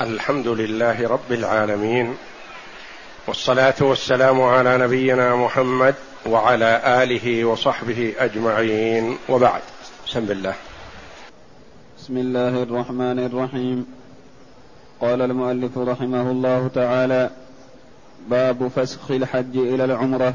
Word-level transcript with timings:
الحمد 0.00 0.48
لله 0.48 1.08
رب 1.08 1.32
العالمين 1.32 2.14
والصلاة 3.26 3.74
والسلام 3.80 4.42
على 4.42 4.78
نبينا 4.78 5.36
محمد 5.36 5.94
وعلى 6.26 7.02
آله 7.02 7.44
وصحبه 7.44 8.14
أجمعين. 8.18 9.16
وبعد 9.28 9.60
بسم 10.06 10.30
الله. 10.30 10.54
بسم 11.98 12.16
الله 12.16 12.62
الرحمن 12.62 13.18
الرحيم. 13.18 13.86
قال 15.00 15.22
المؤلف 15.22 15.78
رحمه 15.78 16.30
الله 16.30 16.70
تعالى 16.74 17.30
باب 18.28 18.68
فسخ 18.68 19.10
الحج 19.10 19.56
إلى 19.56 19.84
العمرة. 19.84 20.34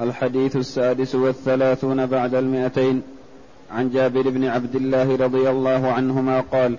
الحديث 0.00 0.56
السادس 0.56 1.14
والثلاثون 1.14 2.06
بعد 2.06 2.34
المئتين. 2.34 3.02
عن 3.70 3.90
جابر 3.90 4.22
بن 4.22 4.44
عبد 4.44 4.76
الله 4.76 5.16
رضي 5.16 5.50
الله 5.50 5.92
عنهما 5.92 6.40
قال 6.40 6.76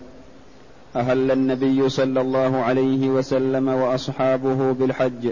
أهل 0.96 1.32
النبي 1.32 1.90
صلى 1.90 2.22
الله 2.22 2.58
عليه 2.58 3.10
وسلم 3.10 3.68
وأصحابه 3.68 4.72
بالحج 4.72 5.32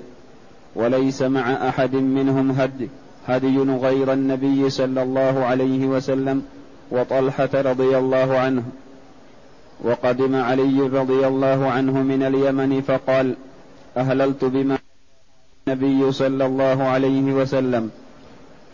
وليس 0.75 1.21
مع 1.21 1.69
أحد 1.69 1.95
منهم 1.95 2.51
هدي 2.51 2.89
هدي 3.27 3.57
غير 3.57 4.13
النبي 4.13 4.69
صلى 4.69 5.03
الله 5.03 5.45
عليه 5.45 5.87
وسلم 5.87 6.41
وطلحة 6.91 7.49
رضي 7.53 7.97
الله 7.97 8.37
عنه. 8.37 8.63
وقدم 9.83 10.35
علي 10.35 10.79
رضي 10.79 11.27
الله 11.27 11.67
عنه 11.67 12.01
من 12.01 12.23
اليمن 12.23 12.81
فقال 12.81 13.35
أهللت 13.97 14.45
بما 14.45 14.77
النبي 15.67 16.11
صلى 16.11 16.45
الله 16.45 16.83
عليه 16.83 17.33
وسلم. 17.33 17.89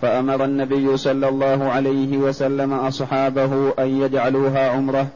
فأمر 0.02 0.45
النبي 0.45 0.98
صلى 0.98 1.29
الله 1.29 1.63
عليه 1.63 2.18
وسلم 2.18 2.73
أصحابه 2.73 3.73
أن 3.79 4.02
يجعلوها 4.02 4.70
عمرة 4.70 5.07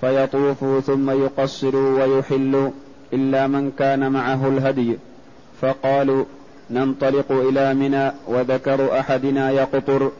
فيطوفوا 0.00 0.80
ثم 0.80 1.10
يقصروا 1.10 2.04
ويحلوا 2.04 2.70
إلا 3.12 3.46
من 3.46 3.70
كان 3.78 4.12
معه 4.12 4.48
الهدي. 4.48 4.98
فقالوا 5.60 6.24
ننطلق 6.70 7.32
إلى 7.32 7.74
منى 7.74 8.12
وذكر 8.26 8.98
أحدنا 9.00 9.50
يقطر. 9.50 10.10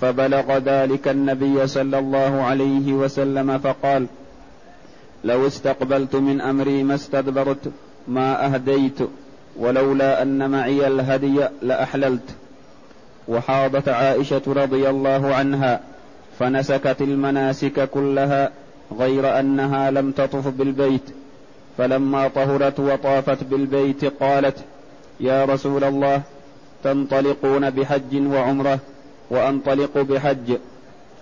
فبلغ 0.00 0.58
ذلك 0.58 1.08
النبي 1.08 1.66
صلى 1.66 1.98
الله 1.98 2.42
عليه 2.42 2.92
وسلم 2.92 3.58
فقال 3.58 4.06
لو 5.24 5.46
استقبلت 5.46 6.16
من 6.16 6.40
أمري 6.40 6.82
ما 6.82 6.94
استدبرت 6.94 7.72
ما 8.08 8.46
أهديت 8.46 8.98
ولولا 9.56 10.22
أن 10.22 10.50
معي 10.50 10.86
الهدي 10.86 11.48
لأحللت. 11.62 12.34
وحاضت 13.28 13.88
عائشة 13.88 14.42
رضي 14.46 14.90
الله 14.90 15.34
عنها 15.34 15.80
فنسكت 16.38 16.96
المناسك 17.00 17.90
كلها 17.90 18.50
غير 18.98 19.40
أنها 19.40 19.90
لم 19.90 20.10
تطف 20.10 20.48
بالبيت 20.48 21.10
فلما 21.78 22.28
طهرت 22.28 22.80
وطافت 22.80 23.44
بالبيت 23.44 24.04
قالت 24.04 24.64
يا 25.20 25.44
رسول 25.44 25.84
الله 25.84 26.22
تنطلقون 26.84 27.70
بحج 27.70 28.26
وعمرة 28.26 28.78
وأنطلق 29.30 29.98
بحج. 29.98 30.56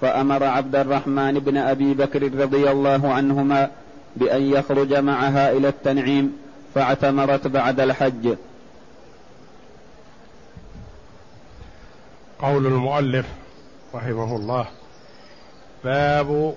فأمر 0.00 0.44
عبد 0.44 0.76
الرحمن 0.76 1.38
بن 1.38 1.56
أبي 1.56 1.94
بكر 1.94 2.22
رضي 2.22 2.70
الله 2.70 3.12
عنهما 3.12 3.70
بأن 4.16 4.42
يخرج 4.42 4.94
معها 4.94 5.52
إلى 5.52 5.68
التنعيم 5.68 6.36
فاعتمرت 6.74 7.46
بعد 7.46 7.80
الحج. 7.80 8.36
قول 12.38 12.66
المؤلف 12.66 13.26
رحمه 13.94 14.36
الله 14.36 14.66
باب 15.84 16.54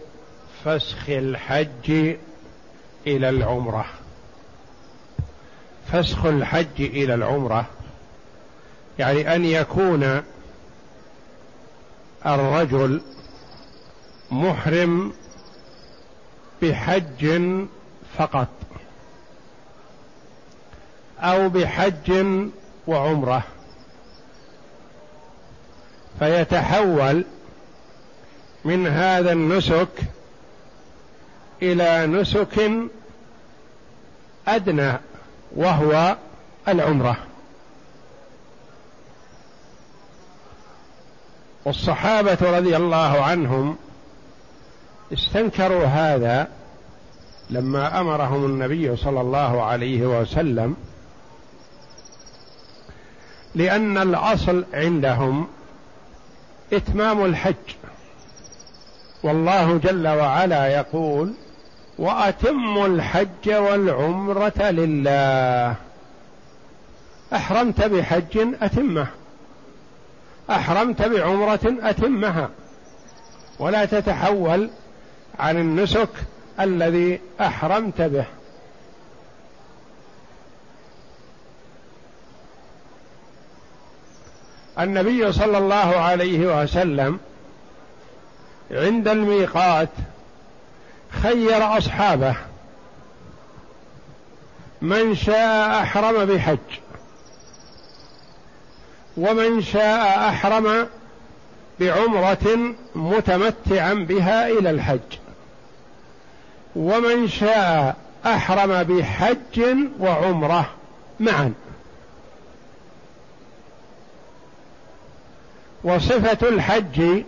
فسخ 0.65 1.09
الحج 1.09 2.15
إلى 3.07 3.29
العمرة. 3.29 3.85
فسخ 5.91 6.25
الحج 6.25 6.81
إلى 6.81 7.13
العمرة 7.13 7.65
يعني 8.99 9.35
أن 9.35 9.45
يكون 9.45 10.23
الرجل 12.25 13.01
محرم 14.31 15.13
بحج 16.61 17.41
فقط 18.17 18.47
أو 21.19 21.49
بحج 21.49 22.25
وعمرة. 22.87 23.43
فيتحول 26.19 27.25
من 28.65 28.87
هذا 28.87 29.31
النسك 29.31 29.87
إلى 31.61 32.07
نسك 32.07 32.71
أدنى 34.47 34.93
وهو 35.55 36.17
العمرة. 36.67 37.17
والصحابة 41.65 42.37
رضي 42.57 42.77
الله 42.77 43.23
عنهم 43.23 43.77
استنكروا 45.13 45.85
هذا 45.85 46.47
لما 47.49 48.01
أمرهم 48.01 48.45
النبي 48.45 48.95
صلى 48.95 49.21
الله 49.21 49.63
عليه 49.63 50.21
وسلم 50.21 50.75
لأن 53.55 53.97
الأصل 53.97 54.65
عندهم 54.73 55.47
إتمام 56.73 57.25
الحج. 57.25 57.53
والله 59.25 59.77
جل 59.77 60.07
وعلا 60.07 60.67
يقول 60.67 61.33
واتموا 61.99 62.87
الحج 62.87 63.49
والعمرة 63.49 64.61
لله. 64.61 65.75
أحرمت 67.33 67.81
بحج 67.81 68.47
أتمه. 68.61 69.07
أحرمت 70.49 71.01
بعمرة 71.01 71.75
أتمها. 71.81 72.49
ولا 73.59 73.85
تتحول 73.85 74.69
عن 75.39 75.57
النسك 75.57 76.09
الذي 76.59 77.19
أحرمت 77.41 78.01
به. 78.01 78.25
النبي 84.79 85.31
صلى 85.31 85.57
الله 85.57 85.75
عليه 85.75 86.61
وسلم 86.61 87.19
عند 88.71 89.07
الميقات 89.07 89.89
خير 91.09 91.77
أصحابه 91.77 92.35
من 94.81 95.15
شاء 95.15 95.81
أحرم 95.81 96.25
بحج 96.25 96.57
ومن 99.17 99.61
شاء 99.61 100.29
أحرم 100.29 100.87
بعمرة 101.79 102.75
متمتعا 102.95 103.93
بها 103.93 104.47
إلى 104.47 104.69
الحج 104.69 104.99
ومن 106.75 107.27
شاء 107.27 107.95
أحرم 108.25 108.83
بحج 108.83 109.77
وعمرة 109.99 110.69
معا 111.19 111.53
وصفة 115.83 116.49
الحج 116.49 117.23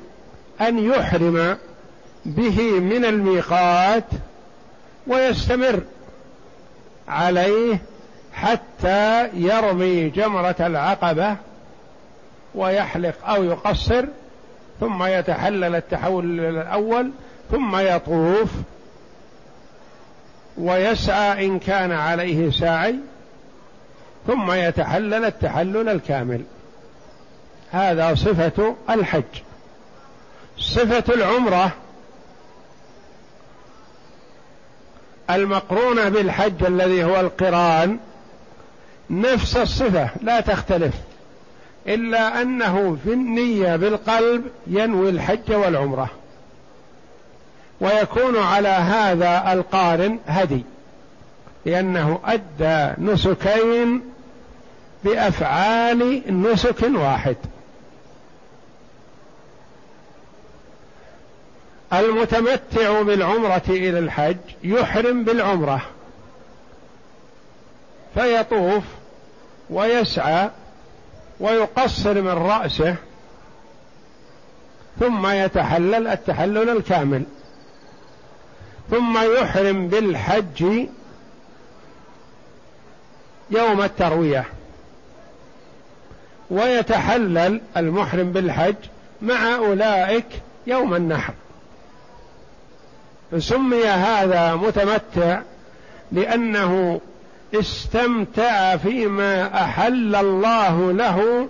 أن 0.62 0.80
يحرم 0.80 1.58
به 2.26 2.80
من 2.80 3.06
الميقات 3.06 4.04
ويستمر 5.08 5.82
عليه 7.08 7.80
حتى 8.34 9.30
يرمي 9.34 10.10
جمرة 10.10 10.56
العقبة 10.60 11.36
ويحلق 12.56 13.28
أو 13.28 13.44
يقصر 13.44 14.06
ثم 14.80 15.04
يتحلل 15.04 15.76
التحول 15.76 16.40
الأول 16.40 17.12
ثم 17.52 17.78
يطوف 17.78 18.50
ويسعى 20.58 21.46
إن 21.46 21.60
كان 21.60 21.92
عليه 21.92 22.52
ساعي 22.52 22.96
ثم 24.28 24.52
يتحلل 24.52 25.26
التحلل 25.26 25.90
الكامل. 25.90 26.42
هذا 27.72 28.16
صفة 28.16 28.76
الحج. 28.90 29.24
صفة 30.60 31.14
العمرة 31.14 31.72
المقرونة 35.30 36.10
بالحج 36.10 36.64
الذي 36.64 37.04
هو 37.04 37.20
القران 37.20 38.00
نفس 39.10 39.58
الصفة 39.58 40.10
لا 40.22 40.40
تختلف 40.40 40.94
إلا 41.88 42.42
أنه 42.42 42.98
في 43.04 43.14
النية 43.14 43.76
بالقلب 43.76 44.44
ينوي 44.68 45.10
الحج 45.10 45.54
والعمرة 45.54 46.10
ويكون 47.82 48.38
على 48.38 48.68
هذا 48.68 49.54
القارن 49.54 50.20
هدي 50.28 50.64
لأنه 51.66 52.20
أدى 52.26 53.02
نسكين 53.02 54.02
بأفعال 55.04 56.22
نسك 56.42 56.84
واحد. 56.84 57.36
المتمتع 61.94 63.02
بالعمرة 63.02 63.62
إلى 63.70 64.00
الحج 64.00 64.38
يحرم 64.64 65.24
بالعمرة 65.24 65.82
فيطوف 68.16 68.84
ويسعى 69.70 70.50
ويقصر 71.40 72.22
من 72.22 72.30
رأسه 72.30 72.96
ثم 75.00 75.28
يتحلل 75.28 76.08
التحلل 76.08 76.70
الكامل 76.70 77.24
ثم 78.92 79.18
يحرم 79.34 79.88
بالحج 79.88 80.88
يوم 83.52 83.82
التروية 83.82 84.46
ويتحلل 86.50 87.62
المحرم 87.78 88.32
بالحج 88.32 88.76
مع 89.22 89.56
أولئك 89.56 90.26
يوم 90.68 90.96
النحر. 90.96 91.34
فسمي 93.32 93.86
هذا 93.86 94.56
متمتع 94.56 95.42
لأنه 96.12 97.02
استمتع 97.54 98.78
فيما 98.78 99.64
أحل 99.64 100.16
الله 100.16 100.92
له 100.92 101.50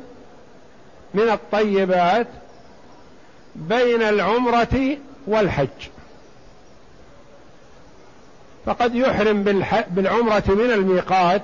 من 1.14 1.30
الطيبات 1.30 2.28
بين 3.56 4.02
العمرة 4.02 4.98
والحج. 5.28 5.68
فقد 8.66 8.96
يحرم 8.96 9.44
بالعمرة 9.90 10.44
من 10.48 10.72
الميقات 10.72 11.42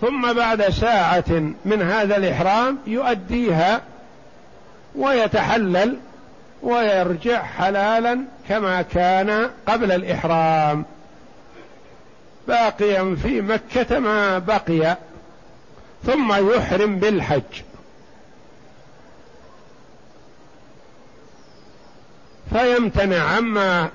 ثم 0.00 0.32
بعد 0.32 0.68
ساعة 0.68 1.52
من 1.64 1.82
هذا 1.82 2.16
الإحرام 2.16 2.78
يؤديها 2.86 3.82
ويتحلل 4.94 5.96
ويرجع 6.62 7.42
حلالا 7.42 8.20
كما 8.48 8.82
كان 8.82 9.50
قبل 9.68 9.92
الإحرام. 9.92 10.84
باقيا 12.48 13.16
في 13.22 13.40
مكة 13.40 13.98
ما 13.98 14.38
بقي 14.38 14.96
ثم 16.06 16.52
يحرم 16.52 16.96
بالحج. 16.96 17.62
فيمتنع 22.52 23.22
عما 23.22 23.88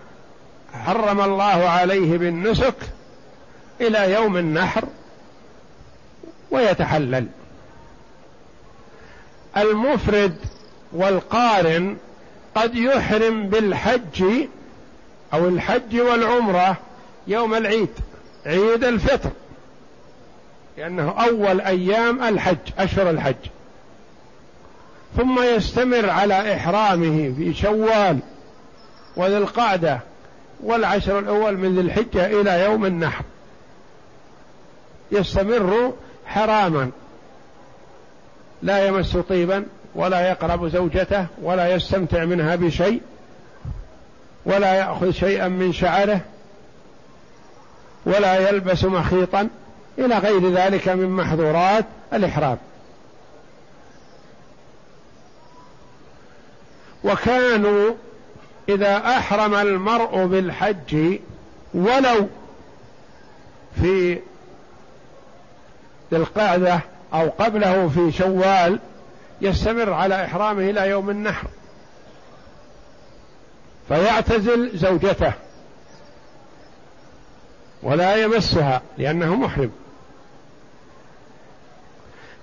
حرم 0.73 1.21
الله 1.21 1.69
عليه 1.69 2.17
بالنسك 2.17 2.75
إلى 3.81 4.13
يوم 4.13 4.37
النحر 4.37 4.83
ويتحلل. 6.51 7.27
المفرد 9.57 10.37
والقارن 10.93 11.97
قد 12.57 12.75
يحرم 12.75 13.49
بالحج 13.49 14.23
أو 15.33 15.47
الحج 15.47 15.99
والعمرة 15.99 16.77
يوم 17.27 17.53
العيد 17.53 17.89
عيد 18.45 18.83
الفطر 18.83 19.29
لأنه 20.77 21.09
أول 21.11 21.61
أيام 21.61 22.23
الحج 22.23 22.57
أشهر 22.77 23.09
الحج. 23.09 23.35
ثم 25.17 25.41
يستمر 25.41 26.09
على 26.09 26.55
إحرامه 26.55 27.33
في 27.37 27.53
شوال 27.53 28.19
وذي 29.15 29.37
القعدة 29.37 29.99
والعشر 30.63 31.19
الأول 31.19 31.57
من 31.57 31.75
ذي 31.75 31.81
الحجة 31.81 32.41
إلى 32.41 32.63
يوم 32.63 32.85
النحر. 32.85 33.23
يستمر 35.11 35.93
حراما 36.25 36.89
لا 38.61 38.87
يمس 38.87 39.17
طيبا. 39.17 39.65
ولا 39.97 40.29
يقرب 40.29 40.67
زوجته 40.67 41.25
ولا 41.41 41.75
يستمتع 41.75 42.25
منها 42.25 42.55
بشيء 42.55 43.01
ولا 44.45 44.73
يأخذ 44.73 45.11
شيئا 45.11 45.47
من 45.47 45.73
شعره 45.73 46.21
ولا 48.05 48.49
يلبس 48.49 48.83
مخيطا 48.83 49.49
إلى 49.97 50.17
غير 50.17 50.51
ذلك 50.53 50.89
من 50.89 51.09
محظورات 51.09 51.85
الإحرام. 52.13 52.57
وكانوا 57.03 57.93
إذا 58.69 58.97
أحرم 58.97 59.55
المرء 59.55 60.25
بالحج 60.25 61.19
ولو 61.73 62.27
في 63.81 64.19
القعدة 66.13 66.79
أو 67.13 67.29
قبله 67.29 67.89
في 67.89 68.11
شوال 68.11 68.79
يستمر 69.41 69.93
على 69.93 70.25
إحرامه 70.25 70.69
إلى 70.69 70.89
يوم 70.89 71.09
النحر. 71.09 71.47
فيعتزل 73.87 74.77
زوجته 74.77 75.33
ولا 77.83 78.15
يمسها 78.15 78.81
لأنه 78.97 79.35
محرم. 79.35 79.71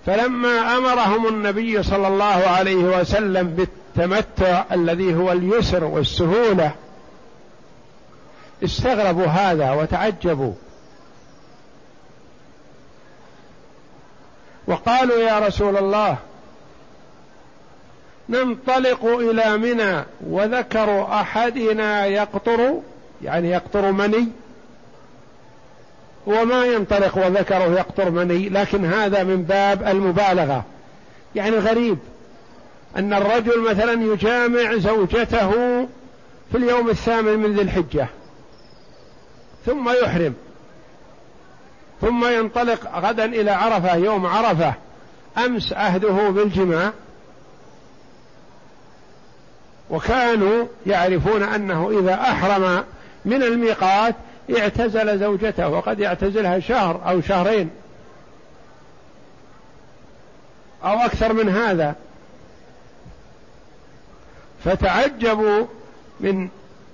فلما 0.06 0.76
أمرهم 0.76 1.28
النبي 1.28 1.82
صلى 1.82 2.08
الله 2.08 2.24
عليه 2.24 3.00
وسلم 3.00 3.48
بالتمتع 3.48 4.64
الذي 4.72 5.14
هو 5.14 5.32
اليسر 5.32 5.84
والسهولة 5.84 6.74
استغربوا 8.64 9.26
هذا 9.26 9.72
وتعجبوا. 9.72 10.52
وقالوا 14.66 15.18
يا 15.18 15.38
رسول 15.38 15.76
الله 15.76 16.16
ننطلق 18.28 19.04
إلى 19.04 19.56
منى 19.56 20.04
وذكر 20.26 21.02
أحدنا 21.02 22.06
يقطر 22.06 22.80
يعني 23.22 23.50
يقطر 23.50 23.92
مني 23.92 24.28
وما 26.26 26.64
ينطلق 26.64 27.18
وذكره 27.18 27.78
يقطر 27.78 28.10
مني 28.10 28.48
لكن 28.48 28.84
هذا 28.84 29.24
من 29.24 29.42
باب 29.42 29.82
المبالغة. 29.82 30.64
يعني 31.34 31.56
غريب 31.56 31.98
أن 32.96 33.12
الرجل 33.12 33.60
مثلا 33.60 33.92
يجامع 33.92 34.74
زوجته 34.76 35.50
في 36.52 36.58
اليوم 36.58 36.90
الثامن 36.90 37.38
من 37.38 37.54
ذي 37.54 37.62
الحجة 37.62 38.08
ثم 39.66 39.88
يحرم 40.02 40.34
ثم 42.00 42.26
ينطلق 42.26 42.98
غدا 42.98 43.24
إلى 43.24 43.50
عرفة 43.50 43.96
يوم 43.96 44.26
عرفة 44.26 44.74
أمس 45.46 45.72
عهده 45.72 46.30
بالجماع 46.30 46.92
وكانوا 49.90 50.66
يعرفون 50.86 51.42
أنه 51.42 52.00
إذا 52.00 52.14
أحرم 52.14 52.84
من 53.24 53.42
الميقات 53.42 54.14
اعتزل 54.58 55.18
زوجته 55.18 55.68
وقد 55.68 56.00
يعتزلها 56.00 56.60
شهر 56.60 57.00
أو 57.08 57.20
شهرين. 57.20 57.70
أو 60.84 60.98
أكثر 60.98 61.32
من 61.32 61.48
هذا. 61.48 61.94
فتعجبوا 64.64 65.66
من 66.20 66.48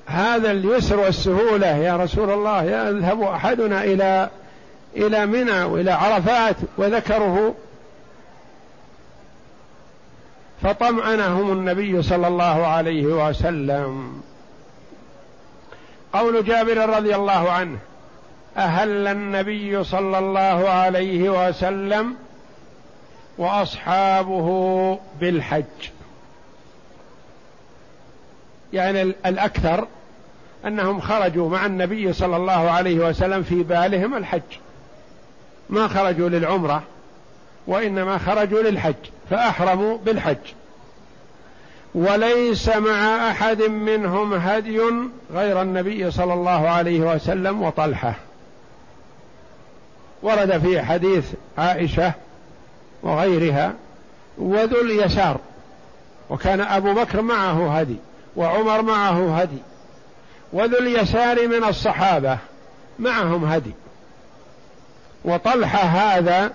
هذا 0.06 0.50
اليسر 0.50 1.00
والسهولة. 1.00 1.66
يا 1.66 1.96
رسول 1.96 2.30
الله 2.30 2.62
يذهب 2.64 3.22
أحدنا 3.22 3.84
إلى 3.84 4.30
إلى 4.96 5.26
منى 5.26 5.62
وإلى 5.62 5.90
عرفات 5.90 6.56
وذكره 6.76 7.54
فطمأنهم 10.62 11.52
النبي 11.52 12.02
صلى 12.02 12.28
الله 12.28 12.66
عليه 12.66 13.04
وسلم. 13.04 14.22
قول 16.12 16.44
جابر 16.44 16.96
رضي 16.96 17.14
الله 17.14 17.50
عنه 17.50 17.78
أهل 18.56 19.06
النبي 19.06 19.84
صلى 19.84 20.18
الله 20.18 20.68
عليه 20.68 21.48
وسلم 21.48 22.16
وأصحابه 23.38 24.98
بالحج. 25.20 25.64
يعني 28.72 29.02
الأكثر 29.02 29.86
أنهم 30.66 31.00
خرجوا 31.00 31.48
مع 31.50 31.66
النبي 31.66 32.12
صلى 32.12 32.36
الله 32.36 32.70
عليه 32.70 33.08
وسلم 33.08 33.42
في 33.42 33.62
بالهم 33.62 34.16
الحج. 34.16 34.40
ما 35.70 35.88
خرجوا 35.88 36.28
للعمرة 36.28 36.82
وإنما 37.66 38.18
خرجوا 38.18 38.62
للحج. 38.62 38.94
فأحرموا 39.30 39.98
بالحج. 39.98 40.36
وليس 41.94 42.68
مع 42.68 43.30
أحد 43.30 43.62
منهم 43.62 44.34
هدي 44.34 44.80
غير 45.34 45.62
النبي 45.62 46.10
صلى 46.10 46.34
الله 46.34 46.68
عليه 46.68 47.00
وسلم 47.00 47.62
وطلحة. 47.62 48.14
ورد 50.22 50.58
في 50.58 50.82
حديث 50.82 51.24
عائشة 51.58 52.12
وغيرها 53.02 53.74
وذو 54.38 54.80
اليسار 54.80 55.36
وكان 56.30 56.60
أبو 56.60 56.94
بكر 56.94 57.22
معه 57.22 57.78
هدي 57.78 57.96
وعمر 58.36 58.82
معه 58.82 59.40
هدي. 59.40 59.58
وذو 60.52 60.78
اليسار 60.78 61.48
من 61.48 61.64
الصحابة 61.64 62.38
معهم 62.98 63.44
هدي. 63.44 63.72
وطلحة 65.24 65.78
هذا 65.78 66.52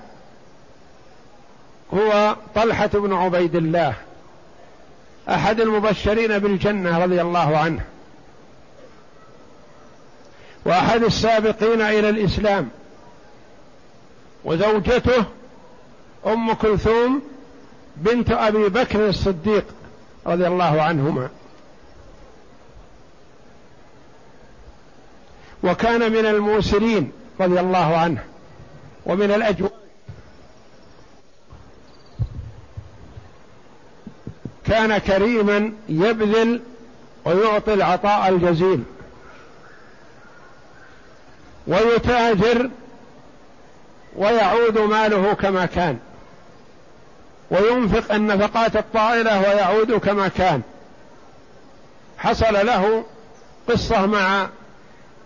هو 1.94 2.36
طلحة 2.56 2.88
بن 2.88 3.14
عبيد 3.14 3.56
الله 3.56 3.94
أحد 5.30 5.60
المبشرين 5.62 6.40
بالجنة 6.40 7.04
رضي 7.04 7.22
الله 7.22 7.58
عنه 7.58 7.86
وأحد 10.66 11.04
السابقين 11.04 11.82
إلى 11.82 12.10
الإسلام 12.10 12.70
وزوجته 14.46 15.26
أم 16.28 16.54
كلثوم 16.54 17.22
بنت 17.96 18.32
أبي 18.32 18.70
بكر 18.70 19.10
الصديق 19.10 19.66
رضي 20.28 20.48
الله 20.48 20.82
عنهما. 20.82 21.30
وكان 25.64 26.12
من 26.12 26.26
الموسرين 26.26 27.12
رضي 27.40 27.60
الله 27.60 27.98
عنه 27.98 28.24
ومن 29.06 29.32
الأجوال 29.32 29.85
كان 34.68 34.98
كريما 34.98 35.72
يبذل 35.90 36.62
ويعطي 37.26 37.74
العطاء 37.74 38.30
الجزيل. 38.30 38.84
ويتاجر 41.68 42.70
ويعود 44.16 44.78
ماله 44.78 45.34
كما 45.34 45.66
كان. 45.66 45.98
وينفق 47.52 48.14
النفقات 48.14 48.76
الطائلة 48.76 49.40
ويعود 49.42 49.94
كما 49.94 50.28
كان. 50.28 50.62
حصل 52.18 52.66
له 52.66 53.04
قصة 53.70 54.06
مع 54.06 54.50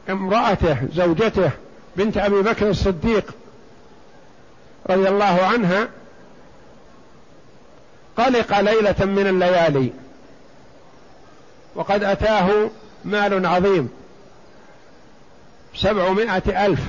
امرأته 0.10 0.78
زوجته 0.94 1.52
بنت 1.96 2.18
أبي 2.18 2.42
بكر 2.42 2.70
الصديق 2.70 3.36
رضي 4.90 5.08
الله 5.10 5.46
عنها 5.54 5.88
قلق 8.20 8.60
ليلة 8.60 9.06
من 9.06 9.28
الليالي. 9.28 9.92
وقد 11.76 12.04
أتاه 12.04 12.70
مال 13.06 13.46
عظيم. 13.46 13.90
سبعمائة 15.76 16.66
ألف. 16.66 16.82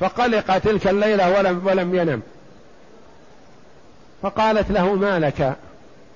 فقلق 0.00 0.58
تلك 0.58 0.86
الليلة 0.86 1.38
ولم 1.38 1.66
ولم 1.66 1.94
ينم. 1.94 2.22
فقالت 4.22 4.70
له 4.70 4.94
ما 4.94 5.18
لك 5.18 5.56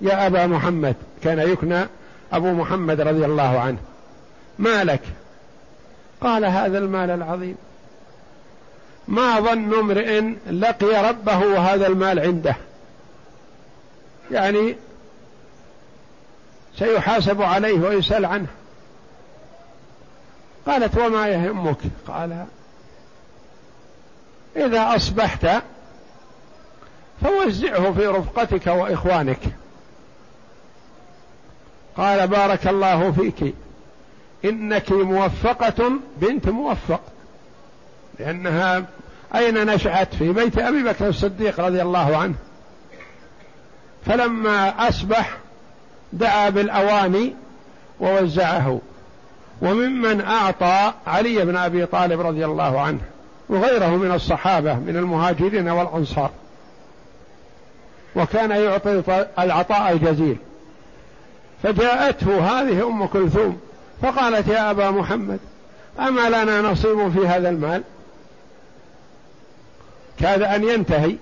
يا 0.01 0.27
أبا 0.27 0.47
محمد 0.47 0.97
كان 1.25 1.39
يكنى 1.39 1.87
أبو 2.33 2.53
محمد 2.53 3.01
رضي 3.01 3.25
الله 3.25 3.61
عنه. 3.61 3.79
ما 4.59 4.85
لك 4.85 5.03
قال 6.21 6.45
هذا 6.45 6.79
المال 6.79 7.11
العظيم. 7.11 7.57
ما 9.09 9.41
ظن 9.41 9.75
امرئ 9.75 10.21
لقي 10.51 11.09
ربه 11.09 11.39
وهذا 11.39 11.87
المال 11.87 12.21
عنده. 12.21 12.57
يعني 14.31 14.77
سيحاسب 16.79 17.43
عليه 17.43 17.81
ويسأل 17.81 18.25
عنه. 18.25 18.47
قالت 20.67 20.99
وما 20.99 21.29
يهمك؟ 21.29 21.79
قال 22.09 22.47
إذا 24.57 24.97
أصبحت 24.97 25.47
فوزعه 27.23 27.93
في 27.93 28.07
رفقتك 28.07 28.67
وإخوانك. 28.67 29.41
قال 31.97 32.29
بارك 32.29 32.67
الله 32.67 33.13
فيك 33.13 33.55
إنك 34.45 34.93
موفقة 34.93 35.91
بنت 36.17 36.49
موفق. 36.49 37.01
لأنها 38.23 38.85
أين 39.35 39.67
نشأت 39.67 40.15
في 40.15 40.33
بيت 40.33 40.59
أبي 40.59 40.83
بكر 40.83 41.09
الصديق 41.09 41.61
رضي 41.61 41.83
الله 41.83 42.17
عنه. 42.17 42.35
فلما 44.07 44.89
أصبح 44.89 45.37
دعا 46.13 46.49
بالأواني 46.49 47.35
ووزعه 48.01 48.81
وممن 49.63 50.21
أعطى 50.21 50.93
علي 51.07 51.45
بن 51.45 51.57
أبي 51.57 51.87
طالب 51.87 52.21
رضي 52.21 52.45
الله 52.45 52.81
عنه 52.81 53.01
وغيره 53.49 53.97
من 53.97 54.13
الصحابة 54.13 54.75
من 54.75 54.97
المهاجرين 54.97 55.69
والأنصار. 55.69 56.31
وكان 58.17 58.51
يعطي 58.51 59.03
العطاء 59.39 59.93
الجزيل. 59.93 60.37
فجاءته 61.63 62.61
هذه 62.61 62.87
أم 62.87 63.07
كلثوم 63.07 63.61
فقالت 64.03 64.49
يا 64.49 64.71
أبا 64.71 64.91
محمد 64.91 65.39
أما 65.99 66.29
لنا 66.29 66.61
نصيب 66.61 67.13
في 67.13 67.29
هذا 67.29 67.49
المال؟ 67.49 67.83
كاد 70.23 70.43
أن 70.43 70.65
ينتهي. 70.65 71.17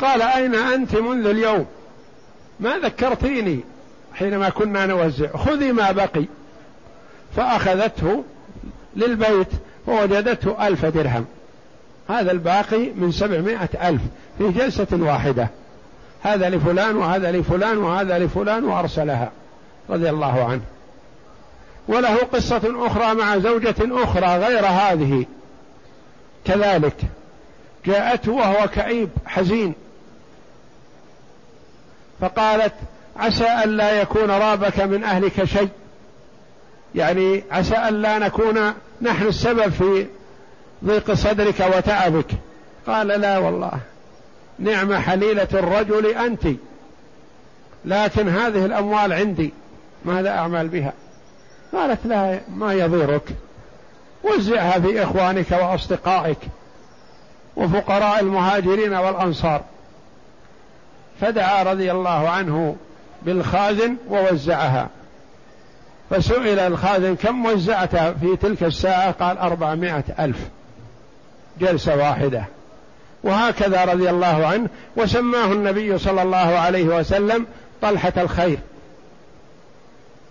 قال 0.00 0.22
أين 0.22 0.54
أنت 0.54 0.96
منذ 0.96 1.26
اليوم؟ 1.26 1.66
ما 2.60 2.78
ذكرتيني 2.78 3.60
حينما 4.14 4.48
كنا 4.48 4.86
نوزع. 4.86 5.36
خذي 5.36 5.72
ما 5.72 5.92
بقي. 5.92 6.24
فأخذته 7.36 8.24
للبيت 8.96 9.48
فوجدته 9.86 10.66
ألف 10.66 10.84
درهم. 10.84 11.24
هذا 12.08 12.30
الباقي 12.30 12.90
من 12.90 13.12
سبعمائة 13.12 13.88
ألف 13.88 14.02
في 14.38 14.48
جلسة 14.48 14.86
واحدة. 14.92 15.48
هذا 16.22 16.50
لفلان 16.50 16.96
وهذا 16.96 17.32
لفلان 17.32 17.78
وهذا 17.78 18.18
لفلان 18.18 18.64
وأرسلها. 18.64 19.30
رضي 19.90 20.10
الله 20.10 20.44
عنه. 20.44 20.62
وله 21.88 22.16
قصة 22.16 22.86
أخرى 22.86 23.14
مع 23.14 23.38
زوجة 23.38 23.76
أخرى 23.80 24.36
غير 24.36 24.66
هذه. 24.66 25.26
كذلك. 26.48 26.96
جاءته 27.86 28.32
وهو 28.32 28.68
كئيب 28.68 29.08
حزين. 29.26 29.74
فقالت 32.20 32.74
عسى 33.16 33.44
أن 33.44 33.68
لا 33.68 34.00
يكون 34.00 34.30
رابك 34.30 34.80
من 34.80 35.04
أهلك 35.04 35.44
شيء. 35.44 35.68
يعني 36.94 37.44
عسى 37.50 37.74
أن 37.74 38.02
لا 38.02 38.18
نكون 38.18 38.74
نحن 39.02 39.26
السبب 39.26 39.68
في 39.68 40.06
ضيق 40.84 41.12
صدرك 41.12 41.60
وتعبك. 41.76 42.26
قال 42.86 43.06
لا 43.06 43.38
والله. 43.38 43.72
نعم 44.58 44.94
حليلة 44.94 45.48
الرجل 45.54 46.06
أنت. 46.06 46.46
لكن 47.84 48.28
هذه 48.28 48.64
الأموال 48.64 49.12
عندي. 49.12 49.52
ماذا 50.04 50.30
أعمل 50.30 50.68
بها؟ 50.68 50.92
قالت 51.72 52.06
لا 52.06 52.40
ما 52.56 52.72
يضيرك. 52.72 53.28
وزعها 54.24 54.80
في 54.80 55.02
إخوانك 55.02 55.50
وأصدقائك 55.50 56.38
وفقراء 57.56 58.20
المهاجرين 58.20 58.94
والأنصار. 58.94 59.60
فدعا 61.20 61.62
رضي 61.62 61.92
الله 61.92 62.28
عنه 62.28 62.76
بالخازن 63.22 63.96
ووزعها. 64.08 64.88
فسئل 66.10 66.58
الخازن 66.58 67.16
كم 67.16 67.46
وزعت 67.46 67.96
في 67.96 68.36
تلك 68.42 68.62
الساعة؟ 68.64 69.10
قال 69.10 69.38
أربعمائة 69.38 70.04
ألف 70.18 70.48
جلسة 71.60 71.96
واحدة. 71.96 72.44
وهكذا 73.22 73.84
رضي 73.84 74.10
الله 74.10 74.46
عنه 74.46 74.68
وسماه 74.96 75.52
النبي 75.52 75.98
صلى 75.98 76.22
الله 76.22 76.58
عليه 76.58 76.84
وسلم 76.84 77.46
طلحة 77.82 78.12
الخير 78.16 78.58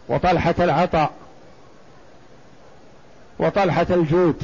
وطلحة 0.10 0.56
العطاء. 0.60 1.12
وطلحة 3.40 3.88
الجود 3.90 4.44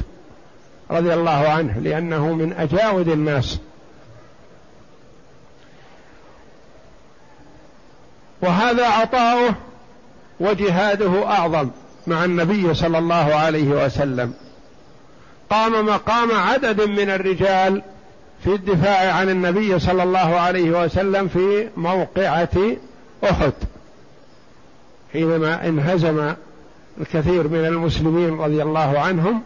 رضي 0.90 1.14
الله 1.14 1.48
عنه 1.48 1.78
لأنه 1.78 2.32
من 2.32 2.52
أجاود 2.52 3.08
الناس. 3.08 3.58
وهذا 8.42 8.86
عطاؤه 8.86 9.54
وجهاده 10.40 11.26
أعظم 11.26 11.70
مع 12.06 12.24
النبي 12.24 12.74
صلى 12.74 12.98
الله 12.98 13.34
عليه 13.34 13.84
وسلم. 13.84 14.34
قام 15.50 15.86
مقام 15.86 16.32
عدد 16.32 16.80
من 16.80 17.10
الرجال 17.10 17.82
في 18.44 18.54
الدفاع 18.54 19.12
عن 19.12 19.30
النبي 19.30 19.78
صلى 19.78 20.02
الله 20.02 20.18
عليه 20.40 20.84
وسلم 20.84 21.28
في 21.28 21.68
موقعة 21.76 22.76
أحد 23.30 23.52
حينما 25.12 25.68
انهزم 25.68 26.34
الكثير 27.00 27.48
من 27.48 27.64
المسلمين 27.64 28.38
رضي 28.38 28.62
الله 28.62 28.98
عنهم 29.00 29.42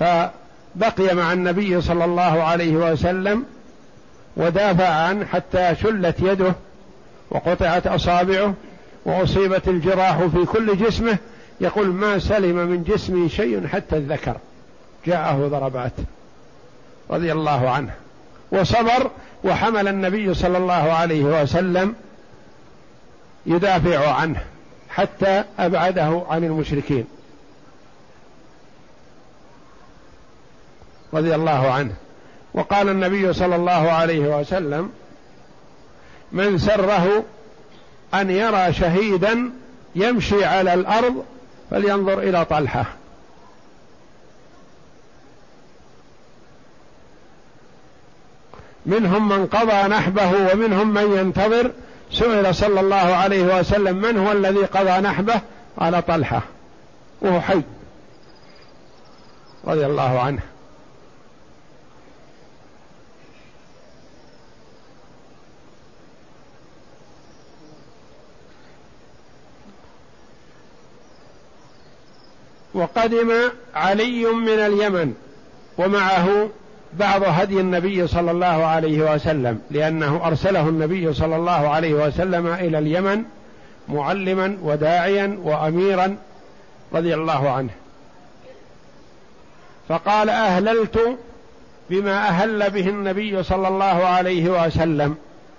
فبقي 0.00 1.14
مع 1.14 1.32
النبي 1.32 1.80
صلى 1.80 2.04
الله 2.04 2.42
عليه 2.42 2.76
وسلم 2.76 3.44
ودافع 4.36 4.88
عنه 4.88 5.24
حتى 5.24 5.74
شلت 5.82 6.20
يده 6.20 6.54
وقطعت 7.30 7.86
أصابعه 7.86 8.54
وأصيبت 9.04 9.68
الجراح 9.68 10.22
في 10.22 10.44
كل 10.44 10.78
جسمه 10.78 11.18
يقول 11.60 11.86
ما 11.86 12.18
سلم 12.18 12.56
من 12.56 12.84
جسمي 12.84 13.28
شيء 13.28 13.66
حتى 13.66 13.96
الذكر. 13.96 14.36
جاءه 15.06 15.48
ضربات 15.48 15.92
رضي 17.10 17.32
الله 17.32 17.70
عنه. 17.70 17.90
وصبر 18.52 19.10
وحمل 19.44 19.88
النبي 19.88 20.34
صلى 20.34 20.58
الله 20.58 20.72
عليه 20.72 21.42
وسلم 21.42 21.94
يدافع 23.46 24.14
عنه. 24.14 24.40
حتى 24.96 25.44
أبعده 25.58 26.22
عن 26.28 26.44
المشركين. 26.44 27.04
رضي 31.14 31.34
الله 31.34 31.72
عنه. 31.72 31.94
وقال 32.54 32.88
النبي 32.88 33.32
صلى 33.32 33.56
الله 33.56 33.90
عليه 33.90 34.38
وسلم 34.38 34.92
من 36.32 36.58
سره 36.58 37.24
أن 38.14 38.30
يرى 38.30 38.72
شهيدا 38.72 39.50
يمشي 39.94 40.44
على 40.44 40.74
الأرض 40.74 41.24
فلينظر 41.70 42.18
إلى 42.18 42.44
طلحة. 42.44 42.84
منهم 48.86 49.28
من 49.28 49.46
قضى 49.46 49.88
نحبه 49.88 50.52
ومنهم 50.52 50.94
من 50.94 51.18
ينتظر 51.18 51.70
سئل 52.10 52.54
صلى 52.54 52.80
الله 52.80 52.96
عليه 52.96 53.58
وسلم 53.58 53.96
من 53.96 54.18
هو 54.18 54.32
الذي 54.32 54.64
قضى 54.64 55.00
نحبه؟ 55.00 55.40
قال 55.80 56.06
طلحة 56.06 56.42
وهو 57.20 57.40
حي 57.40 57.62
رضي 59.64 59.86
الله 59.86 60.20
عنه. 60.20 60.40
وقدم 72.74 73.32
علي 73.74 74.24
من 74.24 74.48
اليمن 74.48 75.14
ومعه 75.78 76.48
بعض 76.92 77.22
هدي 77.24 77.60
النبي 77.60 78.06
صلى 78.06 78.30
الله 78.30 78.46
عليه 78.66 79.14
وسلم 79.14 79.60
لأنه 79.70 80.26
أرسله 80.26 80.68
النبي 80.68 81.12
صلى 81.12 81.36
الله 81.36 81.68
عليه 81.68 81.94
وسلم 81.94 82.46
إلى 82.46 82.78
اليمن 82.78 83.22
معلما 83.88 84.58
وداعيا 84.62 85.38
وأميرا 85.42 86.16
رضي 86.92 87.14
الله 87.14 87.50
عنه. 87.50 87.70
فقال 89.88 90.30
أهللت 90.30 91.18
بما 91.90 92.28
أهل 92.28 92.70
به 92.70 92.88
النبي 92.88 93.42
صلى 93.42 93.68
الله 93.68 94.06
عليه 94.06 94.66
وسلم. 94.66 95.16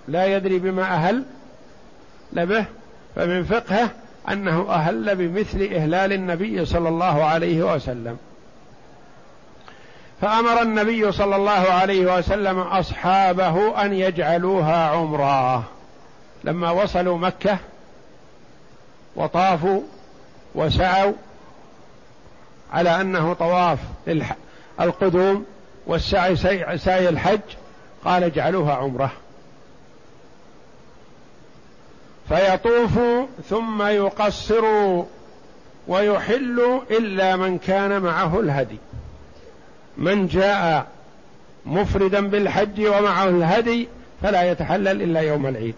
لا 0.08 0.26
يدري 0.36 0.58
بما 0.58 0.82
أهل 0.82 1.22
به 2.32 2.64
فمن 3.16 3.44
فقهه 3.44 3.90
أنه 4.28 4.66
أهل 4.70 5.16
بمثل 5.16 5.62
إهلال 5.62 6.12
النبي 6.12 6.64
صلى 6.64 6.88
الله 6.88 7.24
عليه 7.24 7.74
وسلم. 7.74 8.16
فأمر 10.20 10.62
النبي 10.62 11.12
صلى 11.12 11.36
الله 11.36 11.50
عليه 11.50 12.18
وسلم 12.18 12.58
أصحابه 12.58 13.82
أن 13.84 13.92
يجعلوها 13.92 14.88
عمرة. 14.88 15.64
لما 16.44 16.70
وصلوا 16.70 17.18
مكة 17.18 17.58
وطافوا 19.16 19.82
وسعوا 20.54 21.12
على 22.72 23.00
أنه 23.00 23.32
طواف 23.32 23.78
القدوم 24.80 25.46
والسعي 25.86 26.36
سعي 26.76 27.08
الحج 27.08 27.40
قال 28.04 28.24
اجعلوها 28.24 28.74
عمرة. 28.74 29.10
فيطوف 32.28 32.98
ثم 33.48 33.82
يقصر 33.82 34.64
ويحل 35.88 36.80
إلا 36.90 37.36
من 37.36 37.58
كان 37.58 38.02
معه 38.02 38.40
الهدي. 38.40 38.78
من 39.98 40.26
جاء 40.26 40.86
مفردا 41.66 42.28
بالحج 42.28 42.86
ومعه 42.86 43.28
الهدي 43.28 43.88
فلا 44.22 44.50
يتحلل 44.50 45.02
إلا 45.02 45.20
يوم 45.20 45.46
العيد. 45.46 45.74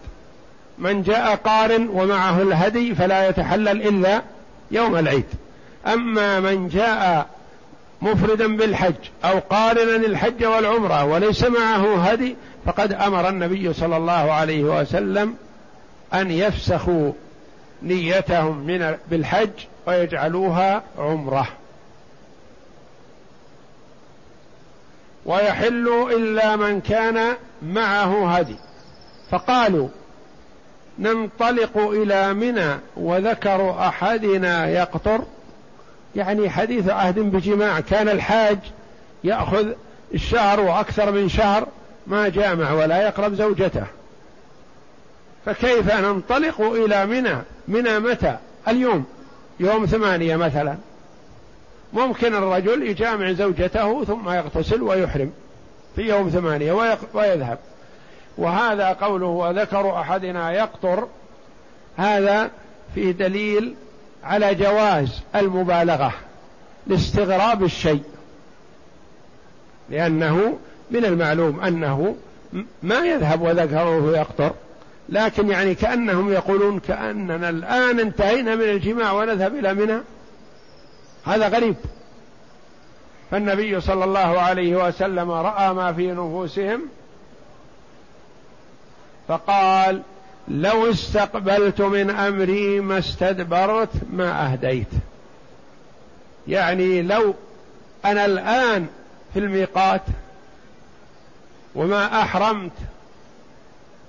من 0.77 1.03
جاء 1.03 1.35
قارن 1.35 1.87
ومعه 1.87 2.41
الهدي 2.41 2.95
فلا 2.95 3.29
يتحلل 3.29 3.87
إلا 3.87 4.21
يوم 4.71 4.95
العيد. 4.95 5.25
أما 5.87 6.39
من 6.39 6.67
جاء 6.67 7.27
مفردا 8.01 8.57
بالحج 8.57 8.93
أو 9.25 9.39
قارنا 9.39 9.95
الحج 9.95 10.45
والعمرة 10.45 11.05
وليس 11.05 11.43
معه 11.43 12.03
هدي 12.03 12.35
فقد 12.65 12.93
أمر 12.93 13.29
النبي 13.29 13.73
صلى 13.73 13.97
الله 13.97 14.31
عليه 14.33 14.63
وسلم 14.63 15.35
أن 16.13 16.31
يفسخوا 16.31 17.11
نيتهم 17.83 18.57
من 18.57 18.95
بالحج 19.11 19.49
ويجعلوها 19.87 20.83
عمرة. 20.97 21.47
ويحل 25.25 26.07
إلا 26.11 26.55
من 26.55 26.81
كان 26.81 27.35
معه 27.61 28.35
هدي. 28.35 28.55
فقالوا 29.31 29.87
ننطلق 30.99 31.77
إلى 31.77 32.33
منى 32.33 32.79
وذكر 32.97 33.71
أحدنا 33.79 34.69
يقطر. 34.69 35.21
يعني 36.15 36.49
حديث 36.49 36.89
عهد 36.89 37.19
بجماع 37.19 37.79
كان 37.79 38.09
الحاج 38.09 38.59
يأخذ 39.23 39.67
الشهر 40.13 40.59
وأكثر 40.59 41.11
من 41.11 41.29
شهر 41.29 41.67
ما 42.07 42.29
جامع 42.29 42.71
ولا 42.71 43.01
يقرب 43.01 43.33
زوجته. 43.33 43.83
فكيف 45.45 45.93
ننطلق 45.93 46.61
إلى 46.61 47.05
منى؟ 47.05 47.35
منى 47.67 47.99
متى؟ 47.99 48.37
اليوم 48.67 49.05
يوم 49.59 49.85
ثمانية 49.85 50.35
مثلا. 50.35 50.75
ممكن 51.93 52.35
الرجل 52.35 52.87
يجامع 52.87 53.31
زوجته 53.31 54.03
ثم 54.03 54.29
يغتسل 54.29 54.81
ويحرم 54.81 55.31
في 55.95 56.01
يوم 56.01 56.29
ثمانية 56.29 56.97
ويذهب. 57.13 57.57
وهذا 58.37 58.87
قوله 58.87 59.25
وذكر 59.25 59.99
أحدنا 59.99 60.51
يقطر. 60.51 61.07
هذا 61.97 62.51
في 62.95 63.13
دليل 63.13 63.75
على 64.23 64.55
جواز 64.55 65.21
المبالغة 65.35 66.13
لاستغراب 66.87 67.63
الشيء. 67.63 68.03
لأنه 69.89 70.57
من 70.91 71.05
المعلوم 71.05 71.59
أنه 71.59 72.15
ما 72.83 73.05
يذهب 73.05 73.41
وذكره 73.41 74.17
يقطر. 74.17 74.51
لكن 75.09 75.49
يعني 75.49 75.75
كأنهم 75.75 76.31
يقولون 76.31 76.79
كأننا 76.79 77.49
الآن 77.49 77.99
انتهينا 77.99 78.55
من 78.55 78.69
الجماع 78.69 79.11
ونذهب 79.11 79.55
إلى 79.55 79.73
منى. 79.73 79.97
هذا 81.25 81.47
غريب. 81.47 81.75
فالنبي 83.31 83.81
صلى 83.81 84.03
الله 84.03 84.41
عليه 84.41 84.87
وسلم 84.87 85.31
رأى 85.31 85.73
ما 85.73 85.93
في 85.93 86.11
نفوسهم 86.11 86.81
فقال 89.27 90.01
لو 90.47 90.89
استقبلت 90.89 91.81
من 91.81 92.09
أمري 92.09 92.79
ما 92.79 92.97
استدبرت 92.97 93.89
ما 94.13 94.51
أهديت. 94.51 94.87
يعني 96.47 97.01
لو 97.01 97.33
أنا 98.05 98.25
الآن 98.25 98.87
في 99.33 99.39
الميقات 99.39 100.01
وما 101.75 102.21
أحرمت 102.21 102.71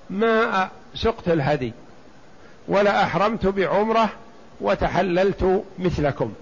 ما 0.09 0.69
سقت 0.95 1.27
الهدي 1.27 1.73
ولا 2.67 3.03
أحرمت 3.03 3.45
بعمرة 3.45 4.09
وتحللت 4.61 5.63
مثلكم. 5.79 6.33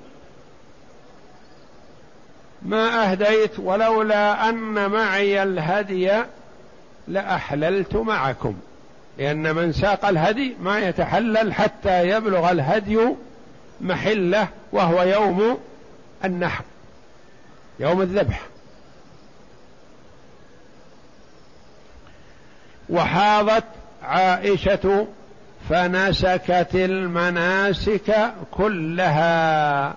ما 2.66 3.12
أهديت 3.12 3.60
ولولا 3.60 4.50
أن 4.50 4.90
معي 4.90 5.44
الهدي 5.44 6.12
لأحللت 7.08 7.96
معكم. 7.96 8.56
لأن 9.18 9.56
من 9.56 9.74
ساق 9.74 10.06
الهدي 10.06 10.56
ما 10.62 10.80
يتحلل 10.80 11.54
حتى 11.54 12.10
يبلغ 12.10 12.52
الهدي 12.52 13.00
محله 13.82 14.48
وهو 14.72 15.04
يوم 15.04 15.60
النحر 16.26 16.64
يوم 17.80 18.02
الذبح. 18.02 18.42
وحاضت 22.90 23.64
عائشة 24.04 25.08
فنسكت 25.70 26.70
المناسك 26.74 28.34
كلها. 28.52 29.96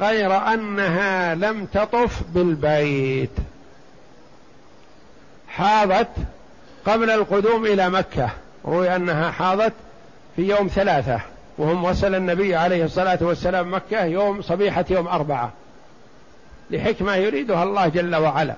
غير 0.00 0.36
أنها 0.36 1.34
لم 1.34 1.66
تطف 1.66 2.22
بالبيت. 2.34 3.30
حاضت 5.48 6.08
قبل 6.86 7.10
القدوم 7.10 7.66
إلى 7.66 7.90
مكة. 7.90 8.30
روي 8.64 8.96
أنها 8.96 9.30
حاضت 9.30 9.72
في 10.36 10.42
يوم 10.42 10.68
ثلاثة 10.68 11.20
وهم 11.58 11.84
وصل 11.84 12.14
النبي 12.14 12.56
عليه 12.56 12.84
الصلاة 12.84 13.18
والسلام 13.20 13.74
مكة 13.74 14.04
يوم 14.04 14.42
صبيحة 14.42 14.84
يوم 14.90 15.08
أربعة 15.08 15.52
لحكمة 16.70 17.14
يريدها 17.14 17.62
الله 17.62 17.88
جل 17.88 18.16
وعلا. 18.16 18.54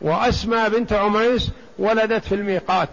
واسمى 0.00 0.68
بنت 0.68 0.92
عميس 0.92 1.50
ولدت 1.78 2.24
في 2.24 2.34
الميقات. 2.34 2.88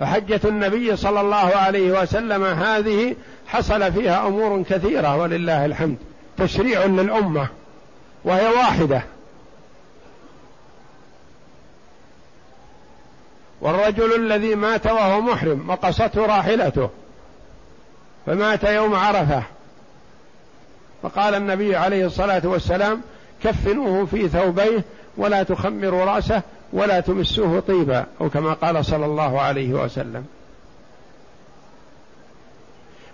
فحجة 0.00 0.40
النبي 0.44 0.96
صلى 0.96 1.20
الله 1.20 1.36
عليه 1.36 2.02
وسلم 2.02 2.44
هذه 2.44 3.16
حصل 3.50 3.92
فيها 3.92 4.26
أمور 4.26 4.62
كثيرة 4.62 5.16
ولله 5.16 5.64
الحمد. 5.64 5.96
تشريع 6.38 6.84
للأمة 6.84 7.48
وهي 8.24 8.48
واحدة. 8.48 9.02
والرجل 13.60 14.14
الذي 14.14 14.54
مات 14.54 14.86
وهو 14.86 15.20
محرم 15.20 15.64
مقصته 15.66 16.26
راحلته 16.26 16.90
فمات 18.26 18.64
يوم 18.64 18.94
عرفة. 18.94 19.42
فقال 21.02 21.34
النبي 21.34 21.76
عليه 21.76 22.06
الصلاة 22.06 22.42
والسلام 22.44 23.00
كفنوه 23.44 24.06
في 24.06 24.28
ثوبيه 24.28 24.84
ولا 25.16 25.42
تخمروا 25.42 26.04
رأسه 26.04 26.42
ولا 26.72 27.00
تمسوه 27.00 27.60
طيبا. 27.60 28.06
أو 28.20 28.30
كما 28.30 28.52
قال 28.52 28.84
صلى 28.84 29.06
الله 29.06 29.40
عليه 29.40 29.72
وسلم. 29.72 30.26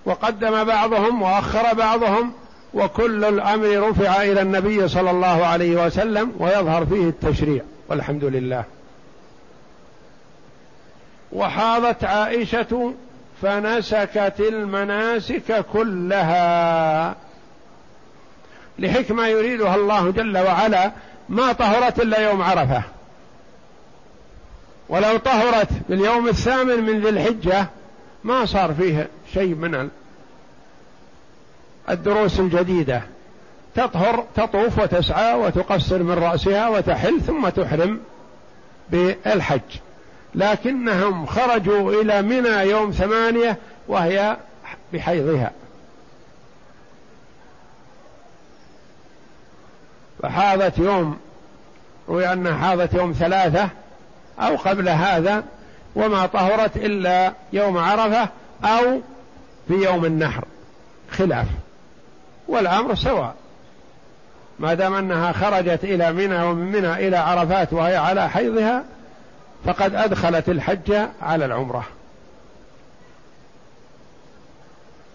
وقدم 0.06 0.64
بعضهم 0.64 1.22
وأخر 1.22 1.74
بعضهم 1.74 2.32
وكل 2.74 3.24
الأمر 3.24 3.88
رفع 3.88 4.22
إلى 4.22 4.42
النبي 4.42 4.88
صلى 4.88 5.10
الله 5.10 5.46
عليه 5.46 5.86
وسلم 5.86 6.32
ويظهر 6.38 6.86
فيه 6.86 7.08
التشريع 7.08 7.62
والحمد 7.88 8.24
لله. 8.24 8.64
وحاضت 11.32 12.04
عائشة 12.04 12.94
فنسكت 13.42 14.34
المناسك 14.40 15.64
كلها. 15.72 17.14
لحكمة 18.78 19.26
يريدها 19.26 19.74
الله 19.74 20.10
جل 20.10 20.38
وعلا 20.38 20.92
ما 21.28 21.52
طهرت 21.52 22.00
إلا 22.00 22.30
يوم 22.30 22.42
عرفة. 22.42 22.82
ولو 24.88 25.16
طهرت 25.16 25.68
باليوم 25.88 26.28
الثامن 26.28 26.84
من 26.84 27.00
ذي 27.00 27.08
الحجة 27.08 27.66
ما 28.24 28.44
صار 28.44 28.74
فيه 28.74 29.08
شيء 29.36 29.54
من 29.54 29.88
الدروس 31.90 32.40
الجديدة. 32.40 33.02
تطهر 33.74 34.24
تطوف 34.36 34.78
وتسعى 34.78 35.34
وتقصر 35.34 36.02
من 36.02 36.14
رأسها 36.14 36.68
وتحل 36.68 37.20
ثم 37.20 37.48
تحرم 37.48 38.00
بالحج. 38.90 39.60
لكنهم 40.34 41.26
خرجوا 41.26 42.02
إلى 42.02 42.22
منى 42.22 42.70
يوم 42.70 42.90
ثمانية 42.90 43.56
وهي 43.88 44.36
بحيضها. 44.92 45.50
فحاضت 50.22 50.78
يوم 50.78 51.18
روي 52.08 52.32
أنها 52.32 52.58
حاضت 52.58 52.94
يوم 52.94 53.12
ثلاثة 53.12 53.68
أو 54.40 54.56
قبل 54.56 54.88
هذا 54.88 55.44
وما 55.96 56.26
طهرت 56.26 56.76
إلا 56.76 57.32
يوم 57.52 57.78
عرفة 57.78 58.28
أو 58.64 59.00
في 59.68 59.74
يوم 59.74 60.04
النحر 60.04 60.44
خلاف 61.10 61.46
والأمر 62.48 62.94
سواء. 62.94 63.34
ما 64.58 64.74
دام 64.74 64.94
أنها 64.94 65.32
خرجت 65.32 65.84
إلى 65.84 66.12
منى 66.12 66.42
ومن 66.42 66.72
منى 66.72 67.08
إلى 67.08 67.16
عرفات 67.16 67.72
وهي 67.72 67.96
على 67.96 68.30
حيضها 68.30 68.84
فقد 69.64 69.94
أدخلت 69.94 70.48
الحج 70.48 71.06
على 71.22 71.44
العمرة. 71.44 71.84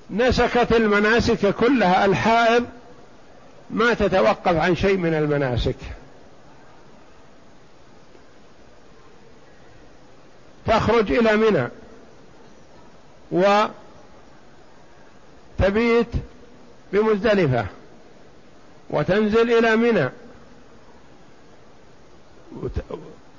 نسكت 0.09 0.71
المناسك 0.71 1.55
كلها 1.55 2.05
الحائض 2.05 2.65
ما 3.69 3.93
تتوقف 3.93 4.55
عن 4.55 4.75
شيء 4.75 4.97
من 4.97 5.13
المناسك. 5.13 5.75
تخرج 10.67 11.11
إلى 11.11 11.35
منى 11.35 11.67
وتبيت 15.61 16.07
بمزدلفة 16.93 17.65
وتنزل 18.89 19.51
إلى 19.51 19.75
منى 19.75 20.09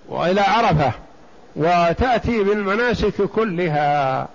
وإلى 0.08 0.40
عرفة 0.40 0.92
وتأتي 1.56 2.44
بالمناسك 2.44 3.22
كلها 3.22 4.28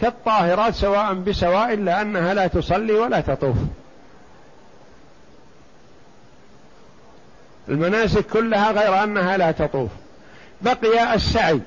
كالطاهرات 0.00 0.74
سواء 0.74 1.14
بسواء 1.14 1.72
إلا 1.72 2.02
أنها 2.02 2.34
لا 2.34 2.46
تصلي 2.46 2.92
ولا 2.92 3.20
تطوف. 3.20 3.56
المناسك 7.68 8.26
كلها 8.26 8.72
غير 8.72 9.04
أنها 9.04 9.36
لا 9.36 9.50
تطوف. 9.50 9.90
بقي 10.62 11.14
السعي. 11.14 11.60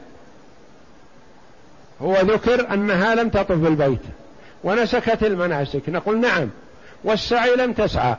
هو 2.01 2.13
ذكر 2.21 2.73
أنها 2.73 3.15
لم 3.15 3.29
تطف 3.29 3.55
بالبيت. 3.55 4.01
ونسكت 4.63 5.23
المناسك. 5.23 5.89
نقول 5.89 6.19
نعم 6.19 6.49
والسعي 7.03 7.55
لم 7.55 7.73
تسعى 7.73 8.15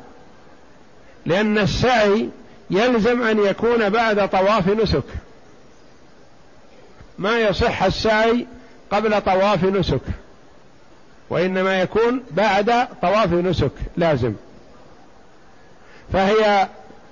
لأن 1.26 1.58
السعي 1.58 2.28
يلزم 2.70 3.22
أن 3.22 3.38
يكون 3.38 3.88
بعد 3.88 4.28
طواف 4.28 4.68
نسك. 4.68 5.04
ما 7.18 7.40
يصح 7.40 7.82
السعي 7.82 8.46
قبل 8.90 9.20
طواف 9.20 9.64
نسك 9.64 10.00
وإنما 11.30 11.80
يكون 11.80 12.22
بعد 12.30 12.88
طواف 13.02 13.32
نسك 13.32 13.72
لازم. 13.96 14.34
فهي 16.12 16.68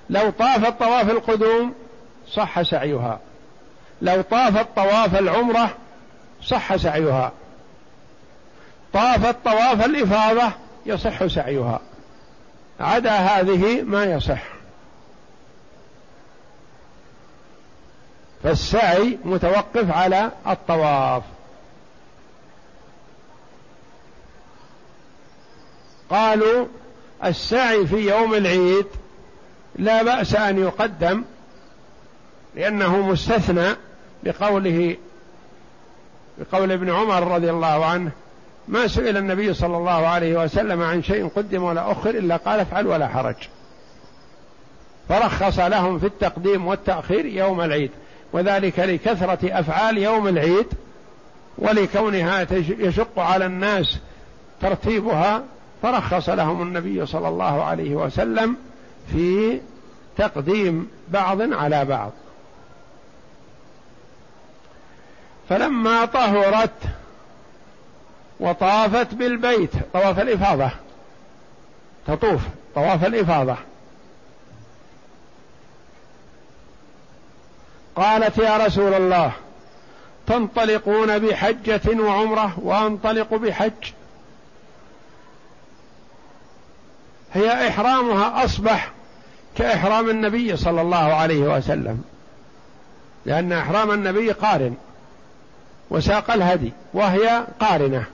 لو 0.09 0.29
طافت 0.29 0.79
طواف 0.79 1.09
القدوم 1.09 1.73
صح 2.31 2.61
سعيها 2.61 3.19
لو 4.01 4.21
طافت 4.21 4.67
طواف 4.75 5.19
العمرة 5.19 5.69
صح 6.43 6.75
سعيها. 6.75 7.31
طافت 8.93 9.35
طواف 9.45 9.85
الإفاضة 9.85 10.51
يصح 10.85 11.25
سعيها. 11.27 11.79
عدا 12.79 13.11
هذه 13.11 13.81
ما 13.81 14.05
يصح. 14.05 14.43
فالسعي 18.43 19.17
متوقف 19.25 19.91
على 19.91 20.31
الطواف. 20.47 21.23
قالوا 26.09 26.65
السعي 27.25 27.87
في 27.87 27.95
يوم 27.95 28.33
العيد 28.33 28.85
لا 29.75 30.03
بأس 30.03 30.35
أن 30.35 30.59
يقدم 30.59 31.23
لأنه 32.55 32.97
مستثنى 33.01 33.75
بقوله 34.23 34.97
بقول 36.37 36.71
ابن 36.71 36.89
عمر 36.89 37.27
رضي 37.35 37.49
الله 37.49 37.85
عنه 37.85 38.11
ما 38.69 38.87
سئل 38.87 39.17
النبي 39.17 39.53
صلى 39.53 39.77
الله 39.77 40.07
عليه 40.07 40.43
وسلم 40.43 40.81
عن 40.81 41.03
شيء 41.03 41.27
قدم 41.27 41.63
ولا 41.63 41.91
أخر 41.91 42.09
إلا 42.09 42.37
قال 42.37 42.59
افعل 42.59 42.87
ولا 42.87 43.07
حرج. 43.07 43.35
فرخص 45.09 45.59
لهم 45.59 45.99
في 45.99 46.05
التقديم 46.05 46.67
والتأخير 46.67 47.25
يوم 47.25 47.61
العيد 47.61 47.91
وذلك 48.33 48.79
لكثرة 48.79 49.59
أفعال 49.59 49.97
يوم 49.97 50.27
العيد 50.27 50.67
ولكونها 51.57 52.47
يشق 52.79 53.19
على 53.19 53.45
الناس 53.45 53.97
ترتيبها 54.61 55.43
فرخص 55.81 56.29
لهم 56.29 56.61
النبي 56.61 57.05
صلى 57.05 57.27
الله 57.27 57.63
عليه 57.63 57.95
وسلم 57.95 58.57
في 59.13 59.59
تقديم 60.17 60.87
بعض 61.09 61.53
على 61.53 61.85
بعض. 61.85 62.11
فلما 65.49 66.05
طهرت 66.05 66.98
وطافت 68.39 69.13
بالبيت. 69.13 69.71
طواف 69.93 70.19
الإفاضة. 70.19 70.71
تطوف. 72.07 72.41
طواف 72.75 73.05
الإفاضة. 73.05 73.55
قالت 77.95 78.37
يا 78.37 78.57
رسول 78.57 78.93
الله 78.93 79.31
تنطلقون 80.27 81.19
بحجة 81.19 82.01
وعمرة 82.01 82.59
وأنطلق 82.59 83.33
بحج. 83.33 83.91
هي 87.33 87.67
إحرامها 87.67 88.45
أصبح 88.45 88.91
كإحرام 89.57 90.09
النبي 90.09 90.57
صلى 90.57 90.81
الله 90.81 90.97
عليه 90.97 91.39
وسلم. 91.39 92.03
لأن 93.25 93.53
إحرام 93.53 93.91
النبي 93.91 94.31
قارن 94.31 94.75
وساق 95.89 96.31
الهدي 96.31 96.73
وهي 96.93 97.43
قارنة. 97.59 98.05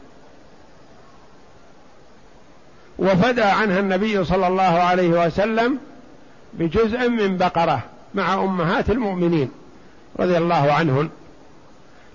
وفدى 3.00 3.42
عنها 3.42 3.80
النبي 3.80 4.24
صلى 4.24 4.48
الله 4.48 4.64
عليه 4.64 5.26
وسلم 5.26 5.78
بجزء 6.54 7.10
من 7.10 7.38
بقرة 7.38 7.84
مع 8.14 8.34
أمهات 8.34 8.90
المؤمنين 8.90 9.52
رضي 10.20 10.38
الله 10.38 10.74
عنهن. 10.74 11.10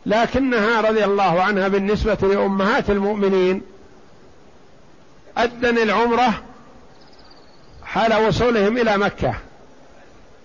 لكنها 0.07 0.81
رضي 0.81 1.05
الله 1.05 1.43
عنها 1.43 1.69
بالنسبة 1.69 2.19
لأمهات 2.23 2.91
المؤمنين 2.91 3.63
أدن 5.37 5.79
العمرة 5.79 6.43
حال 7.85 8.27
وصولهم 8.27 8.77
إلى 8.77 8.99
مكة 8.99 9.35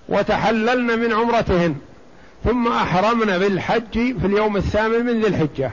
وتحللن 0.10 1.00
من 1.00 1.14
عمرتهن 1.14 1.76
ثم 2.44 2.68
أحرمن 2.68 3.38
بالحج 3.38 3.92
في 3.94 4.26
اليوم 4.26 4.58
الثامن 4.58 5.06
من 5.06 5.22
ذي 5.22 5.28
الحجة 5.28 5.72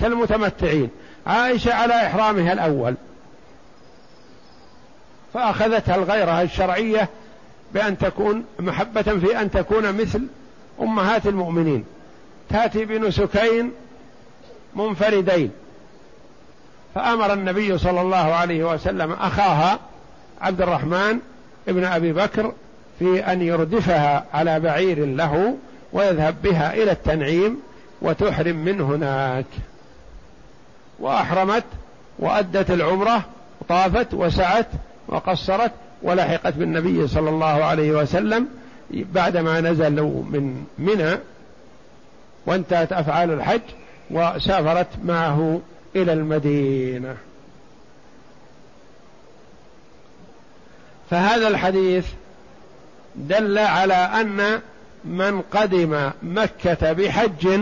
كالمتمتعين. 0.00 0.90
عائشة 1.26 1.74
على 1.74 2.06
إحرامها 2.06 2.52
الأول. 2.52 2.94
فأخذتها 5.34 5.94
الغيرة 5.96 6.42
الشرعية 6.42 7.08
بأن 7.74 7.98
تكون 7.98 8.44
محبة 8.60 9.02
في 9.02 9.40
أن 9.40 9.50
تكون 9.50 9.92
مثل 10.00 10.26
أمهات 10.80 11.26
المؤمنين. 11.26 11.84
تأتي 12.50 12.84
بنسكين 12.84 13.72
منفردين. 14.74 15.50
فأمر 16.94 17.32
النبي 17.32 17.78
صلى 17.78 18.00
الله 18.00 18.34
عليه 18.34 18.64
وسلم 18.64 19.12
أخاها 19.12 19.78
عبد 20.40 20.62
الرحمن 20.62 21.18
ابن 21.68 21.84
أبي 21.84 22.12
بكر 22.12 22.52
في 22.98 23.32
أن 23.32 23.42
يردفها 23.42 24.24
على 24.34 24.60
بعير 24.60 25.04
له 25.06 25.56
ويذهب 25.92 26.42
بها 26.42 26.74
إلى 26.74 26.92
التنعيم 26.92 27.60
وتحرم 28.02 28.56
من 28.56 28.80
هناك. 28.80 29.46
وأحرمت 31.00 31.64
وأدت 32.18 32.70
العمرة 32.70 33.24
طافت 33.68 34.14
وسعت 34.14 34.66
وقصرت 35.08 35.72
ولحقت 36.02 36.54
بالنبي 36.54 37.08
صلى 37.08 37.30
الله 37.30 37.64
عليه 37.64 37.90
وسلم 37.90 38.48
بعدما 38.90 39.60
نزلوا 39.60 40.22
من 40.22 40.64
منى 40.78 41.18
وانتهت 42.46 42.92
أفعال 42.92 43.30
الحج 43.30 43.60
وسافرت 44.10 44.88
معه 45.04 45.60
إلى 45.96 46.12
المدينة. 46.12 47.16
فهذا 51.10 51.48
الحديث 51.48 52.06
دل 53.16 53.58
على 53.58 53.94
أن 53.94 54.60
من 55.04 55.40
قدم 55.40 56.10
مكة 56.22 56.92
بحج 56.92 57.60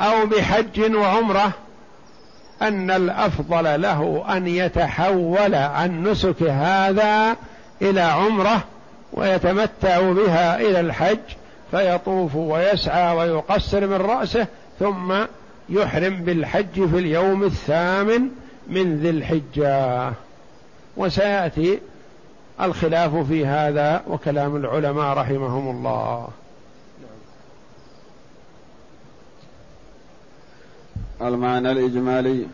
أو 0.00 0.26
بحج 0.26 0.94
وعمرة 0.94 1.52
أن 2.62 2.90
الأفضل 2.90 3.82
له 3.82 4.24
أن 4.36 4.46
يتحول 4.46 5.54
عن 5.54 6.02
نسك 6.02 6.42
هذا 6.42 7.36
إلى 7.82 8.00
عمرة 8.00 8.64
ويتمتع 9.12 10.12
بها 10.12 10.60
إلى 10.60 10.80
الحج 10.80 11.18
فيطوف 11.70 12.36
ويسعى 12.36 13.16
ويقصر 13.16 13.86
من 13.86 13.96
رأسه 13.96 14.46
ثم 14.78 15.14
يحرم 15.68 16.16
بالحج 16.16 16.86
في 16.90 16.98
اليوم 16.98 17.44
الثامن 17.44 18.28
من 18.68 18.98
ذي 19.00 19.10
الحجة. 19.10 20.12
وسيأتي 20.96 21.78
الخلاف 22.60 23.16
في 23.16 23.46
هذا 23.46 24.02
وكلام 24.08 24.56
العلماء 24.56 25.18
رحمهم 25.18 25.76
الله. 25.76 26.28
المعنى 31.24 31.72
الإجمالي. 31.72 32.46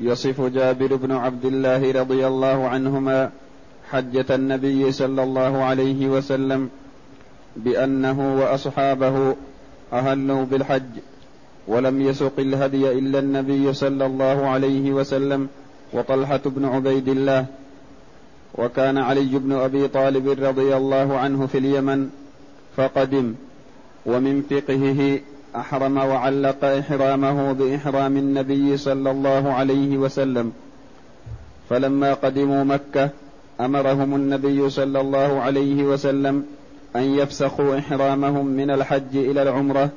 يصف 0.00 0.40
جابر 0.40 0.96
بن 0.96 1.12
عبد 1.12 1.44
الله 1.44 1.92
رضي 1.92 2.26
الله 2.26 2.68
عنهما 2.68 3.30
حجة 3.90 4.34
النبي 4.34 4.92
صلى 4.92 5.22
الله 5.22 5.62
عليه 5.64 6.08
وسلم 6.08 6.68
بأنه 7.56 8.38
وأصحابه 8.40 9.36
أهلوا 9.92 10.44
بالحج 10.44 10.92
ولم 11.68 12.00
يسق 12.00 12.32
الهدي 12.38 12.92
إلا 12.92 13.18
النبي 13.18 13.72
صلى 13.72 14.06
الله 14.06 14.46
عليه 14.46 14.92
وسلم 14.92 15.48
وطلحة 15.92 16.40
بن 16.46 16.64
عبيد 16.64 17.08
الله. 17.08 17.46
وكان 18.54 18.98
علي 18.98 19.38
بن 19.38 19.52
أبي 19.52 19.88
طالب 19.88 20.28
رضي 20.28 20.76
الله 20.76 21.18
عنه 21.18 21.46
في 21.46 21.58
اليمن 21.58 22.10
فقدم 22.76 23.34
ومن 24.06 24.42
فقهه 24.42 25.20
أحرم 25.58 25.96
وعلق 25.96 26.64
إحرامه 26.64 27.52
بإحرام 27.52 28.16
النبي 28.16 28.76
صلى 28.76 29.10
الله 29.10 29.52
عليه 29.52 29.98
وسلم. 29.98 30.52
فلما 31.70 32.14
قدموا 32.14 32.64
مكة 32.64 33.10
أمرهم 33.60 34.14
النبي 34.14 34.70
صلى 34.70 35.00
الله 35.00 35.40
عليه 35.40 35.82
وسلم 35.82 36.44
أن 36.96 37.02
يفسخوا 37.02 37.78
إحرامهم 37.78 38.46
من 38.46 38.70
الحج 38.70 39.16
إلى 39.16 39.42
العمرة 39.42 39.90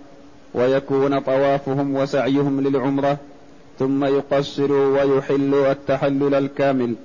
ويكون 0.54 1.20
طوافهم 1.20 1.96
وسعيهم 1.96 2.62
للعمرة 2.62 3.18
ثم 3.80 4.06
يقصروا 4.06 5.04
ويحلوا 5.04 5.72
التحلل 5.72 6.36
الكامل. 6.36 6.96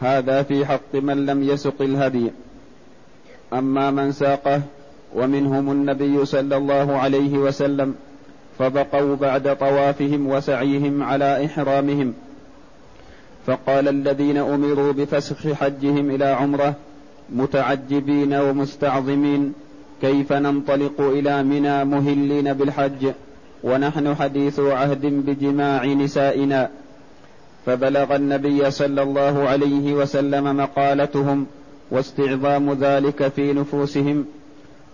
هذا 0.00 0.42
في 0.42 0.66
حق 0.66 0.94
من 0.94 1.26
لم 1.26 1.42
يسق 1.42 1.82
الهدي. 1.82 2.30
أما 3.52 3.90
من 3.90 4.12
ساقه 4.12 4.62
ومنهم 5.14 5.70
النبي 5.70 6.24
صلى 6.24 6.56
الله 6.56 6.96
عليه 6.96 7.38
وسلم 7.38 7.94
فبقوا 8.58 9.16
بعد 9.16 9.56
طوافهم 9.56 10.26
وسعيهم 10.26 11.02
على 11.02 11.44
إحرامهم. 11.44 12.14
فقال 13.46 13.88
الذين 13.88 14.36
أمروا 14.36 14.92
بفسخ 14.92 15.52
حجهم 15.52 16.10
إلى 16.10 16.24
عمرة 16.24 16.74
متعجبين 17.32 18.34
ومستعظمين 18.34 19.52
كيف 20.00 20.32
ننطلق 20.32 21.00
إلى 21.00 21.42
منى 21.42 21.84
مهلين 21.84 22.52
بالحج؟ 22.52 23.12
ونحن 23.62 24.14
حديث 24.14 24.60
عهد 24.60 25.06
بجماع 25.06 25.84
نسائنا. 25.84 26.70
فبلغ 27.66 28.16
النبي 28.16 28.70
صلى 28.70 29.02
الله 29.02 29.48
عليه 29.48 29.92
وسلم 29.92 30.56
مقالتهم 30.56 31.46
واستعظام 31.90 32.72
ذلك 32.72 33.28
في 33.28 33.52
نفوسهم 33.52 34.24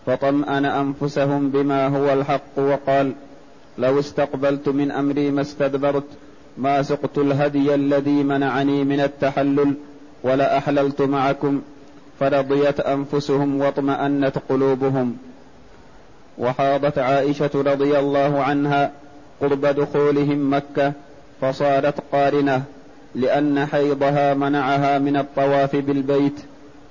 فطمأن 0.07 0.65
أنفسهم 0.65 1.51
بما 1.51 1.87
هو 1.87 2.13
الحق 2.13 2.59
وقال 2.59 3.13
لو 3.79 3.99
استقبلت 3.99 4.69
من 4.69 4.91
أمري 4.91 5.31
ما 5.31 5.41
استدبرت 5.41 6.05
ما 6.59 6.83
سقت 6.83 7.19
الهدي 7.19 7.75
الذي 7.75 8.23
منعني 8.23 8.85
من 8.85 9.01
التحلل 9.01 9.75
ولا 10.23 10.59
أحللت 10.59 11.03
معكم 11.03 11.63
فرضيت 12.21 12.81
أنفسهم 12.81 13.61
واطمأنت 13.61 14.39
قلوبهم. 14.49 15.17
وحاضت 16.39 16.99
عائشة 16.99 17.51
رضي 17.55 17.99
الله 17.99 18.43
عنها 18.43 18.91
قرب 19.41 19.67
دخولهم 19.67 20.55
مكة 20.55 20.93
فصارت 21.41 21.95
قارنة 22.13 22.63
لأن 23.15 23.67
حيضها 23.67 24.35
منعها 24.35 24.99
من 24.99 25.17
الطواف 25.17 25.77
بالبيت 25.77 26.41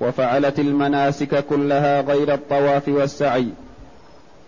وفعلت 0.01 0.59
المناسك 0.59 1.45
كلها 1.45 2.01
غير 2.01 2.33
الطواف 2.33 2.87
والسعي. 2.87 3.47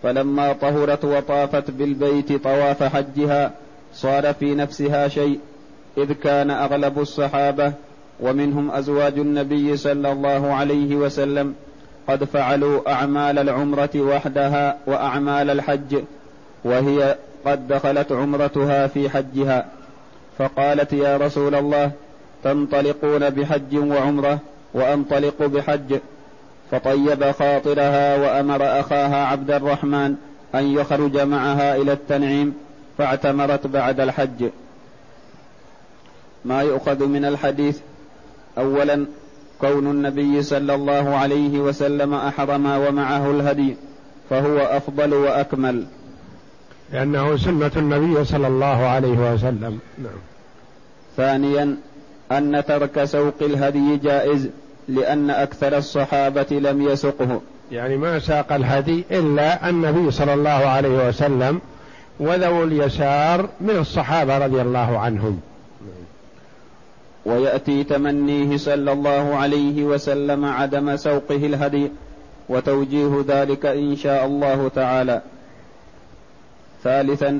فلما 0.03 0.53
طهرت 0.53 1.05
وطافت 1.05 1.71
بالبيت 1.71 2.43
طواف 2.43 2.83
حجها 2.83 3.51
صار 3.93 4.33
في 4.33 4.55
نفسها 4.55 5.07
شيء 5.07 5.39
إذ 5.97 6.13
كان 6.13 6.51
أغلب 6.51 6.99
الصحابة 6.99 7.73
ومنهم 8.19 8.71
أزواج 8.71 9.19
النبي 9.19 9.77
صلى 9.77 10.11
الله 10.11 10.53
عليه 10.53 10.95
وسلم 10.95 11.53
قد 12.07 12.23
فعلوا 12.23 12.91
أعمال 12.91 13.39
العمرة 13.39 13.89
وحدها 13.95 14.77
وأعمال 14.87 15.49
الحج 15.49 16.03
وهي 16.63 17.15
قد 17.45 17.67
دخلت 17.67 18.11
عمرتها 18.11 18.87
في 18.87 19.09
حجها. 19.09 19.65
فقالت 20.37 20.93
يا 20.93 21.17
رسول 21.17 21.55
الله 21.55 21.91
تنطلقون 22.43 23.29
بحج 23.29 23.77
وعمرة؟ 23.77 24.39
وأنطلق 24.75 25.43
بحج. 25.43 25.99
فطيب 26.71 27.31
خاطرها 27.31 28.17
وأمر 28.17 28.79
أخاها 28.79 29.25
عبد 29.25 29.51
الرحمن 29.51 30.15
أن 30.55 30.63
يخرج 30.63 31.17
معها 31.17 31.75
إلى 31.75 31.93
التنعيم 31.93 32.53
فاعتمرت 32.97 33.67
بعد 33.67 33.99
الحج. 33.99 34.49
ما 36.45 36.61
يؤخذ 36.61 37.05
من 37.05 37.25
الحديث 37.25 37.79
اولا 38.57 39.05
كون 39.61 39.91
النبي 39.91 40.43
صلى 40.43 40.75
الله 40.75 41.15
عليه 41.15 41.59
وسلم 41.59 42.13
أحرم 42.13 42.65
ومعه 42.65 43.31
الهدي 43.31 43.75
فهو 44.29 44.57
أفضل 44.57 45.13
وأكمل. 45.13 45.85
لأنه 46.93 47.37
سنة 47.37 47.71
النبي 47.77 48.25
صلى 48.25 48.47
الله 48.47 48.85
عليه 48.85 49.33
وسلم. 49.33 49.79
نعم. 49.97 50.19
ثانيا 51.17 51.77
أن 52.31 52.63
ترك 52.67 53.03
سوق 53.03 53.35
الهدي 53.41 53.97
جائز. 53.97 54.49
لأن 54.87 55.29
أكثر 55.29 55.77
الصحابة 55.77 56.47
لم 56.51 56.81
يسقه. 56.81 57.41
يعني 57.71 57.97
ما 57.97 58.19
ساق 58.19 58.53
الهدي 58.53 59.03
إلا 59.11 59.69
النبي 59.69 60.11
صلى 60.11 60.33
الله 60.33 60.49
عليه 60.49 61.07
وسلم 61.07 61.61
وذو 62.19 62.63
اليسار 62.63 63.49
من 63.61 63.77
الصحابة 63.77 64.37
رضي 64.37 64.61
الله 64.61 64.99
عنهم. 64.99 65.39
ويأتي 67.25 67.83
تمنيه 67.83 68.57
صلى 68.57 68.91
الله 68.91 69.35
عليه 69.35 69.83
وسلم 69.83 70.45
عدم 70.45 70.95
سوقه 70.95 71.35
الهدي 71.35 71.91
وتوجيه 72.49 73.25
ذلك 73.27 73.65
إن 73.65 73.95
شاء 73.95 74.25
الله 74.25 74.71
تعالى. 74.75 75.21
ثالثا 76.83 77.39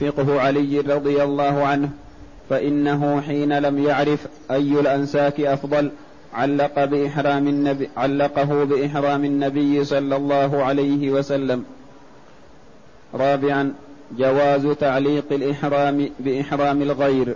فقه 0.00 0.40
علي 0.40 0.80
رضي 0.80 1.22
الله 1.22 1.66
عنه 1.66 1.90
فإنه 2.50 3.20
حين 3.20 3.58
لم 3.58 3.86
يعرف 3.86 4.26
أي 4.50 4.80
الأنساك 4.80 5.40
أفضل. 5.40 5.90
علق 6.34 6.84
بإحرام 6.84 7.48
النبي 7.48 7.90
علقه 7.96 8.64
بإحرام 8.64 9.24
النبي 9.24 9.84
صلى 9.84 10.16
الله 10.16 10.64
عليه 10.64 11.10
وسلم. 11.10 11.64
رابعا 13.14 13.74
جواز 14.18 14.66
تعليق 14.66 15.24
الإحرام 15.32 16.10
بإحرام 16.20 16.82
الغير. 16.82 17.34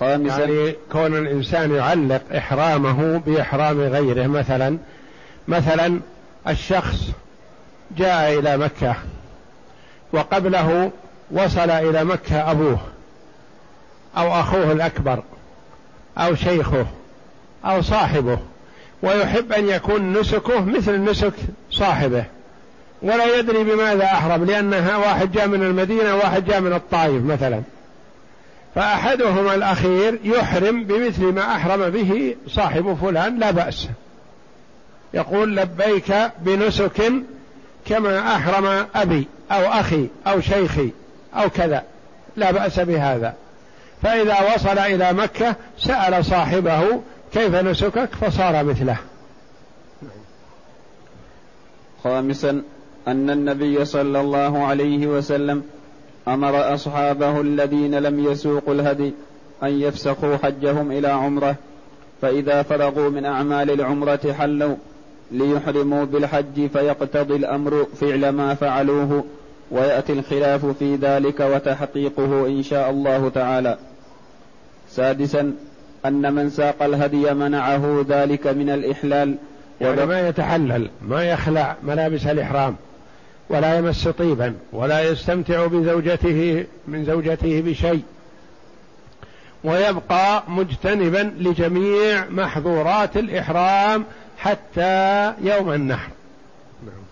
خامسا 0.00 0.38
يعني 0.44 0.74
كون 0.92 1.16
الإنسان 1.16 1.74
يعلق 1.74 2.22
إحرامه 2.36 3.18
بإحرام 3.26 3.80
غيره 3.80 4.26
مثلا 4.26 4.78
مثلا 5.48 6.00
الشخص 6.48 7.10
جاء 7.96 8.38
إلى 8.38 8.56
مكة 8.56 8.96
وقبله 10.12 10.90
وصل 11.30 11.70
إلى 11.70 12.04
مكة 12.04 12.50
أبوه 12.50 12.78
أو 14.16 14.40
أخوه 14.40 14.72
الأكبر 14.72 15.22
أو 16.18 16.34
شيخه. 16.34 16.86
أو 17.64 17.82
صاحبه 17.82 18.38
ويحب 19.02 19.52
أن 19.52 19.68
يكون 19.68 20.12
نسكه 20.12 20.64
مثل 20.64 21.04
نسك 21.04 21.32
صاحبه. 21.70 22.24
ولا 23.02 23.38
يدري 23.38 23.64
بماذا 23.64 24.04
أحرم 24.04 24.44
لأنها 24.44 24.96
واحد 24.96 25.32
جاء 25.32 25.46
من 25.46 25.62
المدينة 25.62 26.14
وواحد 26.14 26.44
جاء 26.44 26.60
من 26.60 26.72
الطائف 26.72 27.24
مثلا. 27.24 27.62
فأحدهما 28.74 29.54
الأخير 29.54 30.18
يحرم 30.24 30.84
بمثل 30.84 31.24
ما 31.24 31.56
أحرم 31.56 31.90
به 31.90 32.36
صاحب 32.48 32.98
فلان 33.02 33.38
لا 33.38 33.50
بأس. 33.50 33.88
يقول 35.14 35.56
لبيك 35.56 36.14
بنسك 36.38 37.12
كما 37.86 38.36
أحرم 38.36 38.86
أبي 38.94 39.28
أو 39.50 39.66
أخي 39.66 40.06
أو 40.26 40.40
شيخي 40.40 40.90
أو 41.34 41.50
كذا 41.50 41.82
لا 42.36 42.50
بأس 42.50 42.80
بهذا. 42.80 43.34
فإذا 44.02 44.36
وصل 44.54 44.78
إلى 44.78 45.12
مكة 45.12 45.54
سأل 45.78 46.24
صاحبه 46.24 47.00
كيف 47.32 47.54
نسكك؟ 47.54 48.14
فصار 48.14 48.64
مثله. 48.64 48.96
خامسا 52.04 52.62
أن 53.08 53.30
النبي 53.30 53.84
صلى 53.84 54.20
الله 54.20 54.64
عليه 54.64 55.06
وسلم 55.06 55.62
أمر 56.28 56.74
أصحابه 56.74 57.40
الذين 57.40 57.94
لم 57.94 58.24
يسوقوا 58.24 58.74
الهدي 58.74 59.12
أن 59.62 59.80
يفسخوا 59.80 60.36
حجهم 60.36 60.92
إلى 60.92 61.08
عمرة 61.08 61.56
فإذا 62.22 62.62
فرغوا 62.62 63.10
من 63.10 63.24
أعمال 63.24 63.70
العمرة 63.70 64.34
حلوا 64.38 64.74
ليحرموا 65.30 66.04
بالحج 66.04 66.66
فيقتضي 66.66 67.36
الأمر 67.36 67.86
فعل 68.00 68.28
ما 68.28 68.54
فعلوه 68.54 69.24
ويأتي 69.70 70.12
الخلاف 70.12 70.66
في 70.66 70.96
ذلك 70.96 71.40
وتحقيقه 71.40 72.46
إن 72.46 72.62
شاء 72.62 72.90
الله 72.90 73.28
تعالى. 73.28 73.78
سادسا 74.90 75.54
أن 76.06 76.32
من 76.32 76.50
ساق 76.50 76.82
الهدي 76.82 77.34
منعه 77.34 78.04
ذلك 78.08 78.46
من 78.46 78.70
الإحلال. 78.70 79.34
يعني 79.80 80.06
ما 80.06 80.28
يتحلل 80.28 80.90
ما 81.02 81.24
يخلع 81.24 81.76
ملابس 81.82 82.26
الإحرام 82.26 82.76
ولا 83.48 83.78
يمس 83.78 84.08
طيبا 84.08 84.54
ولا 84.72 85.02
يستمتع 85.10 85.66
بزوجته 85.66 86.64
من 86.88 87.04
زوجته 87.04 87.62
بشيء. 87.66 88.02
ويبقى 89.64 90.42
مجتنبا 90.48 91.32
لجميع 91.38 92.24
محظورات 92.30 93.16
الإحرام 93.16 94.04
حتى 94.38 95.32
يوم 95.40 95.72
النحر. 95.72 96.10
نعم. 96.86 97.02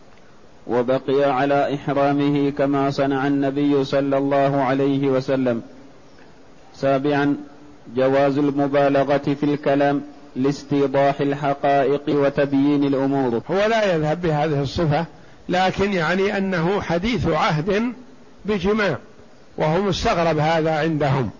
وبقي 0.66 1.24
على 1.32 1.74
إحرامه 1.74 2.50
كما 2.50 2.90
صنع 2.90 3.26
النبي 3.26 3.84
صلى 3.84 4.18
الله 4.18 4.62
عليه 4.62 5.08
وسلم. 5.08 5.62
سابعا 6.74 7.36
جواز 7.96 8.38
المبالغة 8.38 9.18
في 9.18 9.44
الكلام 9.44 10.02
لاستيضاح 10.36 11.20
الحقائق 11.20 12.02
وتبيين 12.08 12.84
الأمور. 12.84 13.42
هو 13.50 13.66
لا 13.66 13.94
يذهب 13.94 14.22
بهذه 14.22 14.62
الصفة 14.62 15.04
لكن 15.48 15.92
يعني 15.92 16.38
أنه 16.38 16.80
حديث 16.80 17.26
عهد 17.26 17.92
بجماع 18.44 18.98
وهو 19.58 19.82
مستغرب 19.82 20.38
هذا 20.38 20.78
عندهم. 20.78 21.30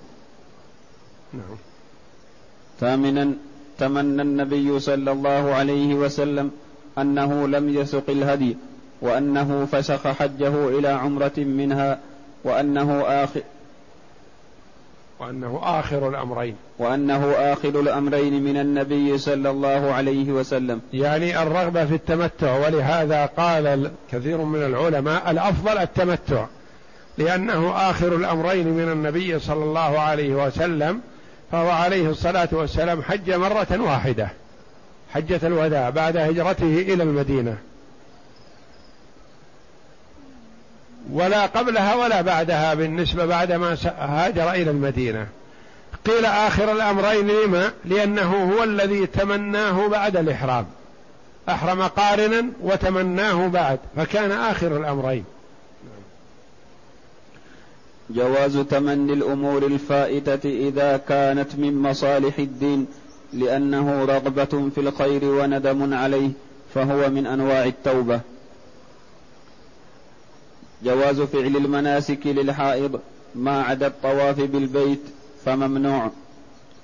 نعم. 1.35 1.57
ثامنا 2.81 3.33
تمنى 3.79 4.23
النبي 4.23 4.81
صلى 4.81 5.13
الله 5.13 5.55
عليه 5.55 5.95
وسلم 5.95 6.51
أنه 6.99 7.49
لم 7.49 7.69
يسق 7.69 8.11
الهدي 8.11 8.57
وأنه 9.03 9.69
فسخ 9.73 10.09
حجه 10.09 10.69
إلى 10.69 10.89
عمرة 10.89 11.33
منها 11.37 11.99
وأنه 12.45 13.03
آخر 13.03 13.41
وأنه 15.21 15.61
آخر 15.63 16.09
الأمرين. 16.09 16.57
وأنه 16.79 17.33
آخر 17.33 17.81
الأمرين 17.81 18.43
من 18.43 18.57
النبي 18.57 19.19
صلى 19.19 19.51
الله 19.51 19.93
عليه 19.93 20.33
وسلم. 20.33 20.81
يعني 20.93 21.43
الرغبة 21.43 21.85
في 21.85 21.95
التمتع 21.95 22.67
ولهذا 22.67 23.27
قال 23.27 23.91
كثير 24.13 24.39
من 24.39 24.63
العلماء 24.63 25.31
الأفضل 25.31 25.79
التمتع 25.79 26.47
لأنه 27.19 27.91
آخر 27.91 28.17
الأمرين 28.17 28.69
من 28.69 28.93
النبي 28.93 29.39
صلى 29.39 29.65
الله 29.65 29.99
عليه 29.99 30.47
وسلم 30.47 31.01
فهو 31.53 31.71
عليه 31.71 32.11
الصلاة 32.11 32.49
والسلام 32.53 33.03
حج 33.03 33.31
مرة 33.31 33.81
واحدة 33.81 34.29
حجة 35.15 35.41
الوداع 35.43 35.91
بعد 35.91 36.17
هجرته 36.17 36.85
إلى 36.89 37.03
المدينة. 37.03 37.57
ولا 41.13 41.47
قبلها 41.47 41.95
ولا 41.95 42.21
بعدها 42.21 42.75
بالنسبة 42.75 43.27
بعد 43.27 43.53
ما 43.53 43.77
هاجر 43.99 44.51
إلى 44.51 44.71
المدينة. 44.71 45.27
قيل 46.07 46.25
آخر 46.25 46.73
الأمرين 46.73 47.29
لما؟ 47.29 47.73
لأنه 47.85 48.55
هو 48.55 48.65
الذي 48.65 49.07
تمناه 49.07 49.89
بعد 49.89 50.17
الإحرام. 50.17 50.67
أحرم 51.49 51.83
قارنا 51.83 52.47
وتمناه 52.63 53.49
بعد. 53.49 53.79
فكان 53.97 54.31
آخر 54.31 54.77
الأمرين. 54.77 55.25
جواز 58.11 58.57
تمني 58.57 59.13
الأمور 59.13 59.67
الفائتة 59.67 60.49
إذا 60.69 60.97
كانت 60.97 61.55
من 61.55 61.83
مصالح 61.83 62.39
الدين 62.39 62.87
لأنه 63.33 64.05
رغبة 64.05 64.71
في 64.75 64.81
الخير 64.81 65.25
وندم 65.25 65.95
عليه 65.95 66.31
فهو 66.75 67.11
من 67.11 67.27
أنواع 67.27 67.65
التوبة. 67.65 68.21
جواز 70.85 71.21
فعل 71.21 71.57
المناسك 71.57 72.27
للحائض 72.27 73.01
ما 73.35 73.63
عدا 73.63 73.87
الطواف 73.87 74.41
بالبيت 74.41 75.01
فممنوع. 75.45 76.11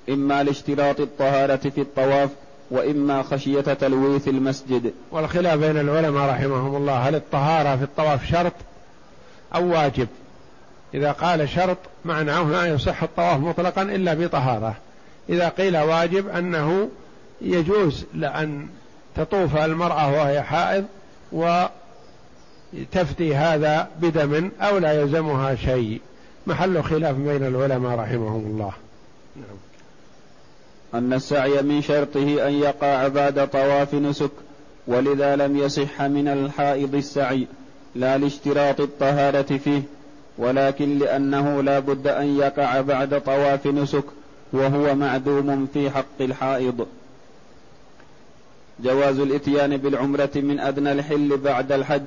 إما 0.09 0.43
لاشتراط 0.43 0.99
الطهارة 0.99 1.55
في 1.55 1.81
الطواف 1.81 2.29
وإما 2.71 3.23
خشية 3.23 3.61
تلويث 3.61 4.27
المسجد. 4.27 4.93
والخلاف 5.11 5.59
بين 5.59 5.77
العلماء 5.77 6.29
رحمهم 6.29 6.75
الله 6.75 6.93
هل 6.93 7.15
الطهارة 7.15 7.75
في 7.75 7.83
الطواف 7.83 8.25
شرط 8.25 8.53
أو 9.55 9.71
واجب؟ 9.71 10.07
إذا 10.93 11.11
قال 11.11 11.49
شرط 11.49 11.77
معناه 12.05 12.43
لا 12.43 12.65
يصح 12.65 13.03
الطواف 13.03 13.39
مطلقا 13.39 13.81
إلا 13.81 14.13
بطهارة. 14.13 14.75
إذا 15.29 15.49
قيل 15.49 15.77
واجب 15.77 16.27
أنه 16.27 16.89
يجوز 17.41 18.05
لأن 18.13 18.67
تطوف 19.15 19.57
المرأة 19.57 20.11
وهي 20.11 20.41
حائض 20.41 20.85
وتفتي 22.81 23.35
هذا 23.35 23.89
بدم 24.01 24.51
أو 24.61 24.77
لا 24.77 25.01
يلزمها 25.01 25.55
شيء. 25.55 26.01
محل 26.47 26.83
خلاف 26.83 27.15
بين 27.15 27.47
العلماء 27.47 27.99
رحمهم 27.99 28.45
الله. 28.45 28.71
نعم. 29.35 29.57
أن 30.93 31.13
السعي 31.13 31.61
من 31.61 31.81
شرطه 31.81 32.47
أن 32.47 32.53
يقع 32.53 33.07
بعد 33.07 33.47
طواف 33.49 33.93
نسك 33.93 34.31
ولذا 34.87 35.35
لم 35.35 35.57
يصح 35.57 36.01
من 36.01 36.27
الحائض 36.27 36.95
السعي 36.95 37.47
لا 37.95 38.17
لاشتراط 38.17 38.81
الطهارة 38.81 39.57
فيه 39.57 39.81
ولكن 40.37 40.99
لأنه 40.99 41.63
لا 41.63 41.79
بد 41.79 42.07
أن 42.07 42.37
يقع 42.39 42.81
بعد 42.81 43.21
طواف 43.21 43.67
نسك 43.67 44.03
وهو 44.53 44.95
معدوم 44.95 45.67
في 45.73 45.89
حق 45.89 46.21
الحائض. 46.21 46.87
جواز 48.79 49.19
الإتيان 49.19 49.77
بالعمرة 49.77 50.31
من 50.35 50.59
أدنى 50.59 50.91
الحل 50.91 51.37
بعد 51.37 51.71
الحج 51.71 52.01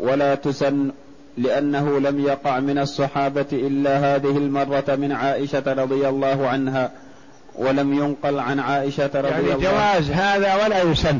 ولا 0.00 0.34
تسن 0.34 0.90
لأنه 1.38 2.00
لم 2.00 2.20
يقع 2.20 2.60
من 2.60 2.78
الصحابة 2.78 3.46
إلا 3.52 3.98
هذه 3.98 4.36
المرة 4.36 4.84
من 4.88 5.12
عائشة 5.12 5.62
رضي 5.66 6.08
الله 6.08 6.48
عنها 6.48 6.90
ولم 7.54 7.92
ينقل 7.92 8.38
عن 8.38 8.60
عائشة 8.60 9.10
رضي 9.14 9.28
يعني 9.28 9.40
الله 9.40 9.70
جواز 9.70 10.10
هذا 10.10 10.64
ولا 10.64 10.82
يسن. 10.82 11.18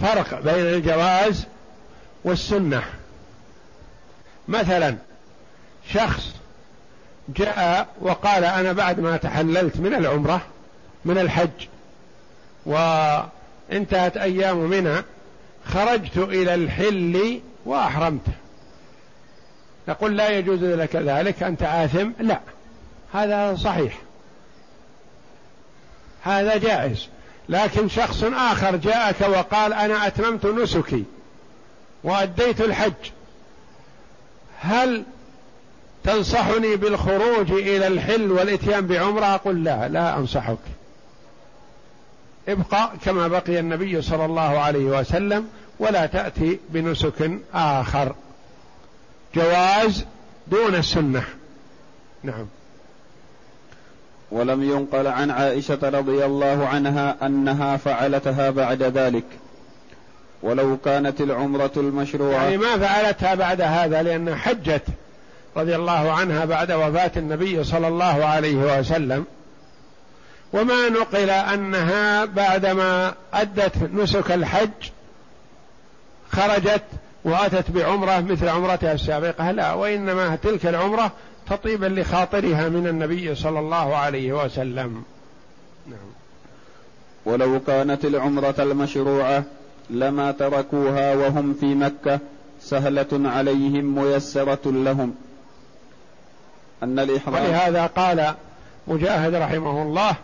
فرق 0.00 0.40
بين 0.40 0.66
الجواز 0.66 1.46
والسنة. 2.24 2.82
مثلا 4.48 4.96
شخص 5.90 6.28
جاء 7.28 7.86
وقال 8.00 8.44
أنا 8.44 8.72
بعد 8.72 9.00
ما 9.00 9.16
تحللت 9.16 9.76
من 9.76 9.94
العمرة 9.94 10.40
من 11.04 11.18
الحج 11.18 11.68
وانتهت 12.66 14.16
أيام 14.16 14.58
منى 14.58 15.02
خرجت 15.64 16.16
إلى 16.16 16.54
الحل 16.54 17.40
وأحرمت. 17.64 18.26
نقول 19.88 20.16
لا 20.16 20.28
يجوز 20.28 20.64
لك 20.64 20.96
ذلك 20.96 21.42
أنت 21.42 21.62
آثم؟ 21.62 22.10
لا. 22.20 22.40
هذا 23.12 23.56
صحيح. 23.56 23.98
هذا 26.22 26.56
جائز. 26.56 27.08
لكن 27.48 27.88
شخص 27.88 28.24
آخر 28.24 28.76
جاءك 28.76 29.20
وقال 29.20 29.72
أنا 29.72 30.06
أتممت 30.06 30.46
نسكي 30.46 31.04
وأديت 32.04 32.60
الحج 32.60 32.92
هل 34.60 35.04
تنصحني 36.04 36.76
بالخروج 36.76 37.52
إلى 37.52 37.86
الحل 37.86 38.32
والإتيان 38.32 38.86
بعمرة؟ 38.86 39.34
أقول 39.34 39.64
لا 39.64 39.88
لا 39.88 40.16
أنصحك. 40.16 40.58
ابقى 42.48 42.90
كما 43.04 43.28
بقي 43.28 43.58
النبي 43.58 44.02
صلى 44.02 44.24
الله 44.24 44.58
عليه 44.58 44.84
وسلم 44.84 45.48
ولا 45.82 46.06
تأتي 46.06 46.58
بنسك 46.68 47.30
آخر. 47.54 48.14
جواز 49.34 50.04
دون 50.46 50.74
السنة. 50.74 51.24
نعم. 52.22 52.46
ولم 54.30 54.62
ينقل 54.62 55.06
عن 55.06 55.30
عائشة 55.30 55.78
رضي 55.82 56.24
الله 56.24 56.68
عنها 56.68 57.16
أنها 57.26 57.76
فعلتها 57.76 58.50
بعد 58.50 58.82
ذلك. 58.82 59.24
ولو 60.42 60.76
كانت 60.76 61.20
العمرة 61.20 61.72
المشروعة. 61.76 62.42
يعني 62.42 62.56
ما 62.56 62.78
فعلتها 62.78 63.34
بعد 63.34 63.60
هذا 63.60 64.02
لأن 64.02 64.34
حجت 64.34 64.82
رضي 65.56 65.76
الله 65.76 66.12
عنها 66.12 66.44
بعد 66.44 66.72
وفاة 66.72 67.12
النبي 67.16 67.64
صلى 67.64 67.88
الله 67.88 68.24
عليه 68.24 68.78
وسلم. 68.78 69.24
وما 70.52 70.88
نقل 70.88 71.30
أنها 71.30 72.24
بعدما 72.24 73.14
أدت 73.34 73.72
نسك 73.94 74.32
الحج 74.32 74.70
خرجت 76.32 76.82
وأتت 77.24 77.70
بعمرة 77.70 78.20
مثل 78.20 78.48
عمرتها 78.48 78.92
السابقة. 78.92 79.50
لا 79.50 79.72
وإنما 79.72 80.36
تلك 80.36 80.66
العمرة 80.66 81.12
تطيبا 81.50 81.86
لخاطرها 81.86 82.68
من 82.68 82.86
النبي 82.86 83.34
صلى 83.34 83.58
الله 83.58 83.96
عليه 83.96 84.44
وسلم. 84.44 85.02
نعم. 85.86 85.98
ولو 87.24 87.60
كانت 87.60 88.04
العمرة 88.04 88.54
المشروعة 88.58 89.44
لما 89.90 90.32
تركوها 90.32 91.14
وهم 91.14 91.54
في 91.60 91.74
مكة 91.74 92.18
سهلة 92.60 93.06
عليهم 93.12 93.94
ميسرة 93.94 94.70
لهم. 94.70 95.14
أن 96.82 96.98
الإحرام 96.98 97.44
ولهذا 97.44 97.86
قال 97.86 98.34
مجاهد 98.86 99.34
رحمه 99.34 99.82
الله 99.82 100.14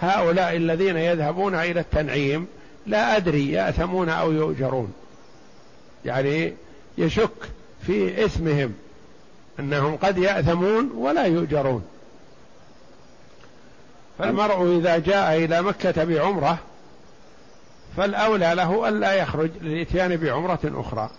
هؤلاء 0.00 0.56
الذين 0.56 0.96
يذهبون 0.96 1.54
إلى 1.54 1.80
التنعيم 1.80 2.46
لا 2.86 3.16
أدري 3.16 3.52
يأثمون 3.52 4.08
أو 4.08 4.32
يؤجرون. 4.32 4.92
يعني 6.06 6.54
يشك 6.98 7.30
في 7.86 8.24
اسمهم 8.24 8.74
أنهم 9.60 9.96
قد 9.96 10.18
يأثمون 10.18 10.90
ولا 10.90 11.24
يؤجرون. 11.24 11.84
فالمرء 14.18 14.78
إذا 14.78 14.98
جاء 14.98 15.44
إلى 15.44 15.62
مكة 15.62 16.04
بعمرة 16.04 16.58
فالأولى 17.96 18.52
له 18.54 18.88
ألا 18.88 19.12
يخرج 19.12 19.50
للإتيان 19.60 20.16
بعمرة 20.16 20.58
أخرى. 20.64 21.10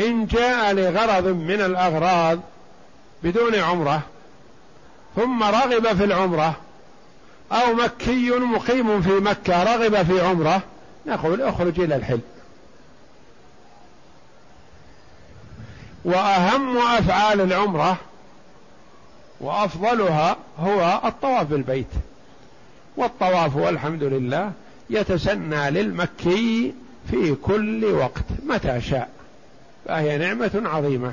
إن 0.00 0.26
جاء 0.26 0.72
لغرض 0.72 1.26
من 1.26 1.60
الأغراض 1.60 2.40
بدون 3.22 3.54
عمرة 3.54 4.02
ثم 5.16 5.42
رغب 5.42 5.96
في 5.96 6.04
العمرة 6.04 6.56
أو 7.52 7.74
مكي 7.74 8.30
مقيم 8.30 9.02
في 9.02 9.10
مكة 9.10 9.62
رغب 9.62 10.02
في 10.02 10.20
عمرة 10.20 10.62
نقول 11.06 11.42
اخرج 11.42 11.80
إلى 11.80 11.96
الحل 11.96 12.20
وأهم 16.04 16.78
أفعال 16.78 17.40
العمرة 17.40 17.96
وأفضلها 19.40 20.36
هو 20.58 21.00
الطواف 21.04 21.46
بالبيت. 21.46 21.86
والطواف 22.96 23.56
والحمد 23.56 24.02
لله 24.02 24.52
يتسنى 24.90 25.70
للمكي 25.70 26.74
في 27.10 27.34
كل 27.34 27.84
وقت 27.84 28.24
متى 28.46 28.80
شاء. 28.80 29.10
فهي 29.84 30.18
نعمة 30.18 30.62
عظيمة. 30.64 31.12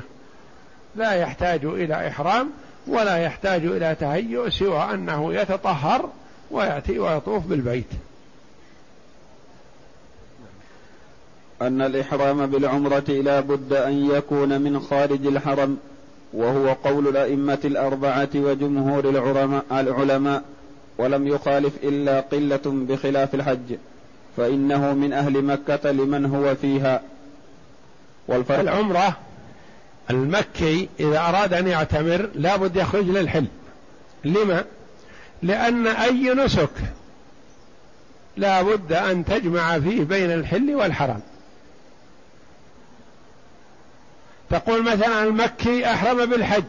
لا 0.95 1.11
يحتاج 1.13 1.65
إلى 1.65 2.07
إحرام 2.07 2.51
ولا 2.87 3.17
يحتاج 3.17 3.65
إلى 3.65 3.95
تهيؤ 3.99 4.49
سوى 4.49 4.93
أنه 4.93 5.33
يتطهر 5.33 6.09
ويأتي 6.51 6.99
ويطوف 6.99 7.45
بالبيت. 7.45 7.89
أن 11.61 11.81
الإحرام 11.81 12.45
بالعمرة 12.45 13.03
لا 13.09 13.39
بد 13.39 13.73
أن 13.73 14.11
يكون 14.11 14.61
من 14.61 14.79
خارج 14.79 15.27
الحرم 15.27 15.77
وهو 16.33 16.73
قول 16.73 17.07
الأئمة 17.07 17.59
الأربعة 17.65 18.29
وجمهور 18.35 19.09
العلماء 19.71 20.43
ولم 20.97 21.27
يخالف 21.27 21.73
إلا 21.83 22.19
قلة 22.19 22.61
بخلاف 22.65 23.35
الحج 23.35 23.75
فإنه 24.37 24.93
من 24.93 25.13
أهل 25.13 25.41
مكة 25.41 25.91
لمن 25.91 26.25
هو 26.25 26.55
فيها. 26.55 27.01
والفرق 28.27 28.59
العمرة 28.59 29.17
المكي 30.09 30.89
إذا 30.99 31.19
أراد 31.19 31.53
أن 31.53 31.67
يعتمر 31.67 32.29
لا 32.35 32.55
بد 32.55 32.75
يخرج 32.75 33.05
للحل. 33.05 33.45
لما؟ 34.25 34.63
لأن 35.43 35.87
أي 35.87 36.33
نسك 36.33 36.69
لا 38.37 38.61
بد 38.61 38.93
أن 38.93 39.25
تجمع 39.25 39.79
فيه 39.79 40.03
بين 40.03 40.31
الحل 40.31 40.75
والحرم 40.75 41.19
تقول 44.49 44.83
مثلا 44.83 45.23
المكي 45.23 45.85
أحرم 45.85 46.25
بالحج 46.25 46.63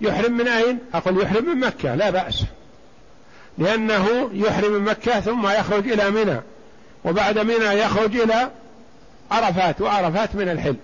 يحرم 0.00 0.32
من 0.32 0.48
أين؟ 0.48 0.78
أقول 0.94 1.22
يحرم 1.22 1.44
من 1.44 1.60
مكة 1.60 1.94
لا 1.94 2.10
بأس. 2.10 2.44
لأنه 3.58 4.30
يحرم 4.32 4.72
من 4.72 4.80
مكة 4.80 5.20
ثم 5.20 5.46
يخرج 5.48 5.92
إلى 5.92 6.10
منى 6.10 6.40
وبعد 7.04 7.38
منى 7.38 7.64
يخرج 7.64 8.16
إلى 8.16 8.50
عرفات 9.30 9.80
وعرفات 9.80 10.34
من 10.34 10.48
الحل. 10.48 10.76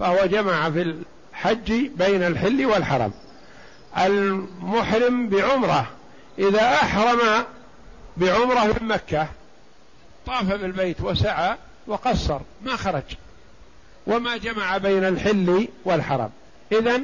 فهو 0.00 0.26
جمع 0.26 0.70
في 0.70 0.82
الحج 0.82 1.72
بين 1.72 2.22
الحل 2.22 2.66
والحرم. 2.66 3.12
المحرم 3.98 5.28
بعمرة 5.28 5.86
إذا 6.38 6.74
أحرم 6.74 7.44
بعمرة 8.16 8.64
من 8.64 8.88
مكة 8.88 9.28
طاف 10.26 10.52
بالبيت 10.52 11.00
وسعى 11.00 11.56
وقصر 11.86 12.40
ما 12.64 12.76
خرج. 12.76 13.02
وما 14.06 14.36
جمع 14.36 14.78
بين 14.78 15.04
الحل 15.04 15.68
والحرم 15.84 16.30
إذا 16.72 17.00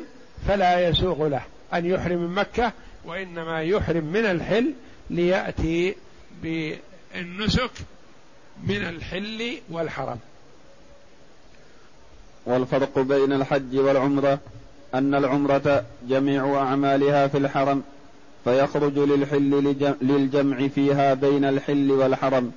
فلا 0.49 0.89
يسوغ 0.89 1.29
له 1.29 1.43
أن 1.75 1.87
يحرم 1.87 2.19
من 2.19 2.35
مكة 2.35 2.73
وإنما 3.05 3.63
يحرم 3.63 4.05
من 4.05 4.25
الحل 4.25 4.73
ليأتي 5.11 5.95
بالنسك 6.43 7.71
من 8.67 8.77
الحل 8.77 9.59
والحرم 9.71 10.19
والفرق 12.47 12.99
بين 12.99 13.33
الحج 13.33 13.77
والعمرة 13.77 14.39
أن 14.95 15.15
العمرة 15.15 15.85
جميع 16.09 16.57
أعمالها 16.57 17.29
في 17.29 17.39
الحرم 17.39 17.83
فيخرج 18.45 18.99
للحل 18.99 19.77
للجمع 20.03 20.69
فيها 20.69 21.15
بين 21.15 21.45
الحل 21.45 21.91
والحرم. 21.91 22.53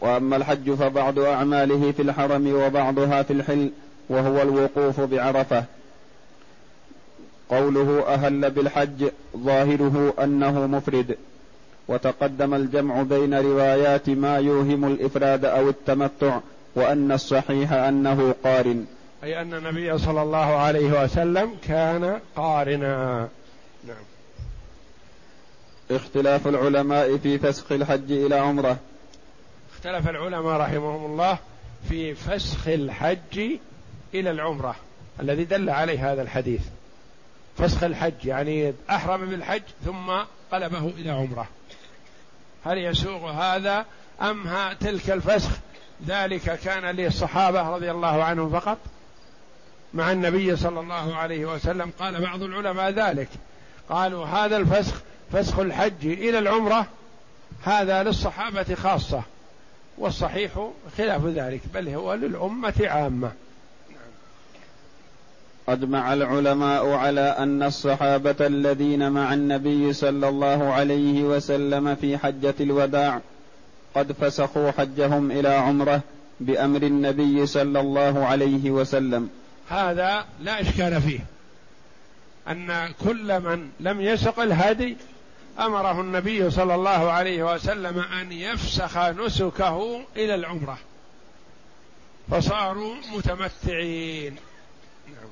وأما 0.00 0.36
الحج 0.36 0.70
فبعض 0.70 1.18
أعماله 1.18 1.92
في 1.92 2.02
الحرم 2.02 2.54
وبعضها 2.54 3.22
في 3.22 3.32
الحل 3.32 3.70
وهو 4.08 4.42
الوقوف 4.42 5.00
بعرفة. 5.00 5.64
قوله 7.48 8.04
أهل 8.08 8.50
بالحج 8.50 9.08
ظاهره 9.36 10.14
أنه 10.22 10.66
مفرد. 10.66 11.16
وتقدم 11.88 12.54
الجمع 12.54 13.02
بين 13.02 13.34
روايات 13.34 14.10
ما 14.10 14.36
يوهم 14.36 14.84
الإفراد 14.84 15.44
أو 15.44 15.68
التمتع 15.68 16.40
وأن 16.74 17.12
الصحيح 17.12 17.72
أنه 17.72 18.34
قارن 18.44 18.84
أي 19.24 19.40
أن 19.42 19.54
النبي 19.54 19.98
صلى 19.98 20.22
الله 20.22 20.56
عليه 20.56 21.04
وسلم 21.04 21.50
كان 21.68 22.20
قارنا. 22.36 23.28
نعم. 23.88 24.04
اختلاف 25.90 26.48
العلماء 26.48 27.16
في 27.16 27.38
فسخ 27.38 27.72
الحج 27.72 28.12
إلى 28.12 28.34
عمرة. 28.34 28.76
اختلف 29.84 30.08
العلماء 30.08 30.60
رحمهم 30.60 31.04
الله 31.04 31.38
في 31.88 32.14
فسخ 32.14 32.68
الحج 32.68 33.40
إلى 34.14 34.30
العمرة 34.30 34.76
الذي 35.20 35.44
دل 35.44 35.70
عليه 35.70 36.12
هذا 36.12 36.22
الحديث. 36.22 36.60
فسخ 37.58 37.84
الحج 37.84 38.24
يعني 38.24 38.74
أحرم 38.90 39.26
بالحج 39.26 39.62
ثم 39.84 40.12
قلبه 40.52 40.78
إلى 40.78 41.10
عمرة. 41.10 41.48
هل 42.64 42.78
يسوغ 42.78 43.30
هذا 43.30 43.84
أم 44.20 44.46
ها 44.46 44.72
تلك 44.72 45.10
الفسخ؟ 45.10 45.50
ذلك 46.06 46.58
كان 46.60 46.96
للصحابة 46.96 47.62
رضي 47.62 47.90
الله 47.90 48.24
عنهم 48.24 48.60
فقط. 48.60 48.78
مع 49.94 50.12
النبي 50.12 50.56
صلى 50.56 50.80
الله 50.80 51.16
عليه 51.16 51.46
وسلم 51.46 51.92
قال 51.98 52.20
بعض 52.20 52.42
العلماء 52.42 52.90
ذلك. 52.90 53.28
قالوا 53.88 54.26
هذا 54.26 54.56
الفسخ 54.56 55.00
فسخ 55.32 55.58
الحج 55.58 56.06
إلى 56.06 56.38
العمرة 56.38 56.86
هذا 57.64 58.02
للصحابة 58.02 58.74
خاصة. 58.74 59.22
والصحيح 59.98 60.70
خلاف 60.98 61.26
ذلك 61.26 61.60
بل 61.74 61.88
هو 61.88 62.14
للأمة 62.14 62.74
عامة. 62.80 63.32
أجمع 65.68 66.14
العلماء 66.14 66.88
على 66.88 67.20
أن 67.20 67.62
الصحابة 67.62 68.46
الذين 68.46 69.10
مع 69.10 69.34
النبي 69.34 69.92
صلى 69.92 70.28
الله 70.28 70.72
عليه 70.72 71.22
وسلم 71.22 71.94
في 71.94 72.18
حجة 72.18 72.54
الوداع 72.60 73.20
قد 73.94 74.12
فسخوا 74.12 74.70
حجهم 74.70 75.30
إلى 75.30 75.48
عمرة 75.48 76.00
بأمر 76.40 76.82
النبي 76.82 77.46
صلى 77.46 77.80
الله 77.80 78.26
عليه 78.26 78.70
وسلم. 78.70 79.30
هذا 79.68 80.24
لا 80.40 80.60
إشكال 80.60 81.02
فيه. 81.02 81.20
أن 82.48 82.88
كل 83.04 83.40
من 83.40 83.70
لم 83.80 84.00
يسق 84.00 84.40
الهدي 84.40 84.96
أمره 85.58 86.00
النبي 86.00 86.50
صلى 86.50 86.74
الله 86.74 87.10
عليه 87.10 87.54
وسلم 87.54 87.98
أن 88.20 88.32
يفسخ 88.32 88.98
نسكه 88.98 90.00
إلى 90.16 90.34
العمرة. 90.34 90.78
فصاروا 92.30 92.94
متمتعين. 93.16 94.36
نعم. 95.06 95.30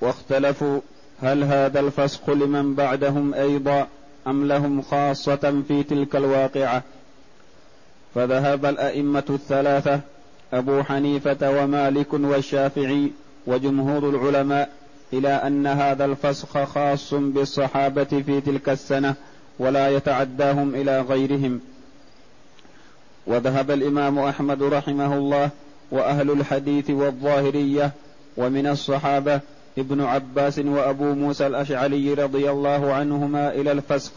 واختلفوا 0.00 0.80
هل 1.22 1.44
هذا 1.44 1.80
الفسق 1.80 2.30
لمن 2.30 2.74
بعدهم 2.74 3.34
أيضا 3.34 3.88
أم 4.26 4.48
لهم 4.48 4.82
خاصة 4.82 5.62
في 5.68 5.82
تلك 5.82 6.16
الواقعة؟ 6.16 6.82
فذهب 8.14 8.66
الأئمة 8.66 9.24
الثلاثة 9.30 10.00
أبو 10.52 10.82
حنيفة 10.82 11.50
ومالك 11.50 12.12
والشافعي 12.12 13.12
وجمهور 13.46 14.08
العلماء 14.08 14.72
إلى 15.18 15.28
أن 15.28 15.66
هذا 15.66 16.04
الفسخ 16.04 16.64
خاص 16.64 17.14
بالصحابة 17.14 18.04
في 18.04 18.40
تلك 18.40 18.68
السنة 18.68 19.14
ولا 19.58 19.88
يتعداهم 19.88 20.74
إلى 20.74 21.00
غيرهم. 21.00 21.60
وذهب 23.26 23.70
الإمام 23.70 24.18
أحمد 24.18 24.62
رحمه 24.62 25.14
الله 25.14 25.50
وأهل 25.90 26.30
الحديث 26.30 26.90
والظاهرية 26.90 27.92
ومن 28.36 28.66
الصحابة 28.66 29.40
ابن 29.78 30.00
عباس 30.00 30.58
وأبو 30.58 31.04
موسى 31.04 31.46
الأشعري 31.46 32.14
رضي 32.14 32.50
الله 32.50 32.92
عنهما 32.92 33.52
إلى 33.54 33.72
الفسخ. 33.72 34.12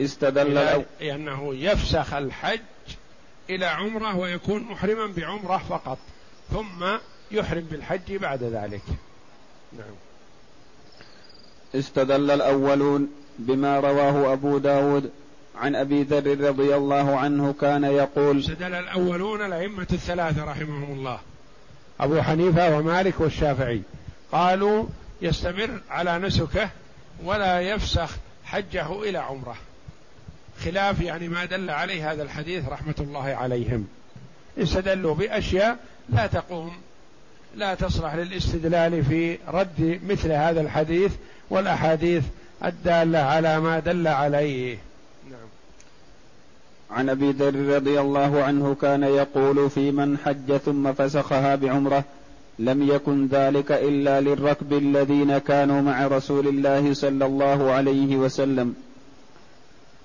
استدل 0.00 0.54
لأنه 1.00 1.54
يفسخ 1.54 2.14
الحج 2.14 2.60
إلى 3.50 3.66
عمرة 3.66 4.16
ويكون 4.16 4.62
محرما 4.62 5.06
بعمرة 5.16 5.58
فقط 5.68 5.98
ثم 6.50 6.86
يحرم 7.30 7.64
بالحج 7.70 8.16
بعد 8.16 8.42
ذلك. 8.42 8.82
نعم. 9.72 9.94
استدل 11.74 12.30
الأولون 12.30 13.08
بما 13.38 13.80
رواه 13.80 14.32
أبو 14.32 14.58
داود 14.58 15.10
عن 15.56 15.76
أبي 15.76 16.02
ذر 16.02 16.48
رضي 16.48 16.76
الله 16.76 17.16
عنه 17.16 17.54
كان 17.60 17.84
يقول 17.84 18.38
استدل 18.38 18.74
الأولون 18.74 19.44
الأئمة 19.44 19.86
الثلاثة 19.92 20.44
رحمهم 20.44 20.92
الله 20.92 21.20
أبو 22.00 22.22
حنيفة 22.22 22.78
ومالك 22.78 23.20
والشافعي. 23.20 23.82
قالوا 24.32 24.86
يستمر 25.22 25.80
على 25.90 26.18
نسكه 26.18 26.70
ولا 27.24 27.60
يفسخ 27.60 28.16
حجه 28.44 29.02
إلى 29.02 29.18
عمرة. 29.18 29.56
خلاف 30.64 31.00
يعني 31.00 31.28
ما 31.28 31.44
دل 31.44 31.70
عليه 31.70 32.12
هذا 32.12 32.22
الحديث 32.22 32.68
رحمة 32.68 32.94
الله 33.00 33.24
عليهم. 33.24 33.86
استدلوا 34.58 35.14
بأشياء 35.14 35.78
لا 36.08 36.26
تقوم 36.26 36.72
لا 37.56 37.74
تصلح 37.74 38.14
للاستدلال 38.14 39.04
في 39.04 39.38
رد 39.48 40.00
مثل 40.06 40.32
هذا 40.32 40.60
الحديث 40.60 41.12
والأحاديث 41.50 42.24
الدالة 42.64 43.18
على 43.18 43.60
ما 43.60 43.78
دل 43.78 44.08
عليه. 44.08 44.78
نعم. 45.30 45.48
عن 46.90 47.08
أبي 47.08 47.30
ذر 47.30 47.74
رضي 47.76 48.00
الله 48.00 48.42
عنه 48.42 48.74
كان 48.74 49.02
يقول 49.02 49.70
في 49.70 49.90
من 49.90 50.18
حج 50.18 50.56
ثم 50.56 50.92
فسخها 50.92 51.54
بعمرة 51.54 52.04
لم 52.58 52.88
يكن 52.88 53.26
ذلك 53.26 53.72
إلا 53.72 54.20
للركب 54.20 54.72
الذين 54.72 55.38
كانوا 55.38 55.80
مع 55.82 56.06
رسول 56.06 56.48
الله 56.48 56.94
صلى 56.94 57.26
الله 57.26 57.72
عليه 57.72 58.16
وسلم. 58.16 58.74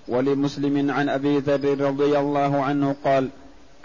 ولمسلم 0.07 0.91
عن 0.91 1.09
أبي 1.09 1.39
ذر 1.39 1.79
رضي 1.79 2.19
الله 2.19 2.63
عنه 2.63 2.95
قال 3.03 3.29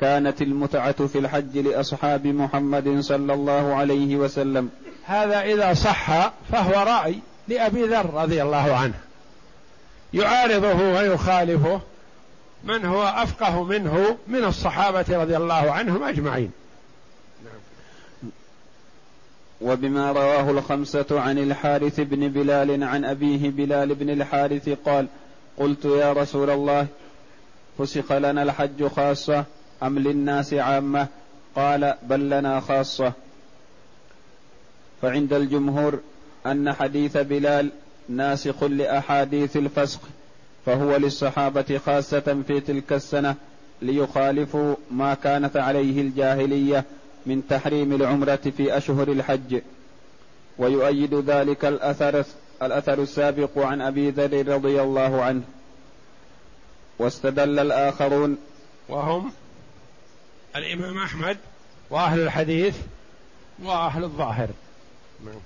كانت 0.00 0.42
المتعة 0.42 1.06
في 1.06 1.18
الحج 1.18 1.58
لأصحاب 1.58 2.26
محمد 2.26 3.00
صلى 3.00 3.34
الله 3.34 3.74
عليه 3.74 4.16
وسلم. 4.16 4.70
هذا 5.04 5.40
إذا 5.40 5.74
صح 5.74 6.32
فهو 6.52 6.82
رأي 6.82 7.14
لأبي 7.48 7.82
ذر 7.82 8.14
رضي 8.14 8.42
الله 8.42 8.76
عنه. 8.76 8.94
يعارضه 10.14 10.82
ويخالفه 10.82 11.80
من 12.64 12.84
هو 12.84 13.02
أفقه 13.02 13.64
منه 13.64 14.16
من 14.28 14.44
الصحابة 14.44 15.04
رضي 15.10 15.36
الله 15.36 15.72
عنهم 15.72 16.02
أجمعين. 16.02 16.50
وبما 19.60 20.12
رواه 20.12 20.50
الخمسة 20.50 21.06
عن 21.10 21.38
الحارث 21.38 22.00
بن 22.00 22.28
بلال 22.28 22.84
عن 22.84 23.04
أبيه 23.04 23.50
بلال 23.50 23.94
بن 23.94 24.10
الحارث 24.10 24.68
قال 24.68 25.06
قلت 25.58 25.84
يا 25.84 26.12
رسول 26.12 26.50
الله 26.50 26.86
فسخ 27.78 28.12
لنا 28.12 28.42
الحج 28.42 28.86
خاصة 28.86 29.44
أم 29.82 29.98
للناس 29.98 30.54
عامة؟ 30.54 31.06
قال 31.56 31.94
بل 32.02 32.30
لنا 32.30 32.60
خاصة. 32.60 33.12
فعند 35.02 35.32
الجمهور 35.32 35.98
أن 36.46 36.72
حديث 36.72 37.16
بلال 37.16 37.70
ناسخ 38.08 38.64
لأحاديث 38.64 39.56
الفسق 39.56 40.00
فهو 40.66 40.96
للصحابة 40.96 41.80
خاصة 41.86 42.42
في 42.46 42.60
تلك 42.60 42.92
السنة 42.92 43.34
ليخالفوا 43.82 44.74
ما 44.90 45.14
كانت 45.14 45.56
عليه 45.56 46.00
الجاهلية 46.00 46.84
من 47.26 47.42
تحريم 47.48 47.92
العمرة 47.92 48.52
في 48.56 48.76
أشهر 48.76 49.08
الحج. 49.08 49.60
ويؤيد 50.58 51.14
ذلك 51.14 51.64
الأثر 51.64 52.24
الأثر 52.62 53.02
السابق 53.02 53.58
عن 53.58 53.80
أبي 53.80 54.10
ذر 54.10 54.48
رضي 54.48 54.82
الله 54.82 55.22
عنه. 55.22 55.42
واستدل 56.98 57.58
الآخرون. 57.58 58.38
وهم 58.88 59.32
الإمام 60.56 60.98
أحمد 60.98 61.36
وأهل 61.90 62.20
الحديث 62.20 62.76
وأهل 63.62 64.04
الظاهر. 64.04 64.48
نعم. 65.24 65.40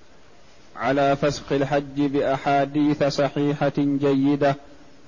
على 0.76 1.16
فسخ 1.16 1.52
الحج 1.52 2.00
بأحاديث 2.00 3.04
صحيحة 3.04 3.72
جيدة 3.78 4.56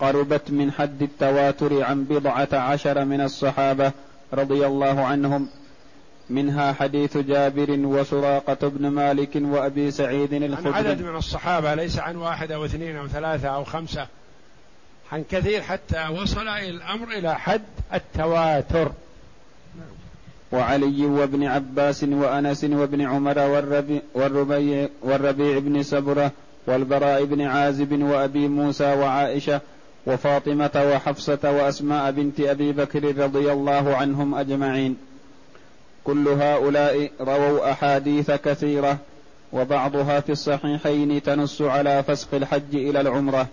قربت 0.01 0.51
من 0.51 0.73
حد 0.73 1.03
التواتر 1.03 1.83
عن 1.83 2.05
بضعة 2.05 2.49
عشر 2.53 3.05
من 3.05 3.21
الصحابة 3.21 3.93
رضي 4.33 4.67
الله 4.67 5.05
عنهم. 5.05 5.49
منها 6.31 6.73
حديث 6.73 7.17
جابر 7.17 7.71
وسراقة 7.71 8.69
بن 8.69 8.89
مالك 8.89 9.31
وأبي 9.37 9.91
سعيد 9.91 10.33
الخدري. 10.33 10.75
عن 10.75 10.87
عدد 10.87 11.03
من 11.03 11.17
الصحابة 11.17 11.75
ليس 11.75 11.99
عن 11.99 12.17
واحد 12.17 12.53
أو 12.53 12.65
اثنين 12.65 12.97
أو 12.97 13.09
ثلاثة 13.09 13.49
أو 13.49 13.65
خمسة. 13.65 14.07
عن 15.13 15.25
كثير 15.31 15.63
حتى 15.63 16.09
وصل 16.09 16.49
الأمر 16.49 17.09
إلى 17.09 17.39
حد 17.39 17.63
التواتر. 17.95 18.93
وعلي 20.55 21.07
وابن 21.07 21.45
عباس 21.45 22.05
وأنس 22.05 22.65
وابن 22.65 23.01
عمر 23.01 23.39
والربيع, 23.39 24.01
والربيع, 24.15 24.89
والربيع 25.03 25.59
بن 25.59 25.83
سبرة 25.83 26.33
والبراء 26.67 27.25
بن 27.25 27.41
عازب 27.41 28.03
وأبي 28.03 28.49
موسى 28.49 28.85
وعائشة 28.85 29.61
وفاطمة 30.07 30.71
وحفصة 30.77 31.39
وأسماء 31.45 32.11
بنت 32.11 32.41
أبي 32.41 32.73
بكر 32.73 33.19
رضي 33.19 33.53
الله 33.53 33.97
عنهم 33.97 34.35
أجمعين. 34.35 34.97
كل 36.05 36.29
هؤلاء 36.29 37.11
رووا 37.21 37.71
أحاديث 37.73 38.31
كثيرة 38.31 38.99
وبعضها 39.53 40.21
في 40.21 40.33
الصحيحين 40.33 41.23
تنص 41.23 41.63
على 41.63 42.03
فسخ 42.03 42.35
الحج 42.35 42.75
إلى 42.75 43.01
العمرة. 43.01 43.47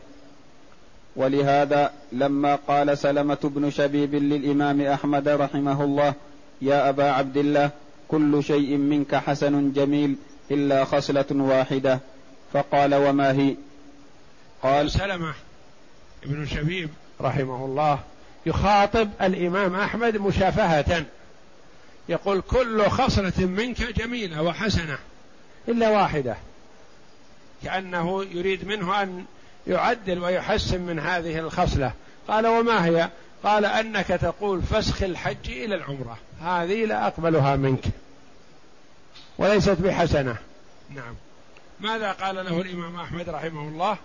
ولهذا 1.15 1.91
لما 2.11 2.55
قال 2.55 2.97
سلمة 2.97 3.37
بن 3.43 3.69
شبيب 3.69 4.15
للإمام 4.15 4.81
أحمد 4.81 5.27
رحمه 5.27 5.83
الله 5.83 6.13
يا 6.61 6.89
أبا 6.89 7.11
عبد 7.11 7.37
الله 7.37 7.69
كل 8.07 8.43
شيء 8.43 8.77
منك 8.77 9.15
حسن 9.15 9.71
جميل 9.71 10.15
إلا 10.51 10.85
خصلة 10.85 11.25
واحدة. 11.31 11.99
فقال 12.53 12.95
وما 12.95 13.31
هي؟ 13.31 13.55
قال 14.63 14.91
سلمة 14.91 15.33
ابن 16.23 16.45
شبيب 16.45 16.89
رحمه 17.21 17.65
الله 17.65 17.99
يخاطب 18.45 19.09
الإمام 19.21 19.75
أحمد 19.75 20.17
مشافهة. 20.17 21.05
يقول 22.09 22.41
كل 22.41 22.89
خصلة 22.89 23.45
منك 23.45 23.81
جميلة 23.81 24.41
وحسنة 24.41 24.97
إلا 25.67 25.89
واحدة. 25.89 26.35
كأنه 27.63 28.23
يريد 28.23 28.67
منه 28.67 29.01
أن 29.03 29.25
يعدل 29.67 30.19
ويحسن 30.19 30.81
من 30.81 30.99
هذه 30.99 31.39
الخصلة. 31.39 31.93
قال 32.27 32.47
وما 32.47 32.85
هي؟ 32.85 33.09
قال 33.43 33.65
أنك 33.65 34.07
تقول 34.07 34.61
فسخ 34.61 35.03
الحج 35.03 35.49
إلى 35.49 35.75
العمرة. 35.75 36.17
هذه 36.41 36.85
لا 36.85 37.07
أقبلها 37.07 37.55
منك. 37.55 37.83
وليست 39.37 39.77
بحسنة. 39.81 40.35
نعم. 40.95 41.15
ماذا 41.79 42.11
قال 42.11 42.35
له 42.35 42.61
الإمام 42.61 42.95
أحمد 42.95 43.29
رحمه 43.29 43.67
الله؟ 43.67 43.97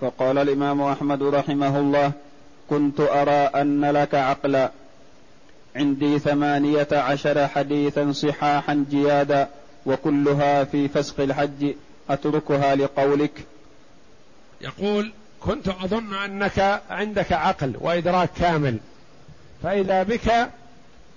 فقال 0.00 0.38
الإمام 0.38 0.82
أحمد 0.82 1.22
رحمه 1.22 1.78
الله 1.78 2.12
كنت 2.70 3.00
أرى 3.00 3.30
أن 3.30 3.84
لك 3.84 4.14
عقلا. 4.14 4.70
عندي 5.76 6.18
ثمانية 6.18 6.88
عشر 6.92 7.48
حديثا 7.48 8.12
صحاحا 8.12 8.84
جيادا 8.90 9.48
وكلها 9.86 10.64
في 10.64 10.88
فسخ 10.88 11.20
الحج. 11.20 11.74
أتركها 12.10 12.74
لقولك. 12.74 13.46
يقول 14.60 15.12
كنت 15.44 15.68
أظن 15.68 16.14
أنك 16.14 16.82
عندك 16.90 17.32
عقل 17.32 17.74
وإدراك 17.80 18.30
كامل. 18.38 18.78
فإذا 19.62 20.02
بك 20.02 20.50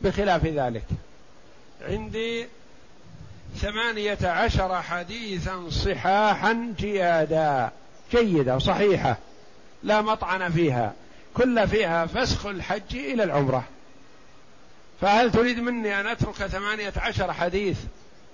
بخلاف 0.02 0.46
ذلك. 0.46 0.86
عندي 1.82 2.48
ثمانية 3.56 4.18
عشر 4.24 4.82
حديثا 4.82 5.70
صحاحا 5.70 6.74
جيادا. 6.80 7.72
جيدة 8.12 8.60
صحيحة 8.60 9.18
لا 9.84 10.02
مطعن 10.02 10.52
فيها. 10.52 10.94
كل 11.34 11.68
فيها 11.68 12.06
فسخ 12.06 12.46
الحج 12.46 12.96
إلى 12.96 13.24
العمرة. 13.24 13.64
فهل 15.02 15.32
تريد 15.32 15.60
مني 15.60 16.00
أن 16.00 16.08
أترك 16.08 16.36
ثمانية 16.36 16.94
عشر 16.98 17.34
حديث 17.34 17.78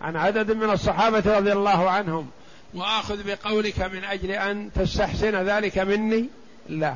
عن 0.02 0.16
عدد 0.16 0.52
من 0.52 0.70
الصحابة 0.70 1.38
رضي 1.38 1.52
الله 1.52 1.90
عنهم؟ 1.90 2.32
وآخذ 2.76 3.18
بقولك 3.28 3.80
من 3.80 4.04
أجل 4.04 4.32
أن 4.32 4.70
تستحسن 4.76 5.36
ذلك 5.36 5.78
مني؟ 5.78 6.26
لا. 6.70 6.96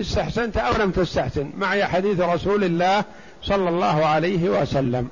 استحسنت 0.00 0.56
أو 0.56 0.82
لم 0.82 0.90
تستحسن. 0.90 1.50
معي 1.56 1.86
حديث 1.86 2.20
رسول 2.20 2.64
الله 2.64 3.04
صلى 3.42 3.68
الله 3.68 4.06
عليه 4.06 4.48
وسلم. 4.48 5.08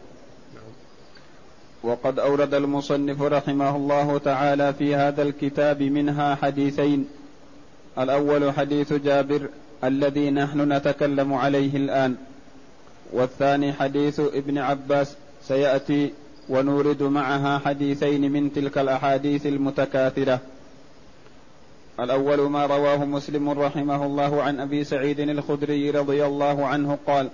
وقد 1.82 2.18
أورد 2.18 2.54
المصنف 2.54 3.22
رحمه 3.22 3.76
الله 3.76 4.18
تعالى 4.18 4.74
في 4.74 4.94
هذا 4.94 5.22
الكتاب 5.22 5.82
منها 5.82 6.34
حديثين. 6.34 7.08
الأول 7.98 8.52
حديث 8.52 8.92
جابر 8.92 9.48
الذي 9.84 10.30
نحن 10.30 10.72
نتكلم 10.72 11.34
عليه 11.34 11.76
الآن. 11.76 12.16
والثاني 13.12 13.72
حديث 13.72 14.20
ابن 14.20 14.58
عباس. 14.58 15.16
سيأتي 15.42 16.12
ونورد 16.48 17.02
معها 17.02 17.58
حديثين 17.58 18.32
من 18.32 18.52
تلك 18.52 18.78
الأحاديث 18.78 19.46
المتكاثرة. 19.46 20.40
الأول 22.00 22.40
ما 22.40 22.66
رواه 22.66 23.04
مسلم 23.04 23.50
رحمه 23.50 24.06
الله 24.06 24.42
عن 24.42 24.60
أبي 24.60 24.84
سعيد 24.84 25.20
الخدري 25.20 25.90
رضي 25.90 26.24
الله 26.26 26.66
عنه 26.66 26.98
قال 27.06 27.28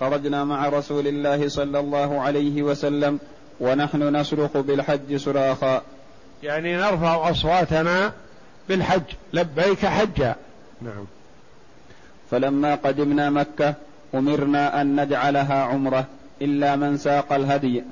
خرجنا 0.00 0.44
مع 0.44 0.68
رسول 0.68 1.06
الله 1.06 1.48
صلى 1.48 1.80
الله 1.80 2.20
عليه 2.20 2.62
وسلم 2.62 3.18
ونحن 3.60 4.16
نصرخ 4.16 4.56
بالحج 4.56 5.16
صراخا 5.16 5.82
يعني 6.42 6.76
نرفع 6.76 7.30
أصواتنا 7.30 8.12
بالحج 8.68 9.02
لبيك 9.32 9.86
حجا. 9.86 10.36
نعم. 10.82 11.04
فلما 12.30 12.74
قدمنا 12.74 13.30
مكة 13.30 13.74
أمرنا 14.14 14.80
أن 14.80 15.00
نجعلها 15.00 15.62
عمرة 15.62 16.04
إلا 16.42 16.76
من 16.76 16.96
ساق 16.96 17.32
الهدي. 17.32 17.82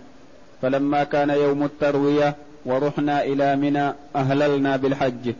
فلما 0.62 1.04
كان 1.04 1.30
يوم 1.30 1.62
التروية 1.64 2.36
ورحنا 2.66 3.24
إلى 3.24 3.56
منى 3.56 3.92
أهللنا 4.16 4.76
بالحج. 4.76 5.32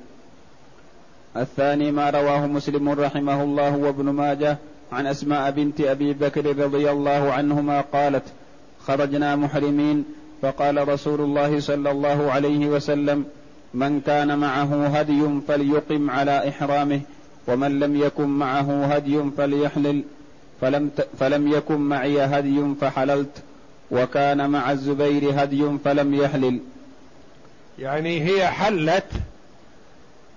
الثاني 1.37 1.93
ما 1.93 2.11
رواه 2.11 2.47
مسلم 2.47 2.89
رحمه 2.89 3.43
الله 3.43 3.77
وابن 3.77 4.05
ماجه 4.05 4.59
عن 4.93 5.07
أسماء 5.07 5.51
بنت 5.51 5.81
أبي 5.81 6.13
بكر 6.13 6.47
رضي 6.65 6.91
الله 6.91 7.33
عنهما 7.33 7.81
قالت 7.81 8.25
خرجنا 8.87 9.37
محرمين. 9.37 10.05
فقال 10.43 10.89
رسول 10.89 11.21
الله 11.21 11.61
صلى 11.61 11.91
الله 11.91 12.33
عليه 12.33 12.67
وسلم 12.67 13.25
من 13.75 14.01
كان 14.01 14.39
معه 14.39 14.87
هدي 14.87 15.41
فليقم 15.49 16.11
على 16.11 16.49
إحرامه 16.49 17.01
ومن 17.49 17.81
لم 17.81 17.97
يكن 17.97 18.29
معه 18.29 18.85
هدي 18.85 19.23
فليحلل 19.37 20.05
فلم, 20.61 20.91
فلم 21.19 21.53
يكن 21.53 21.77
معي 21.77 22.21
هدي 22.21 22.75
فحللت. 22.81 23.43
وكان 23.91 24.51
مع 24.51 24.73
الزبير 24.73 25.43
هدي 25.43 25.79
فلم 25.85 26.15
يحلل. 26.15 26.61
يعني 27.79 28.25
هي 28.25 28.47
حلت 28.47 29.05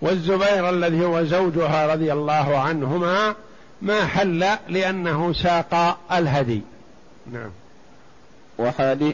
والزبير 0.01 0.69
الذي 0.69 1.05
هو 1.05 1.23
زوجها 1.23 1.93
رضي 1.93 2.13
الله 2.13 2.57
عنهما 2.57 3.35
ما 3.81 4.05
حل 4.05 4.45
لأنه 4.69 5.33
ساق 5.33 5.97
الهدي. 6.11 6.61
نعم. 7.33 7.49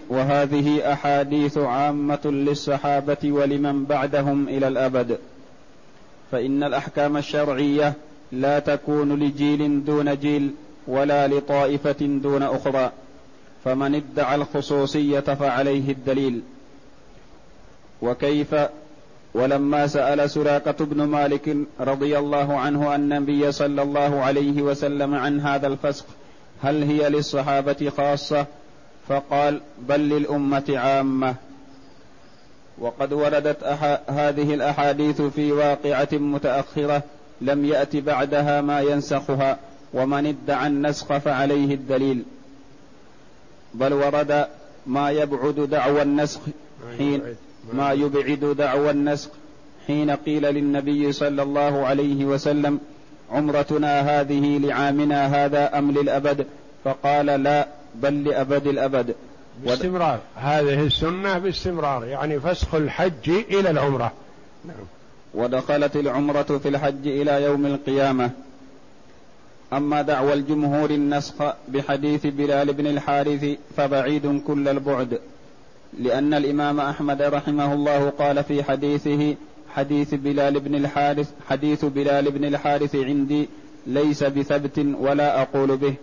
وهذه 0.10 0.94
أحاديث 0.94 1.58
عامة 1.58 2.20
للصحابة 2.26 3.18
ولمن 3.24 3.86
بعدهم 3.86 4.50
إلى 4.50 4.68
الأبد. 4.68 5.18
فإن 6.32 6.64
الأحكام 6.64 7.18
الشرعية 7.18 7.94
لا 8.32 8.60
تكون 8.60 9.20
لجيل 9.20 9.86
دون 9.86 10.16
جيل 10.16 10.52
ولا 10.88 11.28
لطائفة 11.28 11.96
دون 12.02 12.44
أخرى. 12.44 12.92
فمن 13.66 13.96
ادعى 13.96 14.36
الخصوصية 14.36 15.20
فعليه 15.20 15.92
الدليل. 15.92 16.42
وكيف؟ 18.02 18.56
ولما 19.34 19.88
سأل 19.88 20.30
سراقة 20.30 20.86
بن 20.86 21.04
مالك 21.04 21.58
رضي 21.80 22.18
الله 22.18 22.60
عنه 22.60 22.96
النبي 22.96 23.52
صلى 23.52 23.82
الله 23.82 24.22
عليه 24.22 24.62
وسلم 24.62 25.16
عن 25.16 25.40
هذا 25.40 25.68
الفسق 25.68 26.06
هل 26.64 26.84
هي 26.84 27.10
للصحابة 27.10 27.92
خاصة؟ 27.98 28.46
فقال 29.08 29.62
بل 29.80 30.00
للأمة 30.00 30.64
عامة. 30.70 31.36
وقد 32.78 33.14
وردت 33.14 33.64
هذه 34.08 34.54
الأحاديث 34.54 35.22
في 35.22 35.52
واقعة 35.52 36.08
متأخرة 36.14 37.04
لم 37.42 37.66
يأت 37.66 37.96
بعدها 37.96 38.62
ما 38.62 38.82
ينسخها 38.82 39.58
ومن 39.94 40.26
ادعى 40.26 40.68
النسخ 40.68 41.18
فعليه 41.18 41.74
الدليل. 41.74 42.24
بل 43.80 43.94
ورد 43.94 44.48
ما 44.88 45.12
يبعد 45.12 45.68
دعوى 45.72 46.02
النسخ 46.02 46.40
حين 46.98 47.22
ما 47.74 47.92
يبعد. 47.92 48.56
دعوى 48.58 48.92
النسخ 48.92 49.30
حين 49.88 50.12
قيل 50.12 50.44
للنبي 50.44 51.12
صلى 51.12 51.44
الله 51.44 51.86
عليه 51.86 52.26
وسلم 52.26 52.80
عمرتنا 53.32 54.02
هذه 54.02 54.58
لعامنا 54.58 55.46
هذا 55.46 55.78
أم 55.78 55.92
للأبد؟ 55.92 56.46
فقال 56.84 57.26
لا 57.26 57.68
بل 57.96 58.24
لأبد 58.24 58.68
الأبد. 58.68 59.16
باستمرار. 59.66 60.20
هذه 60.36 60.86
السنة 60.86 61.38
باستمرار 61.38 62.06
يعني 62.06 62.40
فسخ 62.40 62.76
الحج 62.76 63.30
إلى 63.30 63.70
العمرة. 63.70 64.12
نعم. 64.66 64.76
ودخلت 65.34 65.96
العمرة 65.96 66.60
في 66.64 66.70
الحج 66.70 67.08
إلى 67.08 67.44
يوم 67.44 67.66
القيامة. 67.66 68.32
أما 69.78 70.02
دعوى 70.02 70.34
الجمهور 70.34 70.90
النسخ 70.90 71.54
بحديث 71.68 72.28
بلال 72.28 72.74
بن 72.74 72.88
الحارث 72.88 73.46
فبعيد 73.78 74.42
كل 74.48 74.68
البعد 74.68 75.20
لأن 76.00 76.34
الإمام 76.34 76.80
أحمد 76.80 77.22
رحمه 77.22 77.74
الله 77.74 78.10
قال 78.10 78.44
في 78.44 78.64
حديثه 78.64 79.36
حديث 79.76 80.14
بلال 80.14 80.60
بن 80.60 80.76
الحارث 80.76 81.32
حديث 81.50 81.86
بلال 81.86 82.32
بن 82.32 82.46
الحارث 82.46 82.96
عندي 82.96 83.50
ليس 83.88 84.24
بثبت 84.24 84.86
ولا 85.00 85.42
أقول 85.42 85.78
به. 85.78 85.94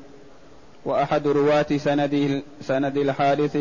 وأحد 0.84 1.26
رواة 1.26 1.66
سنده 1.76 2.42
سند 2.62 2.96
الحارث 2.98 3.58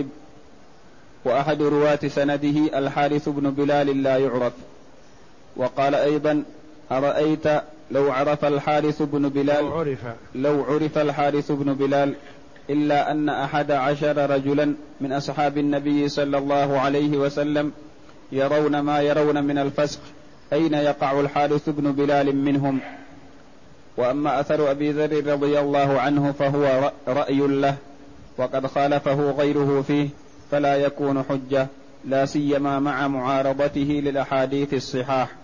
وأحد 1.25 1.61
رواة 1.61 1.99
سنده 2.07 2.77
الحارث 2.79 3.29
بن 3.29 3.49
بلال 3.49 4.03
لا 4.03 4.17
يعرف. 4.17 4.53
وقال 5.57 5.95
أيضا 5.95 6.43
أرأيت 6.91 7.47
لو 7.91 8.11
عرف 8.11 8.45
الحارث 8.45 9.01
بن 9.01 9.29
بلال 9.29 9.65
لو 9.65 9.71
عرف. 9.71 9.99
لو 10.35 10.63
عرف 10.63 10.97
الحارث 10.97 11.51
بن 11.51 11.73
بلال 11.73 12.15
إلا 12.69 13.11
أن 13.11 13.29
أحد 13.29 13.71
عشر 13.71 14.29
رجلا 14.29 14.73
من 15.01 15.13
أصحاب 15.13 15.57
النبي 15.57 16.09
صلى 16.09 16.37
الله 16.37 16.79
عليه 16.79 17.17
وسلم 17.17 17.71
يرون 18.31 18.79
ما 18.79 19.01
يرون 19.01 19.43
من 19.43 19.57
الفسق 19.57 19.99
أين 20.53 20.73
يقع 20.73 21.19
الحارث 21.19 21.69
بن 21.69 21.91
بلال 21.91 22.35
منهم؟ 22.35 22.79
وأما 23.97 24.39
أثر 24.39 24.71
أبي 24.71 24.91
ذر 24.91 25.33
رضي 25.33 25.59
الله 25.59 26.01
عنه 26.01 26.31
فهو 26.31 26.91
رأي 27.07 27.37
له 27.37 27.75
وقد 28.37 28.67
خالفه 28.67 29.31
غيره 29.31 29.83
فيه 29.87 30.09
فلا 30.51 30.75
يكون 30.75 31.23
حجة 31.23 31.67
لا 32.05 32.25
سيما 32.25 32.79
مع 32.79 33.07
معارضته 33.07 34.01
للأحاديث 34.03 34.73
الصحاح. 34.73 35.40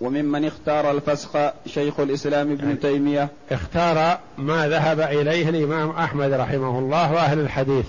وممن 0.00 0.44
اختار 0.44 0.90
الفسخ 0.90 1.30
شيخ 1.66 2.00
الإسلام 2.00 2.52
ابن 2.52 2.64
يعني 2.64 2.76
تيمية. 2.76 3.28
اختار 3.50 4.18
ما 4.38 4.68
ذهب 4.68 5.00
إليه 5.00 5.48
الإمام 5.48 5.90
أحمد 5.90 6.32
رحمه 6.32 6.78
الله 6.78 7.12
وأهل 7.12 7.38
الحديث. 7.38 7.86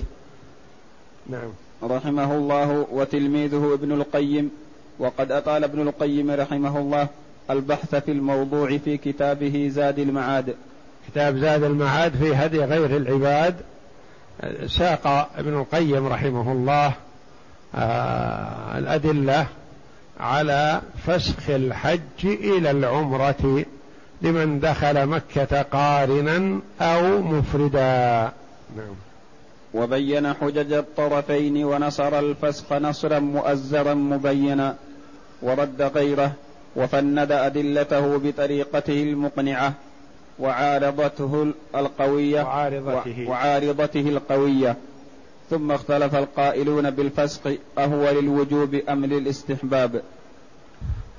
نعم. 1.30 1.50
رحمه 1.84 2.36
الله 2.36 2.88
وتلميذه 2.92 3.74
ابن 3.74 3.92
القيم 3.92 4.52
وقد 5.00 5.32
أطال 5.32 5.64
ابن 5.64 5.88
القيم 5.88 6.32
رحمه 6.32 6.80
الله 6.80 7.08
البحث 7.50 7.96
في 7.96 8.12
الموضوع 8.12 8.78
في 8.78 8.98
كتابه 8.98 9.70
زاد 9.74 10.00
المعاد. 10.00 10.56
كتاب 11.08 11.38
زاد 11.38 11.64
المعاد 11.64 12.16
في 12.16 12.36
هدي 12.36 12.60
غير 12.60 12.98
العباد 12.98 13.56
ساق 14.68 15.30
ابن 15.38 15.54
القيم 15.54 16.08
رحمه 16.08 16.52
الله 16.52 16.94
آه 17.76 18.78
الأدلة 18.78 19.48
على 20.22 20.82
فسخ 21.08 21.50
الحج 21.50 22.00
إلى 22.26 22.72
العمرة 22.72 23.66
لمن 24.22 24.60
دخل 24.60 25.06
مكة 25.06 25.62
قارنا 25.62 26.60
أو 26.82 27.22
مفردا. 27.22 28.32
نعم. 28.78 28.96
وبين 29.74 30.34
حجج 30.34 30.74
الطرفين 30.74 31.64
ونصر 31.64 32.20
الفسخ 32.20 32.74
نصرا 32.74 33.20
مؤزرا 33.20 33.94
مبينا 33.94 34.76
ورد 35.42 35.82
غيره 35.82 36.32
وفند 36.76 37.32
أدلته 37.32 38.18
بطريقته 38.18 39.04
المقنعة 39.04 39.74
وعارضته 40.40 41.54
القوية 41.76 42.42
وعارضته, 42.42 43.26
وعارضته 43.30 44.00
القوية. 44.00 44.76
ثم 45.52 45.72
اختلف 45.72 46.16
القائلون 46.16 46.90
بالفسق 46.90 47.58
أهو 47.78 48.10
للوجوب 48.10 48.76
أم 48.90 49.06
للاستحباب؟ 49.06 50.02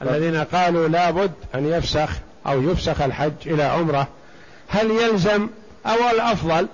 الذين 0.02 0.36
قالوا 0.36 0.88
لابد 0.88 1.32
أن 1.54 1.66
يفسخ 1.66 2.10
أو 2.46 2.62
يفسخ 2.62 3.02
الحج 3.02 3.32
إلى 3.46 3.62
عمرة 3.62 4.08
هل 4.68 4.90
يلزم 4.90 5.48
أو 5.86 6.10
الأفضل؟ 6.14 6.66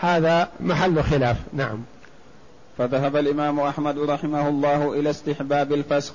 هذا 0.00 0.48
محل 0.60 1.02
خلاف. 1.02 1.36
نعم. 1.52 1.78
فذهب 2.78 3.16
الإمام 3.16 3.60
أحمد 3.60 3.98
رحمه 3.98 4.48
الله 4.48 4.92
إلى 4.92 5.10
استحباب 5.10 5.72
الفسخ 5.72 6.14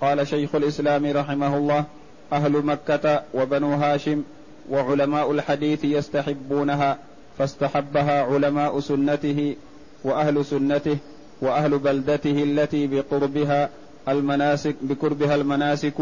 قال 0.00 0.28
شيخ 0.28 0.54
الإسلام 0.54 1.06
رحمه 1.06 1.56
الله 1.56 1.84
أهل 2.32 2.52
مكة 2.52 3.22
وبنو 3.34 3.74
هاشم 3.74 4.22
وعلماء 4.70 5.32
الحديث 5.32 5.84
يستحبونها 5.84 6.98
فاستحبها 7.38 8.22
علماء 8.22 8.80
سنته 8.80 9.56
وأهل 10.04 10.44
سنته 10.44 10.96
وأهل 11.40 11.78
بلدته 11.78 12.42
التي 12.42 12.86
بقربها 12.86 13.68
المناسك 14.08 14.74
بقربها 14.82 15.34
المناسك 15.34 15.94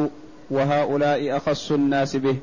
وهؤلاء 0.51 1.37
أخص 1.37 1.73
الناس 1.73 2.17
به. 2.17 2.37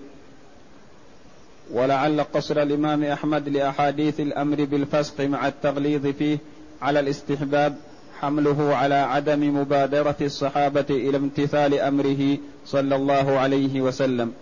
ولعل 1.73 2.21
قصر 2.21 2.61
الإمام 2.61 3.03
أحمد 3.03 3.49
لأحاديث 3.49 4.19
الأمر 4.19 4.65
بالفسق 4.65 5.21
مع 5.21 5.47
التغليظ 5.47 6.07
فيه 6.07 6.37
على 6.81 6.99
الاستحباب 6.99 7.75
حمله 8.19 8.75
على 8.75 8.95
عدم 8.95 9.57
مبادرة 9.57 10.15
الصحابة 10.21 10.85
إلى 10.89 11.17
امتثال 11.17 11.73
أمره 11.79 12.37
صلى 12.65 12.95
الله 12.95 13.37
عليه 13.37 13.81
وسلم. 13.81 14.33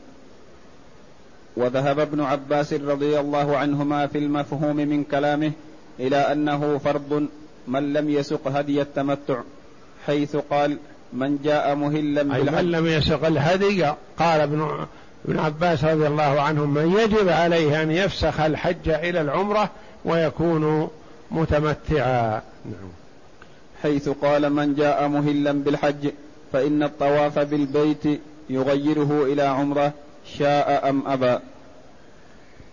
وذهب 1.58 2.00
ابن 2.00 2.22
عباس 2.22 2.74
رضي 2.74 3.20
الله 3.20 3.58
عنهما 3.58 4.08
في 4.08 4.18
المفهوم 4.18 4.76
من 4.76 5.04
كلامه 5.04 5.52
إلى 6.00 6.18
أنه 6.18 6.78
فرض 6.78 7.28
من 7.68 7.94
لم 7.94 8.10
يسق 8.10 8.48
هدي 8.48 8.82
التمتع 8.82 9.42
حيث 10.06 10.36
قال 10.36 10.78
من 11.14 11.40
جاء 11.44 11.76
مهلا 11.76 12.24
بالحج. 12.24 12.56
من 12.56 12.72
لم 12.72 12.88
يسق 12.88 13.26
الهدي 13.26 13.86
قال 14.20 14.42
ابن 14.42 14.86
ابن 15.26 15.40
عباس 15.40 15.84
رضي 15.84 16.08
الله 16.08 16.42
عنهم 16.42 16.74
من 16.74 17.00
يجب 17.00 17.30
عليه 17.30 17.82
أن 17.82 17.92
يفسخ 17.92 18.40
الحج 18.40 18.90
إلى 18.90 19.22
العمرة 19.22 19.70
ويكون 20.06 20.90
متمتعا. 21.32 22.42
نعم. 22.66 22.90
حيث 23.84 24.10
قال 24.10 24.54
من 24.54 24.76
جاء 24.76 25.08
مهلا 25.08 25.52
بالحج 25.52 26.10
فإن 26.54 26.84
الطواف 26.84 27.40
بالبيت 27.40 28.22
يغيره 28.50 29.24
إلى 29.24 29.42
عمرة 29.42 29.94
شاء 30.38 30.90
أم 30.90 31.08
أبى. 31.08 31.40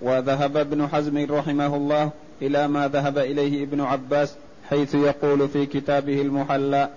وذهب 0.00 0.56
ابن 0.56 0.88
حزم 0.88 1.26
رحمه 1.30 1.76
الله 1.76 2.10
إلى 2.46 2.68
ما 2.68 2.88
ذهب 2.88 3.18
إليه 3.18 3.62
ابن 3.62 3.80
عباس 3.80 4.34
حيث 4.70 4.94
يقول 4.94 5.48
في 5.48 5.66
كتابه 5.66 6.22
المحلى 6.22 6.88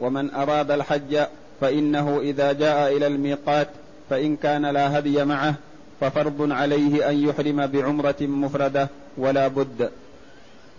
ومن 0.00 0.34
أراد 0.34 0.70
الحج 0.70 1.18
فإنه 1.60 2.20
إذا 2.20 2.52
جاء 2.52 2.96
إلى 2.96 3.06
الميقات 3.06 3.68
فإن 4.10 4.36
كان 4.36 4.66
لا 4.66 4.98
هدي 4.98 5.24
معه 5.24 5.54
ففرض 6.00 6.52
عليه 6.52 7.10
أن 7.10 7.28
يحرم 7.28 7.66
بعمرة 7.66 8.16
مفردة 8.20 8.88
ولا 9.16 9.48
بد 9.48 9.90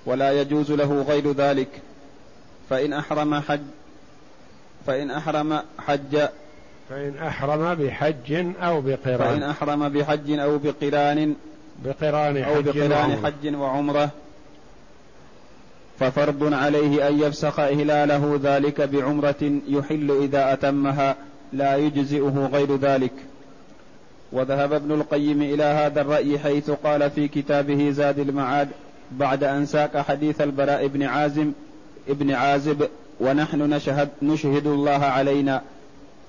ولا 0.05 0.41
يجوز 0.41 0.72
له 0.72 1.01
غير 1.01 1.32
ذلك. 1.32 1.68
فإن 2.70 2.93
أحرم 2.93 3.36
حج 3.36 3.62
فإن 4.88 5.12
أحرم 5.12 5.60
حج 5.80 6.28
فإن 6.89 7.18
أحرم 7.18 7.76
بحج 7.76 8.45
أو 8.62 8.82
بقران. 8.82 9.18
فإن 9.18 9.43
أحرم 9.43 9.89
بحج 9.89 10.39
أو 10.39 10.58
بقران 10.58 11.36
بقران 11.86 12.44
حج 12.44 12.56
أو 12.56 12.62
بقران 12.62 13.26
حج 13.26 13.56
وعمرة. 13.56 14.10
ففرض 16.00 16.54
عليه 16.54 17.08
أن 17.08 17.20
يفسخ 17.20 17.60
إهلاله 17.60 18.40
ذلك 18.44 18.82
بعمرة 18.82 19.60
يحل 19.68 20.12
إذا 20.22 20.54
أتمها 20.54 21.16
لا 21.54 21.76
يجزئه 21.76 22.50
غير 22.54 22.76
ذلك. 22.76 23.14
وذهب 24.32 24.74
ابن 24.74 24.92
القيم 24.92 25.42
إلى 25.42 25.64
هذا 25.64 26.02
الرأي 26.02 26.40
حيث 26.40 26.70
قال 26.70 27.12
في 27.12 27.28
كتابه 27.28 27.90
زاد 27.92 28.20
المعاد 28.20 28.70
بعد 29.12 29.44
أن 29.44 29.66
ساق 29.66 29.98
حديث 29.98 30.42
البراء 30.42 30.88
بن 30.88 31.04
عازم 31.04 31.52
ابن 32.10 32.32
عازب 32.32 32.88
ونحن 33.20 33.74
نشهد 33.74 34.10
نشهد 34.22 34.68
الله 34.68 35.06
علينا 35.06 35.62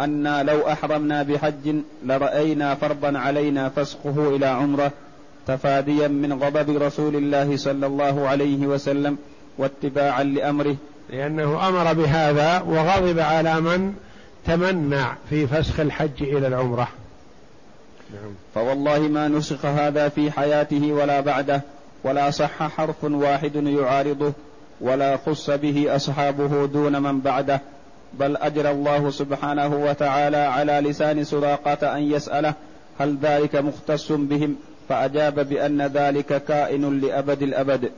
أنا 0.01 0.43
لو 0.43 0.69
أحرمنا 0.69 1.23
بحج 1.23 1.75
لرأينا 2.05 2.75
فرضا 2.75 3.19
علينا 3.19 3.69
فسخه 3.69 4.37
إلى 4.37 4.47
عمرة. 4.47 4.93
تفاديا 5.49 6.09
من 6.09 6.43
غضب 6.43 6.83
رسول 6.83 7.17
الله 7.17 7.57
صلى 7.57 7.87
الله 7.87 8.29
عليه 8.29 8.67
وسلم 8.67 9.19
واتباعا 9.59 10.23
لأمره. 10.23 10.77
لأنه 11.11 11.69
أمر 11.69 11.93
بهذا 11.93 12.61
وغضب 12.61 13.19
على 13.19 13.61
من 13.61 13.95
تمنع 14.47 15.15
في 15.31 15.47
فسخ 15.47 15.81
الحج 15.81 16.23
إلى 16.23 16.47
العمرة. 16.47 16.89
نعم. 18.15 18.33
فوالله 18.55 18.99
ما 18.99 19.29
نسخ 19.29 19.67
هذا 19.67 20.09
في 20.09 20.31
حياته 20.31 20.93
ولا 20.93 21.21
بعده 21.21 21.63
ولا 22.05 22.31
صح 22.31 22.63
حرف 22.63 23.05
واحد 23.05 23.57
يعارضه 23.57 24.33
ولا 24.81 25.17
خص 25.17 25.51
به 25.51 25.97
أصحابه 25.97 26.67
دون 26.67 27.03
من 27.03 27.21
بعده. 27.21 27.61
بل 28.15 28.37
أجرى 28.37 28.71
الله 28.71 29.11
سبحانه 29.11 29.77
وتعالى 29.77 30.37
على 30.37 30.73
لسان 30.73 31.25
سراقة 31.25 31.97
أن 31.97 32.03
يسأله 32.03 32.55
هل 32.99 33.19
ذلك 33.23 33.57
مختص 33.57 34.13
بهم؟ 34.13 34.57
فأجاب 34.89 35.49
بأن 35.49 35.83
ذلك 35.83 36.45
كائن 36.45 37.01
لأبد 37.01 37.43
الأبد. 37.43 37.91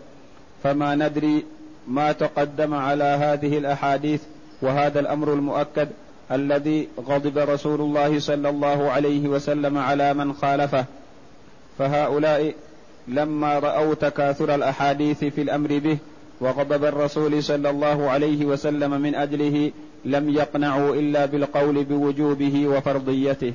فما 0.62 0.94
ندري 0.94 1.44
ما 1.88 2.12
تقدم 2.12 2.74
على 2.74 3.04
هذه 3.04 3.58
الأحاديث 3.58 4.22
وهذا 4.62 5.00
الأمر 5.00 5.32
المؤكد 5.32 5.88
الذي 6.32 6.88
غضب 7.00 7.38
رسول 7.38 7.80
الله 7.80 8.18
صلى 8.18 8.48
الله 8.48 8.90
عليه 8.90 9.28
وسلم 9.28 9.78
على 9.78 10.14
من 10.14 10.32
خالفه. 10.32 10.84
فهؤلاء 11.78 12.54
لما 13.08 13.58
رأوا 13.58 13.94
تكاثر 13.94 14.54
الأحاديث 14.54 15.24
في 15.24 15.42
الأمر 15.42 15.78
به 15.78 15.98
وغضب 16.40 16.84
الرسول 16.84 17.42
صلى 17.42 17.70
الله 17.70 18.10
عليه 18.10 18.44
وسلم 18.44 19.00
من 19.00 19.14
أجله 19.14 19.70
لم 20.04 20.30
يقنعوا 20.30 20.94
إلا 20.94 21.26
بالقول 21.26 21.84
بوجوبه 21.84 22.68
وفرضيته. 22.68 23.52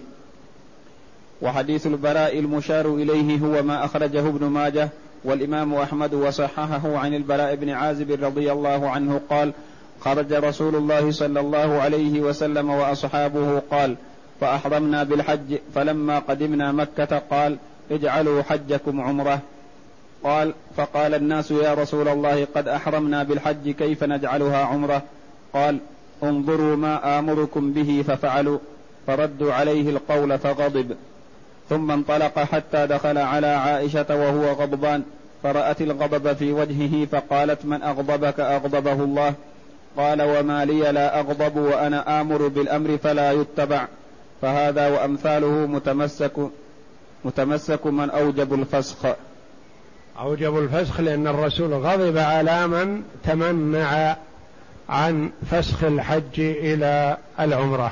وحديث 1.42 1.88
البراء 1.88 2.40
المشار 2.40 2.96
إليه 2.96 3.40
هو 3.40 3.64
ما 3.64 3.86
أخرجه 3.86 4.20
ابن 4.20 4.46
ماجه 4.46 4.90
والإمام 5.24 5.74
أحمد 5.74 6.14
وصححه 6.14 6.98
عن 6.98 7.14
البراء 7.14 7.56
بن 7.56 7.70
عازب 7.70 8.24
رضي 8.24 8.52
الله 8.52 8.90
عنه 8.90 9.22
قال 9.30 9.54
خرج 10.00 10.34
رسول 10.34 10.76
الله 10.76 11.12
صلى 11.12 11.40
الله 11.40 11.82
عليه 11.82 12.22
وسلم 12.22 12.70
وأصحابه 12.70 13.60
قال 13.60 13.96
فأحرمنا 14.42 15.04
بالحج 15.04 15.58
فلما 15.76 16.20
قدمنا 16.20 16.72
مكة 16.72 17.22
قال 17.32 17.58
اجعلوا 17.92 18.44
حجكم 18.44 19.02
عمرة. 19.02 19.40
قال 20.24 20.54
فقال 20.78 21.14
الناس 21.14 21.52
يا 21.52 21.74
رسول 21.74 22.08
الله 22.08 22.48
قد 22.56 22.68
أحرمنا 22.68 23.24
بالحج 23.24 23.70
كيف 23.70 24.04
نجعلها 24.04 24.58
عمرة؟ 24.58 25.04
قال 25.54 25.78
انظروا 26.24 26.76
ما 26.76 27.20
آمركم 27.20 27.72
به 27.72 28.04
ففعلوا. 28.08 28.60
فردوا 29.08 29.54
عليه 29.54 29.90
القول 29.90 30.40
فغضب. 30.40 30.96
ثم 31.70 31.92
انطلق 31.92 32.40
حتى 32.40 32.88
دخل 32.88 33.18
على 33.18 33.48
عائشة 33.48 34.06
وهو 34.10 34.52
غضبان 34.52 35.04
فرأت 35.44 35.82
الغضب 35.82 36.34
في 36.34 36.52
وجهه 36.52 37.06
فقالت 37.06 37.66
من 37.66 37.84
أغضبك؟ 37.84 38.40
أغضبه 38.40 38.94
الله. 38.94 39.34
قال 39.98 40.22
وما 40.22 40.66
لي 40.66 40.92
لا 40.92 41.20
أغضب 41.20 41.58
وأنا 41.58 42.22
آمر 42.22 42.48
بالأمر 42.48 42.98
فلا 42.98 43.32
يتبع. 43.32 43.88
فهذا 44.42 44.88
وأمثاله 44.88 45.48
متمسك 45.48 46.50
متمسك 47.26 47.86
من 47.86 48.10
أوجب 48.10 48.54
الفسخ. 48.54 49.06
أوجب 50.20 50.60
الفسخ 50.60 51.00
لأن 51.00 51.28
الرسول 51.28 51.74
غضب 51.74 52.18
على 52.18 52.68
من 52.68 53.04
تمنع 53.24 54.16
عن 54.90 55.32
فسخ 55.52 55.84
الحج 55.84 56.40
إلى 56.40 57.18
العمرة. 57.40 57.92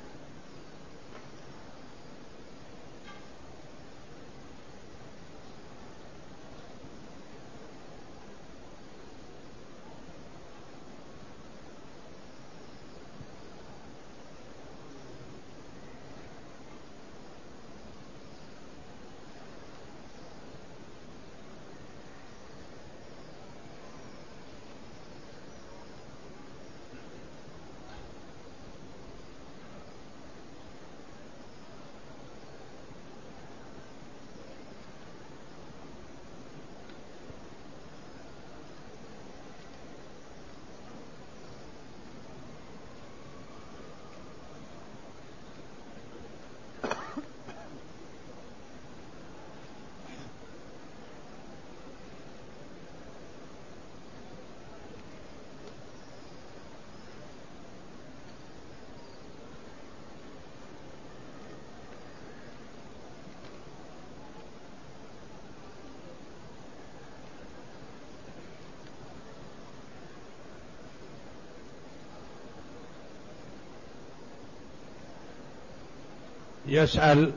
يسأل 76.71 77.31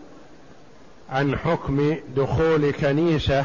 عن 1.11 1.39
حكم 1.39 1.97
دخول 2.17 2.71
كنيسة 2.71 3.45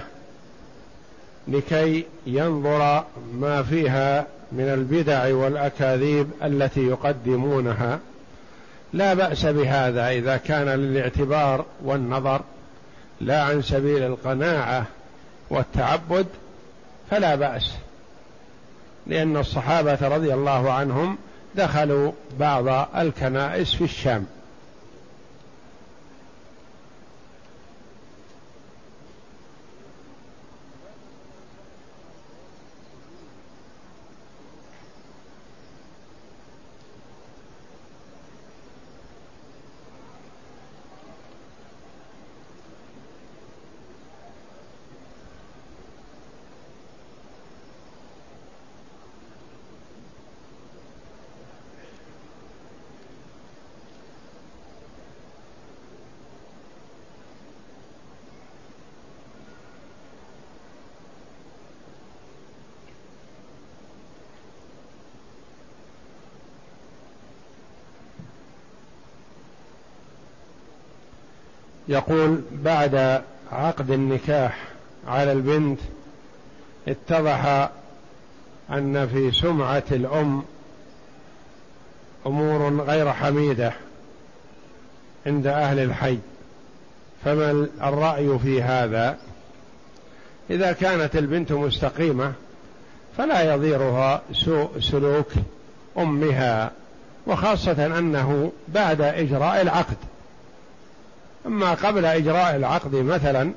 لكي 1.48 2.06
ينظر 2.26 3.04
ما 3.34 3.64
فيها 3.64 4.26
من 4.52 4.64
البدع 4.64 5.36
والأكاذيب 5.36 6.30
التي 6.44 6.88
يقدمونها. 6.88 8.00
لا 8.94 9.14
بأس 9.14 9.46
بهذا 9.46 10.10
إذا 10.10 10.38
كان 10.38 10.68
للاعتبار 10.68 11.66
والنظر 11.84 12.42
لا 13.22 13.44
عن 13.44 13.62
سبيل 13.62 14.04
القناعة 14.04 14.86
والتعبد 15.50 16.28
فلا 17.12 17.36
بأس. 17.36 17.74
لأن 19.08 19.38
الصحابة 19.38 20.08
رضي 20.08 20.34
الله 20.34 20.72
عنهم 20.72 21.18
دخلوا 21.56 22.12
بعض 22.40 22.90
الكنائس 22.96 23.76
في 23.76 23.84
الشام. 23.84 24.26
يقول 71.90 72.42
بعد 72.52 73.22
عقد 73.52 73.92
النكاح 73.92 74.68
على 75.08 75.32
البنت 75.32 75.80
اتضح 76.88 77.70
أن 78.70 79.08
في 79.08 79.32
سمعة 79.32 79.84
الأم 79.92 80.44
أمور 82.26 82.82
غير 82.82 83.14
حميدة 83.14 83.74
عند 85.26 85.48
أهل 85.48 85.80
الحي 85.80 86.18
فما 87.26 87.68
الرأي 87.84 88.40
في 88.40 88.62
هذا؟ 88.62 89.18
إذا 90.50 90.72
كانت 90.72 91.16
البنت 91.16 91.52
مستقيمة 91.52 92.34
فلا 93.18 93.54
يضيرها 93.54 94.22
سوء 94.34 94.80
سلوك 94.80 95.32
أمها 95.98 96.72
وخاصة 97.28 97.86
أنه 97.86 98.52
بعد 98.68 99.02
إجراء 99.02 99.62
العقد. 99.62 99.98
أما 101.50 101.74
قبل 101.74 102.06
إجراء 102.06 102.56
العقد 102.56 102.96
مثلا 102.96 103.52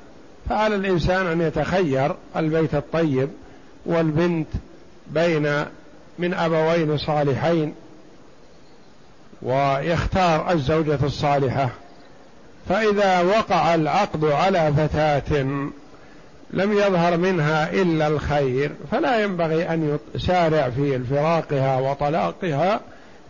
فعلى 0.49 0.75
الإنسان 0.75 1.27
أن 1.27 1.41
يتخير 1.41 2.15
البيت 2.35 2.75
الطيب 2.75 3.29
والبنت 3.85 4.47
بين 5.07 5.65
من 6.19 6.33
أبوين 6.33 6.97
صالحين 6.97 7.73
ويختار 9.41 10.51
الزوجة 10.51 10.99
الصالحة. 11.03 11.69
فإذا 12.69 13.21
وقع 13.21 13.75
العقد 13.75 14.25
على 14.25 14.73
فتاة 14.77 15.41
لم 16.53 16.73
يظهر 16.73 17.17
منها 17.17 17.71
إلا 17.71 18.07
الخير 18.07 18.71
فلا 18.91 19.23
ينبغي 19.23 19.69
أن 19.69 19.97
يسارع 20.15 20.69
في 20.69 20.99
فراقها 20.99 21.79
وطلاقها 21.79 22.79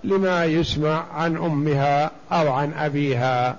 لما 0.03 0.45
يسمع 0.45 1.05
عن 1.14 1.38
أمها 1.38 2.11
أو 2.32 2.51
عن 2.51 2.74
أبيها. 2.74 3.55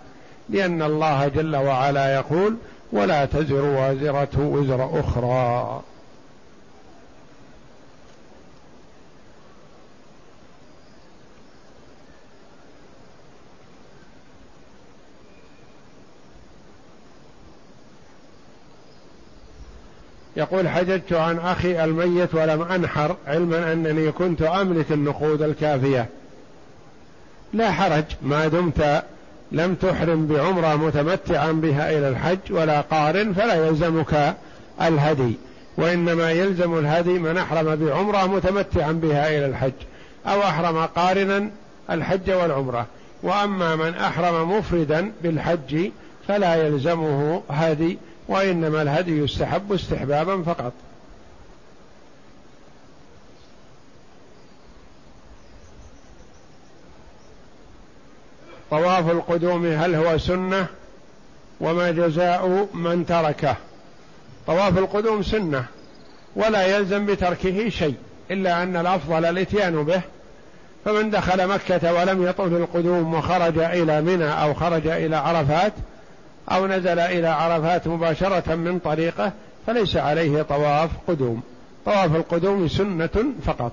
لأن 0.49 0.83
الله 0.83 1.29
جل 1.29 1.57
وعلا 1.57 2.15
يقول 2.15 2.57
ولا 2.93 3.25
تزر 3.25 3.65
وازرة 3.65 4.39
وزر 4.39 5.01
أخرى. 5.01 5.83
يقول 20.37 20.69
حججت 20.69 21.13
عن 21.13 21.39
أخي 21.39 21.85
الميت 21.85 22.35
ولم 22.35 22.63
أنحر 22.63 23.17
علما 23.27 23.73
أنني 23.73 24.13
كنت 24.13 24.43
أملك 24.43 24.93
النقود 24.93 25.43
الكافية. 25.43 26.09
لا 27.53 27.71
حرج 27.71 28.05
ما 28.23 28.49
دمت 28.49 29.05
لم 29.55 29.75
تحرم 29.75 30.27
بعمرة 30.27 30.77
متمتعا 30.77 31.53
بها 31.53 31.91
إلى 31.91 32.09
الحج 32.09 32.39
ولا 32.51 32.81
قارن 32.81 33.33
فلا 33.33 33.67
يلزمك 33.67 34.37
الهدي 34.83 35.37
وإنما 35.77 36.31
يلزم 36.31 36.79
الهدي 36.79 37.19
من 37.19 37.37
أحرم 37.37 37.77
بعمرة 37.77 38.27
متمتعا 38.27 38.93
بها 38.93 39.29
إلى 39.29 39.47
الحج 39.47 39.73
أو 40.27 40.43
أحرم 40.43 40.79
قارنا 40.79 41.51
الحج 41.91 42.31
والعمرة. 42.31 42.87
وأما 43.23 43.77
من 43.77 43.95
أحرم 43.95 44.59
مفردا 44.59 45.13
بالحج 45.23 45.91
فلا 46.29 46.55
يلزمه 46.55 47.43
هدي 47.51 47.99
وإنما 48.29 48.83
الهدي 48.83 49.19
يستحب 49.19 49.73
استحبابا 49.73 50.43
فقط. 50.43 50.73
طواف 58.75 59.11
القدوم 59.11 59.67
هل 59.67 59.95
هو 59.95 60.19
سنة؟ 60.19 60.67
وما 61.61 61.91
جزاء 61.91 62.69
من 62.75 63.07
تركه. 63.07 63.57
طواف 64.47 64.79
القدوم 64.79 65.23
سنة 65.23 65.65
ولا 66.37 66.67
يلزم 66.67 67.07
بتركه 67.07 67.69
شيء 67.69 67.95
إلا 68.31 68.63
أن 68.63 68.77
الأفضل 68.77 69.25
الإتيان 69.25 69.85
به. 69.85 70.01
فمن 70.85 71.11
دخل 71.11 71.49
مكة 71.49 71.93
ولم 71.93 72.27
يطف 72.27 72.47
القدوم 72.47 73.15
وخرج 73.15 73.59
إلى 73.59 74.03
منى 74.03 74.43
أو 74.43 74.55
خرج 74.55 74.87
إلى 74.87 75.17
عرفات 75.17 75.73
أو 76.53 76.67
نزل 76.67 76.99
إلى 76.99 77.29
عرفات 77.29 77.89
مباشرة 77.89 78.55
من 78.55 78.79
طريقه 78.79 79.33
فليس 79.67 79.97
عليه 79.97 80.43
طواف 80.43 80.91
قدوم. 81.09 81.43
طواف 81.87 82.17
القدوم 82.17 82.69
سنة 82.69 83.25
فقط. 83.47 83.73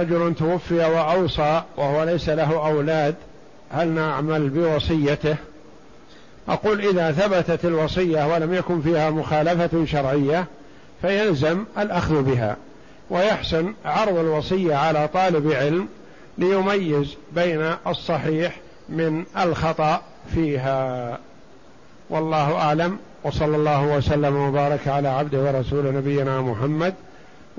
رجل 0.00 0.34
توفي 0.34 0.74
وأوصى 0.74 1.62
وهو 1.76 2.04
ليس 2.04 2.28
له 2.28 2.66
أولاد 2.66 3.14
هل 3.70 3.88
نعمل 3.88 4.48
بوصيته؟ 4.48 5.36
أقول 6.48 6.80
إذا 6.80 7.12
ثبتت 7.12 7.64
الوصية 7.64 8.34
ولم 8.34 8.54
يكن 8.54 8.80
فيها 8.80 9.10
مخالفة 9.10 9.84
شرعية 9.84 10.46
فيلزم 11.02 11.64
الأخذ 11.78 12.22
بها 12.22 12.56
ويحسن 13.10 13.74
عرض 13.84 14.16
الوصية 14.16 14.74
على 14.74 15.08
طالب 15.08 15.52
علم 15.52 15.88
ليميز 16.38 17.14
بين 17.32 17.74
الصحيح 17.86 18.56
من 18.88 19.24
الخطأ 19.38 20.02
فيها. 20.34 21.18
والله 22.10 22.56
أعلم 22.56 22.98
وصلى 23.24 23.56
الله 23.56 23.96
وسلم 23.96 24.36
وبارك 24.36 24.88
على 24.88 25.08
عبده 25.08 25.38
ورسول 25.38 25.94
نبينا 25.94 26.40
محمد 26.40 26.94